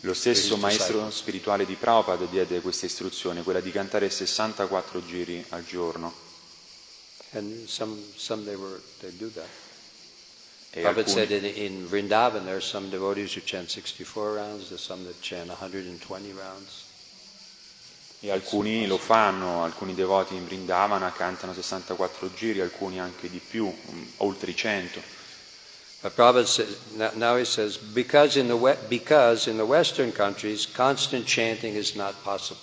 Lo 0.00 0.14
stesso 0.14 0.56
maestro 0.56 1.10
spirituale 1.10 1.66
di 1.66 1.74
Prabhupada 1.74 2.24
diede 2.26 2.60
questa 2.60 2.86
istruzione, 2.86 3.42
quella 3.42 3.60
di 3.60 3.70
cantare 3.70 4.08
64 4.08 5.04
giri 5.04 5.44
al 5.50 5.64
giorno. 5.64 6.12
Some, 7.66 8.00
some 8.14 8.44
they 8.44 8.54
were, 8.54 8.80
they. 9.00 9.12
E 10.70 10.82
Prabhupada 10.82 11.08
said 11.08 11.30
alcuni, 11.30 11.44
in, 11.44 11.72
in 11.72 11.86
Vrindavan 11.86 12.44
there 12.44 12.56
are 12.56 12.60
some 12.60 12.88
devotees 12.88 13.36
who 13.36 13.42
chant 13.44 13.68
64 13.68 14.34
rounds, 14.34 14.68
there's 14.68 14.82
some 14.82 15.04
that 15.04 15.20
chant 15.20 15.48
120 15.48 16.32
rounds. 16.32 16.86
e 18.20 18.30
alcuni 18.30 18.86
lo 18.86 18.96
fanno, 18.96 19.62
alcuni 19.62 19.94
devoti 19.94 20.34
in 20.34 20.46
Vrindavana 20.46 21.12
cantano 21.12 21.52
64 21.52 22.32
giri, 22.34 22.60
alcuni 22.60 22.98
anche 22.98 23.28
di 23.28 23.38
più, 23.46 23.66
mm, 23.66 24.02
oltre 24.18 24.50
i 24.50 24.56
100. 24.56 25.00
But 26.06 26.14
Prabhupada 26.14 26.46
says, 26.46 27.16
now, 27.16 27.34
he 27.34 27.44
says, 27.44 27.76
because 27.76 28.36
in, 28.36 28.46
the 28.46 28.78
because 28.88 29.48
in 29.48 29.56
the 29.56 29.66
Western 29.66 30.12
countries, 30.12 30.64
constant 30.64 31.26
chanting 31.26 31.74
is 31.74 31.96
not 31.96 32.14
possible. 32.22 32.60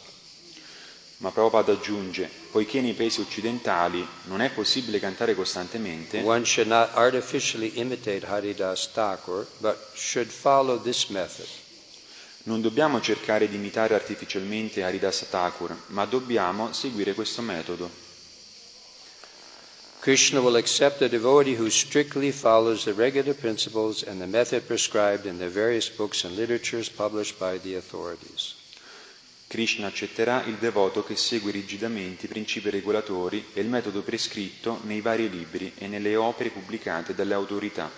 Ma 1.18 1.30
Prabhupada 1.30 1.74
aggiunge, 1.74 2.30
poiché 2.52 2.80
nei 2.80 2.94
paesi 2.94 3.20
occidentali 3.20 4.08
non 4.28 4.40
è 4.40 4.50
possibile 4.50 4.98
cantare 5.02 5.36
costantemente, 5.36 6.22
One 6.22 6.46
should 6.46 6.70
not 6.70 6.92
artificially 6.94 7.78
imitate 7.80 8.26
Haridas 8.26 8.90
Thakur, 8.94 9.46
but 9.60 9.78
should 9.94 10.30
follow 10.30 10.82
this 10.82 11.08
method. 11.08 11.48
non 12.44 12.62
dobbiamo 12.62 13.02
cercare 13.02 13.50
di 13.50 13.56
imitare 13.56 13.94
artificialmente 13.94 14.84
Haridas 14.84 15.26
Thakur, 15.30 15.76
ma 15.88 16.06
dobbiamo 16.06 16.72
seguire 16.72 17.14
questo 17.14 17.42
metodo. 17.42 17.90
Krishna 20.04 20.42
will 20.42 20.58
accept 20.58 21.02
a 21.02 21.08
devotee 21.08 21.56
who 21.56 21.70
strictly 21.70 22.34
follows 22.34 22.84
the 22.84 22.94
regular 22.94 23.34
principles 23.34 24.04
and 24.04 24.20
the 24.20 24.28
method 24.28 24.68
prescribed 24.68 25.26
in 25.26 25.38
the 25.40 25.48
various 25.48 25.88
books 25.88 26.26
and 26.26 26.36
literatures 26.36 26.90
published 26.90 27.40
by 27.40 27.58
the 27.60 27.76
authorities. 27.76 28.54
Krishna 29.48 29.88
accetterà 29.88 30.44
il 30.46 30.56
devoto 30.56 31.06
che 31.06 31.16
segue 31.16 31.52
rigidamente 31.52 32.26
i 32.26 32.28
principi 32.28 32.70
regolatori 32.70 33.46
e 33.54 33.62
il 33.62 33.70
metodo 33.70 34.02
prescritto 34.02 34.82
nei 34.84 35.00
vari 35.00 35.30
libri 35.30 35.72
e 35.78 35.88
nelle 35.88 36.18
opere 36.18 36.50
pubblicate 36.50 37.16
dalle 37.16 37.34
autorità. 37.34 37.90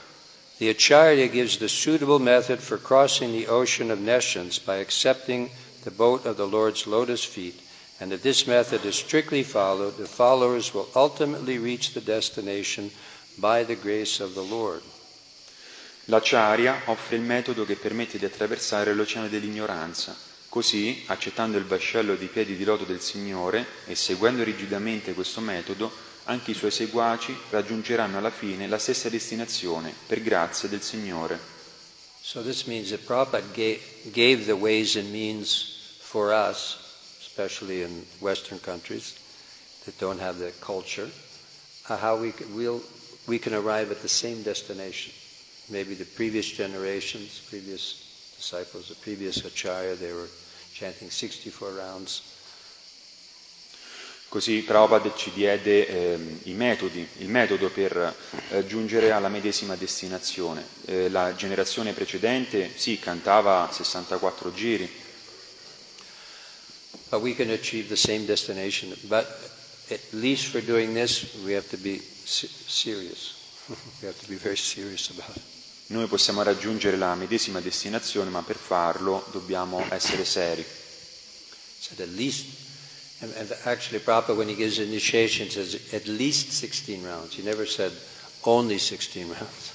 The 0.57 0.69
Acharya 0.69 1.27
gives 1.27 1.57
the 1.57 1.67
suitable 1.67 2.19
method 2.19 2.59
for 2.59 2.79
crossing 2.79 3.35
the 3.35 3.47
ocean 3.47 3.89
of 3.89 3.97
nescience 3.97 4.59
by 4.63 4.75
accepting 4.75 5.49
the 5.81 5.89
boat 5.89 6.27
of 6.27 6.35
the 6.35 6.45
Lord's 6.45 6.85
lotus 6.85 7.25
feet, 7.25 7.63
and 7.99 8.11
if 8.11 8.21
this 8.21 8.45
method 8.45 8.83
is 8.85 8.95
strictly 8.95 9.43
followed, 9.43 9.97
the 9.97 10.05
followers 10.05 10.73
will 10.73 10.89
ultimately 10.95 11.57
reach 11.57 11.93
the 11.93 12.01
destination 12.01 12.91
by 13.37 13.63
the 13.63 13.75
grace 13.75 14.19
of 14.19 14.33
the 14.33 14.43
Lord. 14.43 14.81
L'Acharya 16.05 16.81
offre 16.85 17.15
il 17.15 17.21
metodo 17.21 17.65
che 17.65 17.75
permette 17.75 18.19
di 18.19 18.25
attraversare 18.25 18.93
l'oceano 18.93 19.27
dell'ignoranza. 19.27 20.15
Così, 20.49 21.03
accettando 21.07 21.57
il 21.57 21.65
vascello 21.65 22.15
di 22.15 22.27
piedi 22.27 22.55
di 22.55 22.63
loto 22.63 22.83
del 22.83 23.01
Signore 23.01 23.65
e 23.85 23.95
seguendo 23.95 24.43
rigidamente 24.43 25.13
questo 25.13 25.41
metodo, 25.41 25.91
anche 26.25 26.51
i 26.51 26.55
suoi 26.55 26.71
seguaci 26.71 27.35
raggiungeranno 27.49 28.17
alla 28.17 28.29
fine 28.29 28.67
la 28.67 28.77
stessa 28.77 29.09
destinazione 29.09 29.93
per 30.05 30.21
grazia 30.21 30.69
del 30.69 30.81
Signore. 30.81 31.39
So 32.21 32.41
this 32.41 32.63
means 32.63 32.89
that 32.89 33.01
Prabhupada 33.05 33.45
gave, 33.53 33.79
gave 34.11 34.45
the 34.45 34.53
ways 34.53 34.95
and 34.95 35.11
means 35.11 35.97
for 35.99 36.31
us, 36.31 36.84
especially 37.35 37.83
in 37.83 38.05
Western 38.21 38.59
countries 38.59 39.19
that 39.83 39.97
don't 39.99 40.19
have 40.21 40.39
the 40.39 40.51
culture, 40.61 41.09
uh, 41.89 41.97
how 41.97 42.15
we 42.15 42.31
can, 42.31 42.55
we'll, 42.55 42.81
we 43.27 43.37
can 43.37 43.53
arrive 43.53 43.91
at 43.91 44.01
the 44.01 44.07
same 44.07 44.41
destination. 44.41 45.11
Maybe 45.69 45.95
the 45.95 46.05
previous 46.05 46.49
generations, 46.49 47.41
previous 47.49 48.31
disciples, 48.37 48.87
the 48.87 48.95
previous 48.95 49.43
acharya, 49.43 49.95
they 49.95 50.13
were 50.13 50.29
chanting 50.73 51.09
64 51.09 51.71
rounds. 51.71 52.21
Così 54.29 54.61
Prabhupada 54.61 55.13
ci 55.15 55.31
diede 55.33 55.87
ehm, 55.87 56.39
i 56.43 56.53
metodi, 56.53 57.05
il 57.17 57.29
metodo 57.29 57.69
per 57.69 58.15
eh, 58.49 58.65
giungere 58.65 59.11
alla 59.11 59.29
medesima 59.29 59.75
destinazione. 59.75 60.65
Eh, 60.85 61.09
la 61.09 61.35
generazione 61.35 61.91
precedente 61.91 62.71
sì, 62.75 62.97
cantava 62.97 63.69
64 63.71 64.53
giri, 64.53 65.03
But 67.09 67.21
we 67.21 67.33
can 67.33 67.49
achieve 67.51 67.87
the 67.87 67.95
same 67.95 68.25
destination. 68.25 68.93
But 69.07 69.27
at 69.91 70.01
least 70.13 70.47
for 70.47 70.61
doing 70.61 70.93
this, 70.93 71.35
we 71.45 71.53
have 71.53 71.69
to 71.69 71.77
be 71.77 71.99
serious. 71.99 73.33
we 74.01 74.07
have 74.07 74.19
to 74.19 74.29
be 74.29 74.35
very 74.35 74.57
serious 74.57 75.09
about 75.09 75.35
it. 75.35 75.43
Noi 75.87 76.07
possiamo 76.07 76.41
raggiungere 76.41 76.97
la 76.97 77.13
medesima 77.13 77.59
destinazione, 77.59 78.31
ma 78.31 78.41
per 78.41 78.57
farlo 78.57 79.23
dobbiamo 79.31 79.85
essere 79.91 80.25
seri. 80.25 80.65
said 81.85 81.99
at 81.99 82.09
least, 82.15 82.47
and, 83.21 83.31
and 83.37 83.55
actually 83.65 83.99
Prabhupada 83.99 84.35
when 84.35 84.49
he 84.49 84.55
gives 84.55 84.79
initiation 84.79 85.49
says 85.49 85.93
at 85.93 86.07
least 86.07 86.51
16 86.51 87.03
rounds. 87.03 87.35
He 87.35 87.43
never 87.43 87.65
said 87.65 87.91
only 88.43 88.79
16 88.79 89.29
rounds. 89.29 89.74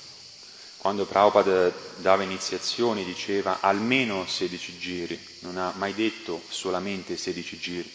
Quando 0.81 1.05
Prabhupada 1.05 1.71
dava 1.99 2.23
iniziazioni 2.23 3.05
diceva 3.05 3.61
almeno 3.61 4.27
16 4.27 4.79
giri, 4.79 5.21
non 5.41 5.59
ha 5.59 5.75
mai 5.77 5.93
detto 5.93 6.41
solamente 6.49 7.19
16 7.19 7.59
giri. 7.59 7.93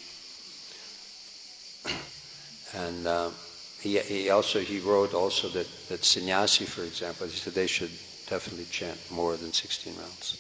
And 2.74 3.08
um, 3.08 3.34
he, 3.80 3.98
he 4.00 4.30
also 4.30 4.60
he 4.60 4.80
wrote 4.80 5.16
also 5.16 5.50
that, 5.50 5.66
that 5.88 6.04
sannyasi, 6.04 6.66
for 6.66 6.84
example, 6.84 7.26
he 7.26 7.36
said 7.36 7.54
they 7.54 7.66
should 7.66 7.90
definitely 8.30 8.68
chant 8.70 9.00
more 9.10 9.36
than 9.36 9.52
16 9.52 9.96
rounds. 9.96 10.38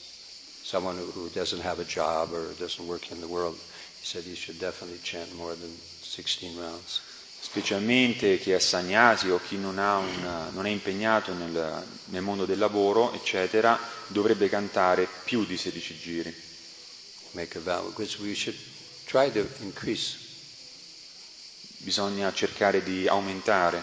Someone 0.63 0.97
who, 0.97 1.05
who 1.05 1.29
doesn't 1.29 1.61
have 1.61 1.79
a 1.79 1.85
job 1.85 2.31
or 2.31 2.53
doesn't 2.59 2.87
work 2.87 3.11
in 3.11 3.21
the 3.21 3.27
world, 3.27 3.55
he 3.55 4.05
said 4.05 4.23
he 4.23 4.35
should 4.35 4.59
definitely 4.59 4.99
chant 5.01 5.33
more 5.35 5.55
than 5.55 5.71
16 5.71 6.59
rounds. 6.59 7.01
Specialmente 7.45 8.39
chi 8.39 8.51
è 8.51 8.59
sagnasi 8.59 9.29
o 9.29 9.39
chi 9.39 9.57
non, 9.57 9.77
ha 9.77 9.97
un- 9.97 10.49
non 10.51 10.65
è 10.65 10.69
impegnato 10.71 11.31
nel, 11.31 11.85
nel 12.05 12.23
mondo 12.23 12.43
del 12.43 12.57
lavoro, 12.57 13.13
eccetera, 13.13 13.79
dovrebbe 14.07 14.49
cantare 14.49 15.07
più 15.23 15.45
di 15.45 15.55
16 15.55 15.97
giri. 15.97 16.35
Make 17.31 17.59
a 17.59 17.61
vow 17.61 17.89
because 17.89 18.19
we 18.19 18.33
should 18.33 18.57
try 19.05 19.31
to 19.31 19.47
increase. 19.59 20.17
Bisogna 21.77 22.33
cercare 22.33 22.81
di 22.81 23.07
aumentare. 23.07 23.81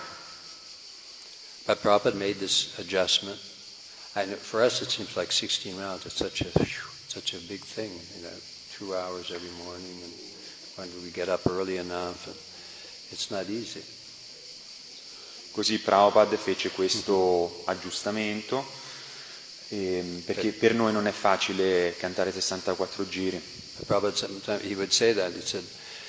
But 1.64 1.78
Prabhupada 1.80 2.16
made 2.16 2.40
this 2.40 2.72
adjustment. 2.78 3.38
Know, 4.14 4.36
for 4.36 4.60
us, 4.60 4.80
it 4.80 4.90
seems 4.90 5.14
like 5.14 5.30
16 5.30 5.78
rounds. 5.78 6.04
It's 6.04 6.16
such 6.16 6.40
a 6.42 6.50
such 7.06 7.34
a 7.34 7.38
big 7.46 7.62
thing. 7.62 7.92
You 8.16 8.22
know, 8.24 8.36
two 8.76 8.96
hours 8.96 9.30
every 9.30 9.52
morning, 9.64 10.02
and 10.02 10.12
when 10.74 10.90
do 10.90 11.00
we 11.00 11.10
get 11.12 11.28
up 11.28 11.46
early 11.48 11.76
enough? 11.76 12.26
And. 12.26 12.51
Così 15.52 15.78
Prabhupada 15.78 16.36
fece 16.36 16.70
questo 16.70 17.62
aggiustamento 17.66 18.64
ehm, 19.68 20.20
perché 20.20 20.52
per 20.52 20.74
noi 20.74 20.92
non 20.92 21.06
è 21.06 21.12
facile 21.12 21.94
cantare 21.98 22.32
64 22.32 23.08
giri. 23.08 23.40
But 23.76 23.86
Prabhupada 23.86 24.16
sometimes 24.16 24.62
he 24.62 24.74
would 24.74 24.92
say 24.92 25.12
that. 25.14 25.32
He 25.34 25.40
said, 25.42 25.64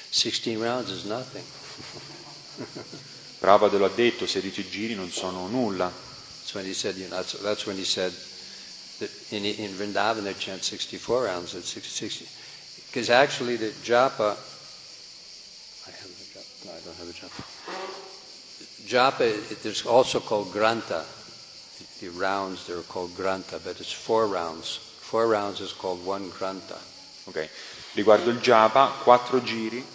16 0.09 0.57
rounds 0.61 0.91
is 0.91 1.03
nothing. 1.03 1.43
Prabhupada 3.39 3.77
lo 3.77 3.85
ha 3.85 3.89
detto, 3.89 4.25
16 4.25 4.69
giri 4.69 4.95
non 4.95 5.11
sono 5.11 5.47
nulla. 5.47 5.91
That's 5.91 6.53
when 6.53 6.65
he 6.65 6.73
said, 6.73 6.97
you 6.97 7.07
know, 7.07 7.15
that's, 7.17 7.39
that's 7.41 7.65
when 7.65 7.77
he 7.77 7.83
said 7.83 8.13
that 8.99 9.09
in, 9.31 9.43
in 9.43 9.71
Vrindavan 9.71 10.23
they 10.23 10.33
chant 10.33 10.63
64 10.63 11.25
rounds 11.25 11.55
at 11.55 11.63
60. 11.63 12.27
Because 12.87 13.09
actually 13.09 13.57
the 13.57 13.73
japa, 13.83 14.37
I 15.87 15.91
have 15.91 16.11
the 16.13 16.39
japa, 16.39 16.52
no, 16.65 16.71
I 16.71 16.79
don't 16.83 16.97
have 16.97 17.09
a 17.09 17.13
japa. 17.13 17.43
Japa, 18.85 19.51
it 19.51 19.65
is 19.65 19.85
also 19.85 20.19
called 20.19 20.51
granta. 20.51 21.03
The 21.99 22.09
rounds, 22.09 22.65
they're 22.67 22.81
called 22.81 23.15
granta, 23.15 23.59
but 23.63 23.79
it's 23.79 23.91
four 23.91 24.27
rounds. 24.27 24.77
Four 24.99 25.27
rounds 25.27 25.61
is 25.61 25.71
called 25.73 26.05
one 26.05 26.29
granta. 26.29 26.77
Ok. 27.25 27.49
Riguardo 27.93 28.29
il 28.29 28.39
japa, 28.39 28.91
quattro 29.03 29.41
giri 29.41 29.85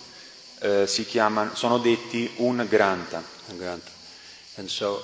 eh, 0.61 0.87
si 0.87 1.05
chiamano, 1.05 1.55
sono 1.55 1.79
detti 1.79 2.31
un 2.37 2.65
granta. 2.69 3.19
a 3.19 3.53
granta. 3.53 3.91
And 4.57 4.69
so 4.69 5.03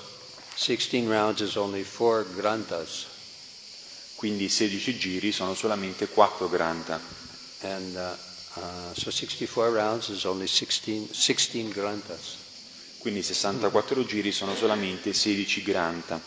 16 0.55 1.07
rounds 1.07 1.41
is 1.41 1.55
only 1.55 1.83
four 1.83 2.25
grantas. 2.35 3.05
Quindi 4.15 4.49
16 4.49 4.97
giri 4.97 5.31
sono 5.31 5.53
solamente 5.53 6.07
4 6.07 6.49
granta. 6.49 6.99
And 7.61 7.95
uh, 7.95 8.15
uh, 8.55 8.93
so 8.93 9.09
64 9.11 9.71
rounds 9.71 10.09
is 10.09 10.25
only 10.25 10.47
16, 10.47 11.09
16 11.13 11.69
grantas. 11.71 12.43
Quindi 12.99 13.21
64 13.21 14.03
giri 14.05 14.31
sono 14.31 14.55
solamente 14.55 15.13
16 15.13 15.61
granta. 15.63 16.19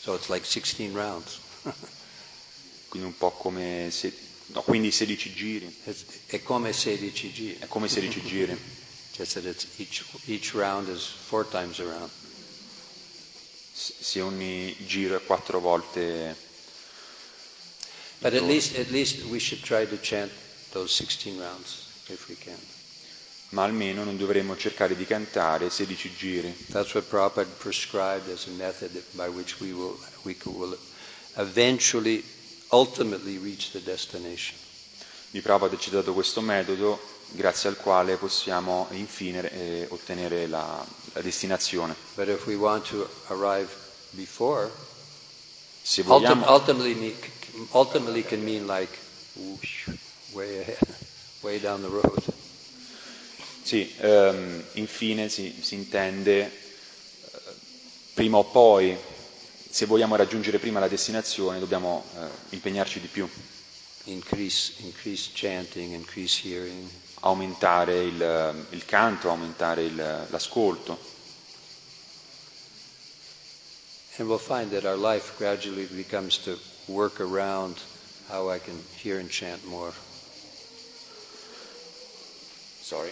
So 0.00 0.14
it's 0.14 0.28
like 0.28 0.44
16 0.46 0.92
rounds. 0.94 1.38
Quindi 2.88 3.08
un 3.08 3.16
po' 3.16 3.30
come 3.32 3.88
se, 3.90 4.12
no, 4.48 4.62
quindi 4.62 4.90
16 4.90 5.34
giri. 5.34 5.76
It's, 5.84 6.04
è 6.26 6.42
come 6.42 6.72
16 6.72 7.32
giri. 7.32 7.56
È 7.58 7.66
come 7.66 7.88
16 7.88 8.22
giri. 8.22 8.56
Just 9.16 9.34
that 9.34 9.44
it's 9.46 9.66
each, 9.78 10.04
each 10.26 10.52
round 10.54 10.88
is 10.88 11.02
four 11.06 11.44
times 11.48 11.78
around. 11.80 12.10
S- 13.74 13.94
Se 13.98 14.20
ogni 14.20 14.76
giro 14.86 15.16
è 15.16 15.22
4 15.24 15.58
volte. 15.60 16.36
But 18.18 18.34
at 18.34 18.42
least, 18.42 18.76
at 18.78 18.90
least 18.90 19.24
we 19.24 19.38
should 19.38 19.62
try 19.62 19.86
to 19.86 19.98
chant 20.00 20.30
those 20.30 20.36
16 20.36 20.45
rounds. 20.72 21.84
Ma 23.50 23.64
almeno 23.64 24.04
non 24.04 24.16
dovremmo 24.16 24.56
cercare 24.56 24.96
di 24.96 25.06
cantare 25.06 25.70
16 25.70 26.14
giri. 26.16 26.66
That's 26.70 26.94
what 26.94 27.08
Prabhupada 27.08 27.48
prescribed 27.58 28.28
as 28.30 28.46
a 28.46 28.50
method 28.50 28.90
by 29.12 29.28
which 29.28 29.60
we 29.60 29.72
will, 29.72 29.96
we 30.22 30.36
will 30.44 30.76
eventually, 31.36 32.24
ultimately 32.70 33.38
reach 33.38 33.70
the 33.70 33.80
destination. 33.82 34.58
Di 35.30 35.40
Prabhupada 35.40 35.76
ci 35.78 35.90
ha 35.90 35.92
dato 35.92 36.12
questo 36.12 36.40
metodo 36.40 37.00
grazie 37.30 37.68
al 37.68 37.76
quale 37.76 38.16
possiamo 38.16 38.88
infine 38.90 39.50
eh, 39.50 39.86
ottenere 39.90 40.46
la, 40.46 40.84
la 41.12 41.20
destinazione. 41.20 41.94
But 42.14 42.28
if 42.28 42.46
we 42.46 42.56
want 42.56 42.88
to 42.88 43.08
arrive 43.28 43.68
before, 44.10 44.70
Se 45.82 46.02
vogliamo, 46.02 46.48
ultimately, 46.48 47.14
ultimately 47.72 48.24
can 48.24 48.42
mean 48.42 48.66
like 48.66 48.96
whoosh, 49.34 49.88
way 50.36 50.76
way 51.40 51.58
down 51.58 51.80
the 51.80 51.88
road. 51.88 52.22
sì, 53.62 53.92
ehm, 53.98 54.62
infine 54.74 55.28
si, 55.28 55.54
si 55.60 55.74
intende 55.74 56.44
eh, 56.44 56.50
prima 58.14 58.36
o 58.38 58.44
poi, 58.44 58.96
se 59.70 59.86
vogliamo 59.86 60.14
raggiungere 60.16 60.58
prima 60.58 60.78
la 60.80 60.88
destinazione, 60.88 61.58
dobbiamo 61.58 62.04
eh, 62.16 62.26
impegnarci 62.50 63.00
di 63.00 63.08
più, 63.08 63.28
Increase, 64.04 64.74
increase 64.78 65.30
chanting, 65.34 65.92
increase 65.92 66.46
hearing. 66.46 66.88
aumentare 67.20 68.04
il, 68.04 68.66
il 68.70 68.84
canto, 68.84 69.30
aumentare 69.30 69.82
il- 69.84 70.26
l'ascolto. 70.30 70.96
And 74.18 74.28
we'll 74.28 74.38
find 74.38 74.70
that 74.70 74.84
our 74.84 74.96
life 74.96 75.32
gradually 75.36 75.86
becomes 75.86 76.38
to 76.44 76.56
work 76.86 77.20
around 77.20 77.76
how 78.28 78.48
I 78.48 78.58
can 78.60 78.80
hear 78.96 79.18
and 79.18 79.28
chant 79.28 79.62
more. 79.66 79.92
Sorry. 82.86 83.10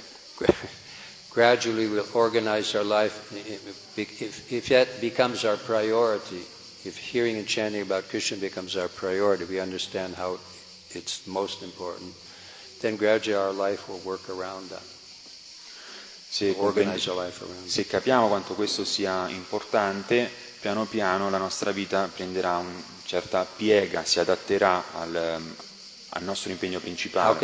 Gradually 1.31 1.89
we'll 1.89 2.07
organize 2.15 2.77
our 2.77 2.85
life. 2.85 3.33
If, 3.99 4.53
if 4.53 4.69
that 4.69 5.01
becomes 5.01 5.45
our 5.45 5.57
priority, 5.57 6.47
if 6.85 6.97
hearing 6.97 7.39
and 7.39 7.47
chanting 7.47 7.83
about 7.83 8.09
Krishna 8.09 8.37
becomes 8.37 8.77
our 8.77 8.87
priority, 8.87 9.45
we 9.47 9.59
understand 9.59 10.15
how 10.15 10.39
it's 10.91 11.27
most 11.27 11.65
important, 11.65 12.15
then 12.83 12.95
gradually 12.95 13.35
our 13.37 13.53
life 13.53 13.89
will 13.89 13.99
work 14.05 14.31
around 14.31 14.71
that. 14.71 14.83
Se, 16.31 16.55
se 17.67 17.87
capiamo 17.87 18.29
quanto 18.29 18.55
questo 18.55 18.85
sia 18.85 19.29
importante, 19.29 20.31
piano 20.61 20.85
piano 20.85 21.31
la 21.31 21.39
nostra 21.39 21.73
vita 21.73 22.09
prenderà 22.15 22.59
una 22.59 22.71
certa 23.05 23.45
piega, 23.45 24.05
si 24.05 24.21
adatterà 24.21 24.85
al, 24.93 25.43
al 26.15 26.23
nostro 26.23 26.51
impegno 26.51 26.81
principale. 26.81 27.39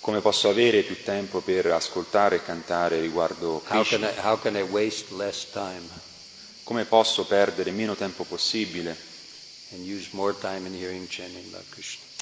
Come 0.00 0.20
posso 0.20 0.48
avere 0.50 0.82
più 0.82 1.02
tempo 1.02 1.40
per 1.40 1.66
ascoltare 1.66 2.36
e 2.36 2.42
cantare 2.42 3.00
riguardo 3.00 3.62
How 3.68 3.82
can 3.82 4.00
Krishna? 4.00 4.10
I, 4.10 4.14
how 4.22 4.38
can 4.38 4.54
I 4.54 4.60
waste 4.60 5.14
less 5.14 5.50
time 5.50 5.82
Come 6.62 6.84
posso 6.84 7.24
perdere 7.24 7.70
meno 7.70 7.94
tempo 7.94 8.24
possibile 8.24 8.96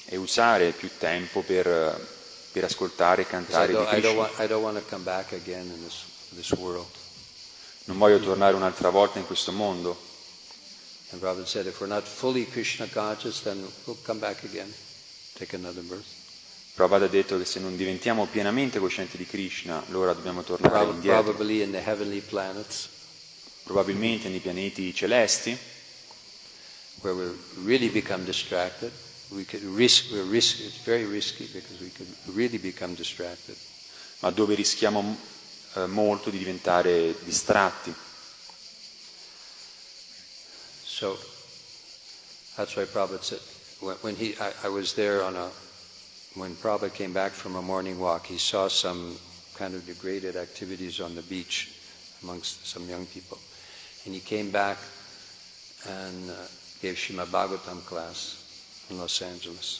e 0.05 0.15
usare 0.15 0.71
più 0.71 0.89
tempo 0.97 1.41
per, 1.41 2.07
per 2.51 2.63
ascoltare 2.63 3.23
e 3.23 3.27
cantare 3.27 3.75
di 3.75 3.85
Krishna? 3.85 4.11
want, 4.11 4.39
I 4.39 4.47
don't 4.47 4.63
want 4.63 4.77
to 4.77 4.83
come 4.89 5.03
back 5.03 5.33
again 5.33 5.65
in 5.65 5.83
this, 5.83 6.03
this 6.35 6.51
world. 6.51 6.87
Non 7.85 7.97
voglio 7.97 8.19
tornare 8.19 8.55
un'altra 8.55 8.89
volta 8.89 9.19
in 9.19 9.25
questo 9.25 9.51
mondo. 9.51 10.11
And 11.13 11.21
Prabhupada 11.21 11.45
said, 11.45 11.67
if 11.67 11.79
we're 11.79 11.87
not 11.87 12.07
fully 12.07 12.45
Krishna 12.45 12.87
conscious, 12.87 13.41
then 13.41 13.63
we'll 13.85 13.97
come 14.03 14.19
back 14.19 14.43
again, 14.43 14.67
take 15.35 15.53
another 15.53 15.81
birth. 15.83 16.21
Prabhupada 16.75 17.05
ha 17.05 17.07
detto 17.07 17.37
che 17.37 17.45
se 17.45 17.59
non 17.59 17.77
diventiamo 17.77 18.25
pienamente 18.25 18.79
coscienti 18.79 19.15
di 19.15 19.27
Krishna, 19.27 19.83
allora 19.87 20.13
dobbiamo 20.13 20.41
tornare 20.41 20.73
Prob- 20.73 20.95
indietro. 20.95 21.21
Probably 21.21 21.61
in 21.61 21.71
the 21.71 21.79
heavenly 21.79 22.19
planets, 22.19 22.89
probabilmente 23.63 24.27
nei 24.27 24.39
pianeti 24.39 24.91
celesti, 24.93 25.55
where 27.01 27.15
we 27.15 27.31
really 27.63 27.89
become 27.89 28.23
distracted. 28.23 28.91
We 29.29 29.45
could 29.45 29.63
risk, 29.75 30.11
we're 30.11 30.27
risk, 30.29 30.59
it's 30.61 30.83
very 30.83 31.05
risky 31.05 31.45
because 31.45 31.79
we 31.79 31.91
could 31.91 32.09
really 32.35 32.57
become 32.57 32.95
distracted. 32.95 33.55
ma 34.23 34.31
dove 34.31 34.55
rischiamo 34.55 35.17
eh, 35.75 35.85
molto 35.85 36.29
di 36.29 36.37
diventare 36.37 37.13
distratti. 37.23 37.93
So 40.93 41.17
that's 42.55 42.77
why 42.77 42.83
Prabhupada 42.85 43.23
said, 43.23 43.39
when, 43.81 43.95
when 44.05 44.15
he, 44.15 44.35
I, 44.39 44.53
I 44.65 44.69
was 44.69 44.93
there 44.93 45.23
on 45.23 45.35
a, 45.35 45.49
when 46.35 46.53
Prabhupada 46.53 46.93
came 46.93 47.11
back 47.11 47.31
from 47.31 47.55
a 47.55 47.63
morning 47.63 47.99
walk, 47.99 48.27
he 48.27 48.37
saw 48.37 48.67
some 48.67 49.17
kind 49.55 49.73
of 49.73 49.87
degraded 49.87 50.35
activities 50.35 51.01
on 51.01 51.15
the 51.15 51.23
beach 51.23 51.71
amongst 52.21 52.67
some 52.67 52.87
young 52.87 53.07
people. 53.07 53.39
And 54.05 54.13
he 54.13 54.19
came 54.19 54.51
back 54.51 54.77
and 55.89 56.29
uh, 56.29 56.45
gave 56.79 56.93
Srimad 56.93 57.31
Bhagavatam 57.31 57.83
class 57.85 58.85
in 58.91 58.99
Los 58.99 59.19
Angeles. 59.23 59.79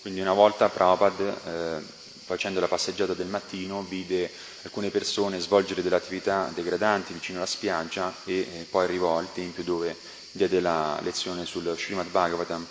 Quindi 0.00 0.22
una 0.22 0.32
volta 0.32 0.70
Prabhupada, 0.70 1.36
eh, 1.44 1.82
facendo 1.82 2.60
la 2.60 2.68
passeggiata 2.68 3.12
del 3.12 3.26
mattino, 3.26 3.82
vide 3.82 4.30
alcune 4.64 4.90
persone 4.90 5.40
svolgere 5.40 5.82
delle 5.82 5.96
attività 5.96 6.50
degradanti 6.52 7.12
vicino 7.12 7.38
alla 7.38 7.46
spiaggia 7.46 8.12
e 8.24 8.40
eh, 8.40 8.66
poi 8.68 8.84
arrivò 8.84 9.18
al 9.18 9.32
tempio 9.32 9.62
dove 9.62 9.96
diede 10.32 10.60
la 10.60 10.98
lezione 11.02 11.46
sul 11.46 11.74
Srimad 11.76 12.08
Bhagavatam. 12.08 12.66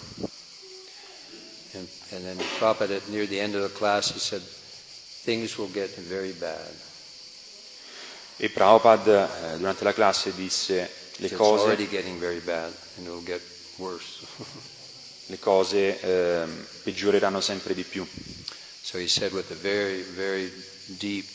And, 1.76 1.88
and 2.12 2.24
then 2.24 2.38
Prabhupada, 2.60 3.00
near 3.08 3.28
the 3.28 3.40
end 3.40 3.56
of 3.56 3.62
the 3.62 3.76
class, 3.76 4.12
he 4.12 4.20
said, 4.20 4.42
things 5.24 5.58
will 5.58 5.72
get 5.72 5.90
very 6.02 6.32
bad. 6.32 6.72
E 8.38 8.50
Prabhupada 8.50 9.54
eh, 9.54 9.58
durante 9.58 9.84
la 9.84 9.94
classe 9.94 10.34
disse 10.36 10.90
le 11.18 11.28
It's 11.28 11.36
cose, 11.36 11.64
already 11.64 11.88
getting 11.88 12.20
very 12.20 12.40
bad, 12.40 12.74
and 12.98 13.08
it 13.08 13.12
will 13.12 13.24
get 13.24 13.42
worse. 13.78 14.26
le 15.28 15.40
cose 15.40 16.00
ehm, 16.00 16.66
peggioreranno 16.84 17.40
sempre 17.40 17.74
di 17.74 17.84
più. 17.84 18.06
so 18.84 18.98
he 18.98 19.08
said 19.08 19.32
with 19.32 19.50
a 19.52 19.56
very, 19.56 20.02
very 20.02 20.52
deep, 21.00 21.26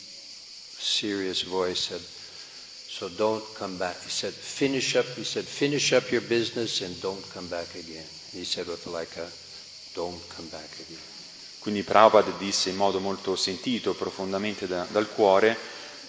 serious 0.79 1.43
voice, 1.43 1.89
said, 1.89 2.01
So 2.99 3.09
don't 3.09 3.45
come 3.55 3.77
back. 3.77 4.03
He 4.03 4.11
said, 4.11 4.33
finish 4.33 4.97
up. 4.97 5.05
He 5.15 5.23
said, 5.23 5.45
finish 5.45 5.93
up 5.93 6.11
your 6.11 6.23
business 6.23 6.81
and 6.81 7.01
don't 7.01 7.23
come 7.33 7.47
back 7.47 7.73
again. 7.77 8.05
He 8.33 8.43
said 8.43 8.67
with 8.67 8.87
like 8.87 9.17
a, 9.19 9.31
don't 9.95 10.19
come 10.29 10.49
back 10.49 10.69
again. 10.81 10.99
Quindi 11.61 11.85
Prabhupada 11.85 12.33
disse 12.39 12.71
in 12.71 12.77
modo 12.77 12.99
molto 12.99 13.37
sentito, 13.37 13.95
profondamente 13.95 14.67
da- 14.67 14.87
dal 14.91 15.09
cuore, 15.09 15.57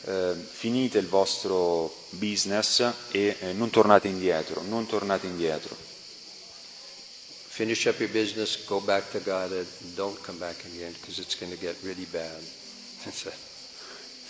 eh, 0.05 0.33
finite 0.33 0.97
il 0.97 1.07
vostro 1.07 1.93
business 2.11 2.79
e 3.11 3.35
eh, 3.39 3.53
non 3.53 3.69
tornate 3.69 4.07
indietro, 4.07 4.63
non 4.63 4.87
tornate 4.87 5.27
indietro. 5.27 5.75
Finish 7.49 7.85
up 7.85 7.99
your 7.99 8.09
business, 8.09 8.63
go 8.65 8.79
back 8.79 9.11
to 9.11 9.19
God, 9.21 9.51
and 9.51 9.67
don't 9.93 10.19
come 10.21 10.39
back 10.39 10.63
again 10.65 10.93
because 10.93 11.19
it's 11.19 11.37
going 11.37 11.51
to 11.51 11.59
get 11.59 11.75
really 11.83 12.07
bad. 12.09 12.41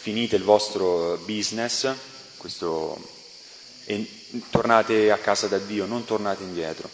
Finite 0.01 0.37
il 0.37 0.43
vostro 0.43 1.17
business 1.25 1.93
questo, 2.37 2.97
e 3.85 4.07
tornate 4.49 5.11
a 5.11 5.17
casa 5.17 5.47
da 5.47 5.57
Dio, 5.57 5.85
non 5.85 6.05
tornate 6.05 6.43
indietro. 6.43 6.89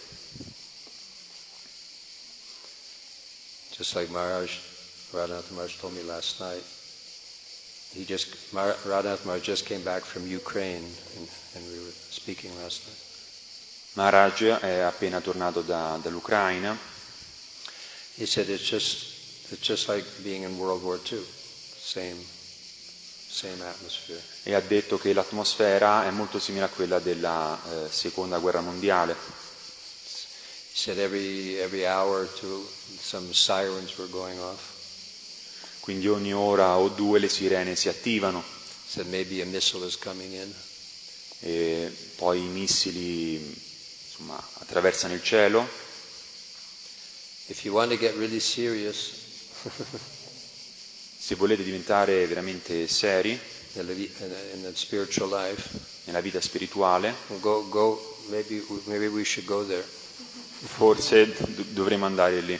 Just 3.78 3.96
like 3.96 4.10
Maharaj, 4.12 4.58
Radhanath 5.12 5.50
Maharaj 5.52 5.78
told 5.80 5.94
me 5.94 6.02
last 6.04 6.40
night. 6.40 6.64
He 7.94 8.06
just, 8.06 8.52
Mar- 8.52 8.76
Radhanath 8.86 9.24
Maharaj 9.26 9.44
just 9.46 9.66
came 9.66 9.84
back 9.84 10.04
from 10.04 10.26
Ukraine, 10.26 10.84
and, 11.16 11.28
and 11.56 11.64
we 11.68 11.78
were 11.84 11.94
speaking 12.10 12.52
last 12.62 12.88
night. 12.88 13.04
Maharaj 13.94 14.42
è 14.62 14.80
appena 14.80 15.22
tornato 15.22 15.62
da- 15.62 15.98
dall'Ucraina 16.02 16.78
He 18.18 18.26
said 18.26 18.50
it's 18.50 18.64
just, 18.64 19.52
it's 19.52 19.62
just 19.62 19.90
like 19.90 20.06
being 20.24 20.44
in 20.44 20.58
World 20.58 20.84
War 20.84 20.98
II, 21.12 21.20
same. 21.20 22.16
E 24.44 24.54
ha 24.54 24.62
detto 24.62 24.98
che 24.98 25.12
l'atmosfera 25.12 26.06
è 26.06 26.10
molto 26.12 26.40
simile 26.40 26.66
a 26.66 26.70
quella 26.70 27.00
della 27.00 27.60
eh, 27.70 27.92
seconda 27.92 28.40
guerra 28.40 28.62
mondiale. 28.62 29.16
Every, 30.86 31.56
every 31.56 31.84
two. 32.40 32.70
Quindi 35.80 36.08
ogni 36.08 36.34
ora 36.34 36.78
o 36.78 36.90
due 36.90 37.20
le 37.20 37.30
sirene 37.30 37.76
si 37.76 37.90
attivano 37.90 38.44
e 41.40 41.96
poi 42.16 42.40
i 42.40 42.48
missili 42.48 43.36
insomma, 43.36 44.42
attraversano 44.60 45.14
il 45.14 45.24
cielo. 45.24 45.68
If 47.48 47.64
you 47.64 47.74
want 47.76 47.92
to 47.92 47.98
get 47.98 48.16
really 48.16 48.40
serious 48.40 49.12
Se 51.26 51.34
volete 51.34 51.64
diventare 51.64 52.28
veramente 52.28 52.88
seri 52.88 53.32
life, 55.28 55.70
nella 56.04 56.22
vita 56.22 56.40
spirituale, 56.40 57.16
go, 57.40 57.68
go, 57.68 58.20
maybe, 58.28 58.64
maybe 58.84 59.08
we 59.08 59.24
should 59.24 59.48
go 59.48 59.66
there. 59.66 59.84
forse 60.66 61.34
do- 61.34 61.66
dovremo 61.70 62.06
andare 62.06 62.42
lì. 62.42 62.60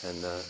And 0.00 0.24
uh, 0.24 0.42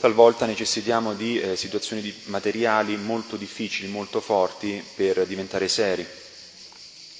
Talvolta 0.00 0.46
necessitiamo 0.46 1.12
di 1.12 1.38
eh, 1.38 1.56
situazioni 1.56 2.00
di- 2.00 2.14
materiali 2.24 2.96
molto 2.96 3.36
difficili, 3.36 3.86
molto 3.86 4.20
forti 4.20 4.82
per 4.94 5.26
diventare 5.26 5.68
seri 5.68 6.06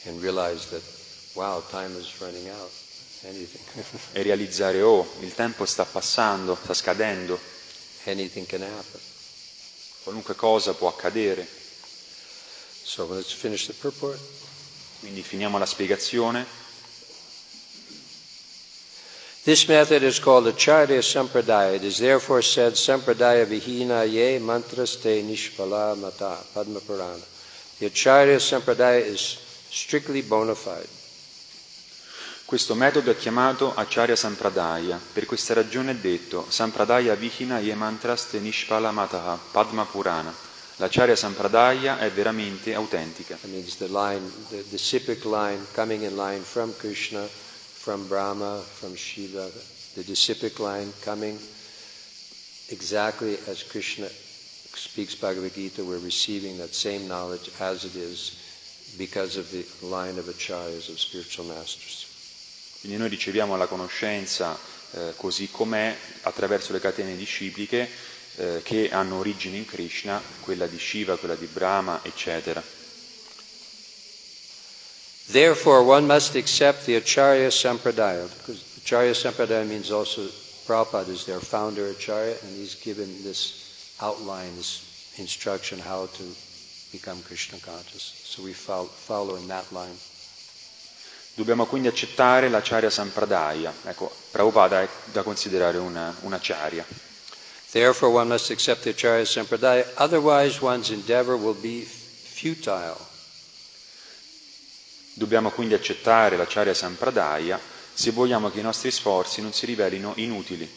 that, 0.03 0.83
wow, 1.35 1.63
out. 2.49 2.71
E 4.13 4.23
realizzare, 4.23 4.81
oh, 4.81 5.07
il 5.21 5.35
tempo 5.35 5.67
sta 5.67 5.85
passando, 5.85 6.57
sta 6.63 6.73
scadendo, 6.73 7.39
anything 8.05 8.47
can 8.47 8.63
happen. 8.63 9.01
qualunque 10.03 10.35
cosa 10.35 10.73
può 10.73 10.89
accadere. 10.89 11.47
So. 12.83 13.07
Quindi 15.01 15.23
finiamo 15.23 15.59
la 15.59 15.67
spiegazione. 15.67 16.47
This 19.43 19.67
method 19.69 20.03
is 20.03 20.19
called 20.19 20.47
Acharya 20.49 21.01
Sampradaya. 21.01 21.77
It 21.77 21.85
is 21.85 21.97
therefore 21.97 22.43
said 22.43 22.75
Sampradaya 22.75 23.47
Vihina 23.47 24.05
Ye 24.05 24.39
Mantraste 24.39 25.23
Nishpala 25.25 25.97
Mata 25.99 26.37
Padma 26.53 26.81
Purana. 26.81 27.25
The 27.79 27.87
Acharya 27.87 28.37
Sampradaya 28.37 29.01
is 29.01 29.39
strictly 29.71 30.21
bona 30.21 30.55
fide. 30.55 30.89
Questo 32.45 32.75
metodo 32.75 33.13
è 33.13 33.17
chiamato 33.17 33.73
Acharya 33.75 34.15
Sampradaya. 34.15 35.01
Per 35.11 35.25
questa 35.25 35.55
ragione 35.55 35.93
è 35.93 35.95
detto 35.95 36.45
Sampradaya 36.47 37.15
Vihina 37.15 37.61
Yemantraste 37.61 38.41
Nishpala 38.41 38.91
Mataha 38.91 39.39
Padma 39.53 39.87
Purana. 39.87 40.35
L'Acharya 40.77 41.17
Sampradaya 41.17 41.99
è 41.99 42.11
veramente 42.11 42.75
autentica. 42.75 43.37
That 43.41 43.51
means 43.51 43.77
the 43.77 43.89
line, 43.89 44.31
the, 44.51 44.63
the 44.69 45.29
line, 45.29 45.65
coming 45.73 46.03
in 46.03 46.15
line 46.15 46.43
from 46.43 46.75
Krishna, 46.77 47.27
from 47.81 48.07
Brahma, 48.09 48.61
from 48.61 48.95
Shiva, 48.95 49.51
the 49.97 50.05
disciplic 50.05 50.61
line 50.61 50.93
coming 51.01 51.39
exactly 52.69 53.39
as 53.49 53.63
Krishna 53.63 54.07
speaks 54.07 55.15
Bhagavad 55.15 55.55
Gita, 55.55 55.83
we're 55.83 55.99
receiving 55.99 56.59
that 56.59 56.75
same 56.75 57.09
knowledge 57.09 57.51
as 57.59 57.85
it 57.85 57.97
is 57.97 58.37
because 58.99 59.39
of 59.39 59.51
the 59.51 59.65
line 59.81 60.19
of 60.19 60.27
acharyas, 60.27 60.91
of 60.91 61.01
spiritual 61.01 61.47
masters. 61.47 62.07
Quindi 62.81 62.99
noi 62.99 63.09
riceviamo 63.09 63.57
la 63.57 63.67
conoscenza 63.67 64.59
eh, 64.93 65.15
così 65.17 65.49
com'è 65.51 65.97
attraverso 66.23 66.73
le 66.73 66.81
catene 66.81 67.17
discipliche 67.17 67.89
eh, 68.37 68.61
che 68.63 68.91
hanno 68.91 69.19
origine 69.19 69.57
in 69.57 69.65
Krishna, 69.65 70.21
quella 70.41 70.67
di 70.67 70.79
Shiva, 70.79 71.17
quella 71.17 71.35
di 71.35 71.47
Brahma, 71.47 72.01
eccetera. 72.03 72.63
Therefore, 75.33 75.85
one 75.85 76.09
must 76.09 76.35
accept 76.35 76.87
the 76.87 76.97
Acharya 76.97 77.51
Sampradaya, 77.51 78.29
because 78.39 78.65
Acharya 78.83 79.13
Sampradaya 79.13 79.65
means 79.65 79.93
also 79.93 80.27
Prabhupada 80.67 81.09
is 81.09 81.25
their 81.25 81.39
founder 81.39 81.89
Acharya, 81.89 82.35
and 82.43 82.57
he's 82.57 82.75
given 82.75 83.07
this 83.23 83.95
outline, 84.01 84.57
this 84.57 85.15
instruction 85.19 85.79
how 85.79 86.07
to 86.07 86.25
become 86.91 87.23
Krishna 87.23 87.59
conscious. 87.59 88.03
So 88.25 88.43
we 88.43 88.53
follow, 88.53 89.37
in 89.37 89.47
that 89.49 89.71
line. 89.71 89.97
Dobbiamo 91.37 91.67
quindi 91.67 91.87
accettare 91.87 92.49
l'Acharya 92.49 92.91
Sampradaya. 92.91 93.73
Ecco, 93.85 94.11
Prabhupada 94.33 94.83
è 94.83 94.89
da 95.13 95.23
considerare 95.23 95.79
una, 95.79 96.13
un'acharya. 96.23 96.85
Therefore, 97.71 98.11
one 98.13 98.29
must 98.29 98.51
accept 98.51 98.83
the 98.83 98.91
Acharya 98.91 99.25
Sampradaya, 99.25 99.87
otherwise, 99.97 100.61
one's 100.61 100.91
endeavor 100.91 101.37
will 101.37 101.55
be 101.55 101.83
futile. 101.83 103.10
Dobbiamo 105.15 105.51
quindi 105.51 105.75
accettare 105.75 106.37
l'Acharya 106.37 106.75
Sampradaya 106.75 107.59
se 107.93 108.11
vogliamo 108.13 108.51
che 108.51 108.61
i 108.61 108.63
nostri 108.63 108.91
sforzi 108.91 109.43
non 109.43 109.53
si 109.53 109.67
rivelino 109.67 110.13
inutili. 110.17 110.69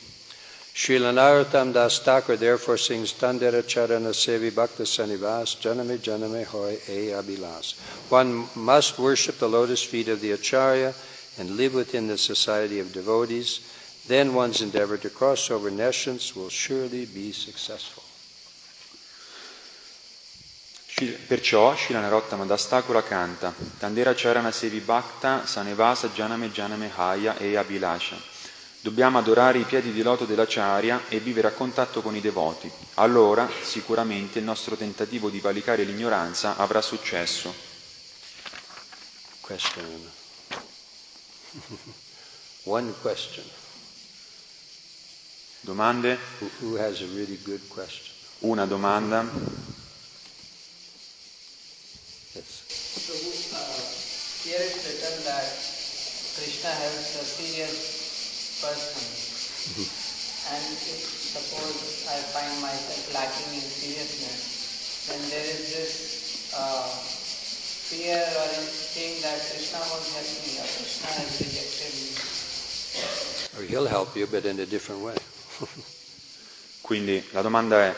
Srila 0.76 1.12
Narottam 1.12 1.72
Das 1.72 2.02
Thakur 2.02 2.36
therefore 2.36 2.78
sings 2.78 3.14
Tandera 3.14 3.64
Charana 3.64 4.12
Sevi 4.12 4.50
Bhakta 4.50 4.84
Sanivas 4.84 5.58
Janame 5.62 6.00
Janame 6.00 6.48
Hoy 6.52 6.80
E 6.88 7.12
Abhilas. 7.14 7.76
One 8.10 8.48
must 8.54 8.98
worship 8.98 9.38
the 9.38 9.48
lotus 9.48 9.84
feet 9.84 10.08
of 10.08 10.20
the 10.20 10.32
Acharya 10.32 10.96
and 11.38 11.52
live 11.58 11.76
within 11.76 12.08
the 12.08 12.18
society 12.18 12.80
of 12.80 12.92
devotees. 12.92 13.60
Then 14.08 14.34
one's 14.34 14.62
endeavor 14.62 14.98
to 14.98 15.10
cross 15.10 15.52
over 15.52 15.70
nescience 15.70 16.36
will 16.36 16.50
surely 16.50 17.06
be 17.06 17.32
successful. 17.32 18.03
Perciò 21.28 21.76
Shilanarottama 21.76 22.46
Dastakura 22.46 23.02
canta 23.02 23.52
Tandera 23.80 24.14
Charana 24.14 24.52
Sevi 24.52 24.80
Bhakta 24.80 25.46
Sanevasa 25.46 26.10
Janame 26.10 26.52
Janame 26.52 26.92
Haya 26.96 27.36
e 27.38 27.58
Abhilasha. 27.58 28.16
Dobbiamo 28.80 29.18
adorare 29.18 29.58
i 29.58 29.64
piedi 29.64 29.92
di 29.92 30.04
loto 30.04 30.26
dell'Acharya 30.26 31.04
e 31.10 31.20
vivere 31.20 31.48
a 31.48 31.52
contatto 31.52 32.02
con 32.02 32.16
i 32.16 32.22
devoti. 32.22 32.70
Allora 32.96 33.50
sicuramente 33.62 34.38
il 34.40 34.46
nostro 34.46 34.76
tentativo 34.76 35.30
di 35.30 35.40
valicare 35.40 35.84
l'ignoranza 35.84 36.58
avrà 36.58 36.82
successo. 36.82 37.54
Question. 39.42 40.12
One 42.66 42.94
question. 43.02 43.46
Domande? 45.62 46.20
Who, 46.40 46.50
who 46.60 46.78
has 46.78 47.02
a 47.02 47.06
really 47.14 47.40
good 47.42 47.68
question? 47.70 48.12
Una 48.40 48.66
domanda? 48.66 49.26
Here 54.54 54.70
it's 54.70 54.86
written 54.86 55.18
that 55.26 55.50
Krishna 56.38 56.70
helps 56.70 57.18
a 57.18 57.26
serious 57.26 57.74
person. 58.62 59.02
and 60.54 60.62
if 60.78 61.02
suppose 61.34 62.06
I 62.06 62.22
find 62.38 62.54
myself 62.62 63.02
lacking 63.18 63.50
in 63.50 63.66
seriousness, 63.66 65.10
then 65.10 65.22
there 65.34 65.48
is 65.58 65.74
this 65.74 66.54
uh, 66.54 66.86
fear 66.86 68.22
or 68.22 68.48
in 68.54 68.66
saying 68.70 69.26
that 69.26 69.42
Krishna 69.42 69.82
won't 69.90 70.06
help 70.14 70.30
me 70.46 70.62
or 70.62 70.70
Krishna 70.70 71.10
has 71.18 71.34
rejected 71.42 71.94
me. 71.98 72.14
Or 73.58 73.66
he'll 73.66 73.90
help 73.90 74.14
you, 74.16 74.28
but 74.30 74.46
in 74.46 74.60
a 74.60 74.68
different 74.70 75.02
way. 75.02 75.18
Quindi 76.86 77.24
la 77.32 77.42
domanda 77.42 77.90
è, 77.90 77.96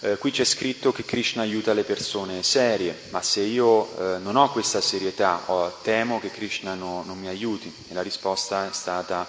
eh, 0.00 0.16
qui 0.18 0.30
c'è 0.30 0.44
scritto 0.44 0.92
che 0.92 1.04
Krishna 1.04 1.42
aiuta 1.42 1.72
le 1.72 1.82
persone 1.84 2.42
serie, 2.42 2.96
ma 3.10 3.20
se 3.22 3.40
io 3.40 4.14
eh, 4.16 4.18
non 4.18 4.36
ho 4.36 4.50
questa 4.52 4.80
serietà, 4.80 5.42
ho- 5.46 5.78
temo 5.82 6.20
che 6.20 6.30
Krishna 6.30 6.74
no- 6.74 7.02
non 7.04 7.18
mi 7.18 7.28
aiuti. 7.28 7.72
E 7.88 7.94
la 7.94 8.02
risposta 8.02 8.68
è 8.68 8.72
stata, 8.72 9.26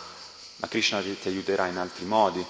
ma 0.58 0.68
Krishna 0.68 1.02
ti, 1.02 1.18
aiuterà 1.28 1.68
in 1.68 1.78
altri 1.78 2.06
modi. 2.06 2.46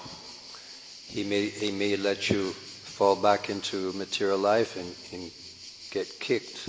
He 1.11 1.23
may, 1.23 1.49
he 1.59 1.71
may 1.71 1.95
let 1.97 2.29
you 2.29 2.53
fall 2.83 3.15
back 3.17 3.47
into 3.49 3.91
material 3.93 4.39
life 4.39 4.77
and, 4.79 4.93
and 5.11 5.31
get 5.89 6.17
kicked 6.17 6.59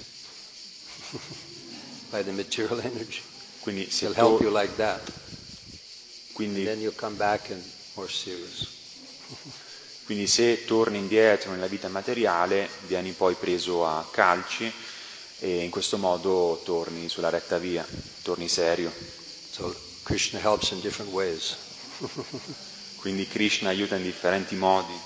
by 2.11 2.23
the 2.23 2.31
material 2.33 2.81
energy. 2.85 3.21
Quindi 3.61 3.91
se, 3.91 4.07
He'll 4.07 4.15
help 4.15 4.39
to- 4.39 4.45
you 4.45 4.53
like 4.57 4.75
that. 4.77 5.01
quindi- 6.33 6.65
Then 6.65 6.81
you'll 6.81 6.95
come 6.97 7.17
back 7.17 7.51
and 7.51 7.63
more 7.95 8.09
serious. 8.09 8.69
quindi 10.11 10.27
se 10.27 10.65
torni 10.65 10.99
indietro 10.99 11.53
nella 11.53 11.69
vita 11.69 11.87
materiale, 11.87 12.69
vieni 12.89 13.13
poi 13.13 13.37
preso 13.37 13.87
a 13.87 14.05
calci 14.11 14.69
e 15.39 15.63
in 15.63 15.71
questo 15.71 15.99
modo 15.99 16.61
torni 16.65 17.09
sulla 17.09 17.29
retta 17.29 17.59
via, 17.59 17.87
torni 18.23 18.49
serio. 18.49 18.91
So 19.53 19.73
Krishna 20.03 20.41
helps 20.41 20.73
in 20.73 20.81
different 20.81 21.13
ways. 21.13 21.55
Quindi 22.99 23.29
Krishna 23.29 23.69
aiuta 23.69 23.95
in 23.95 24.03
differenti 24.03 24.57
modi. 24.57 24.99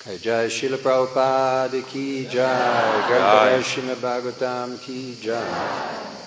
Okay, 0.00 0.18
Jai 0.18 0.50
Srila 0.50 0.78
Prabhupada 0.78 1.80
ki 1.82 2.26
Jai, 2.26 3.62
Srimad 3.62 4.00
Bhagavatam 4.00 4.76
ki 4.80 5.18
Jai. 5.20 6.25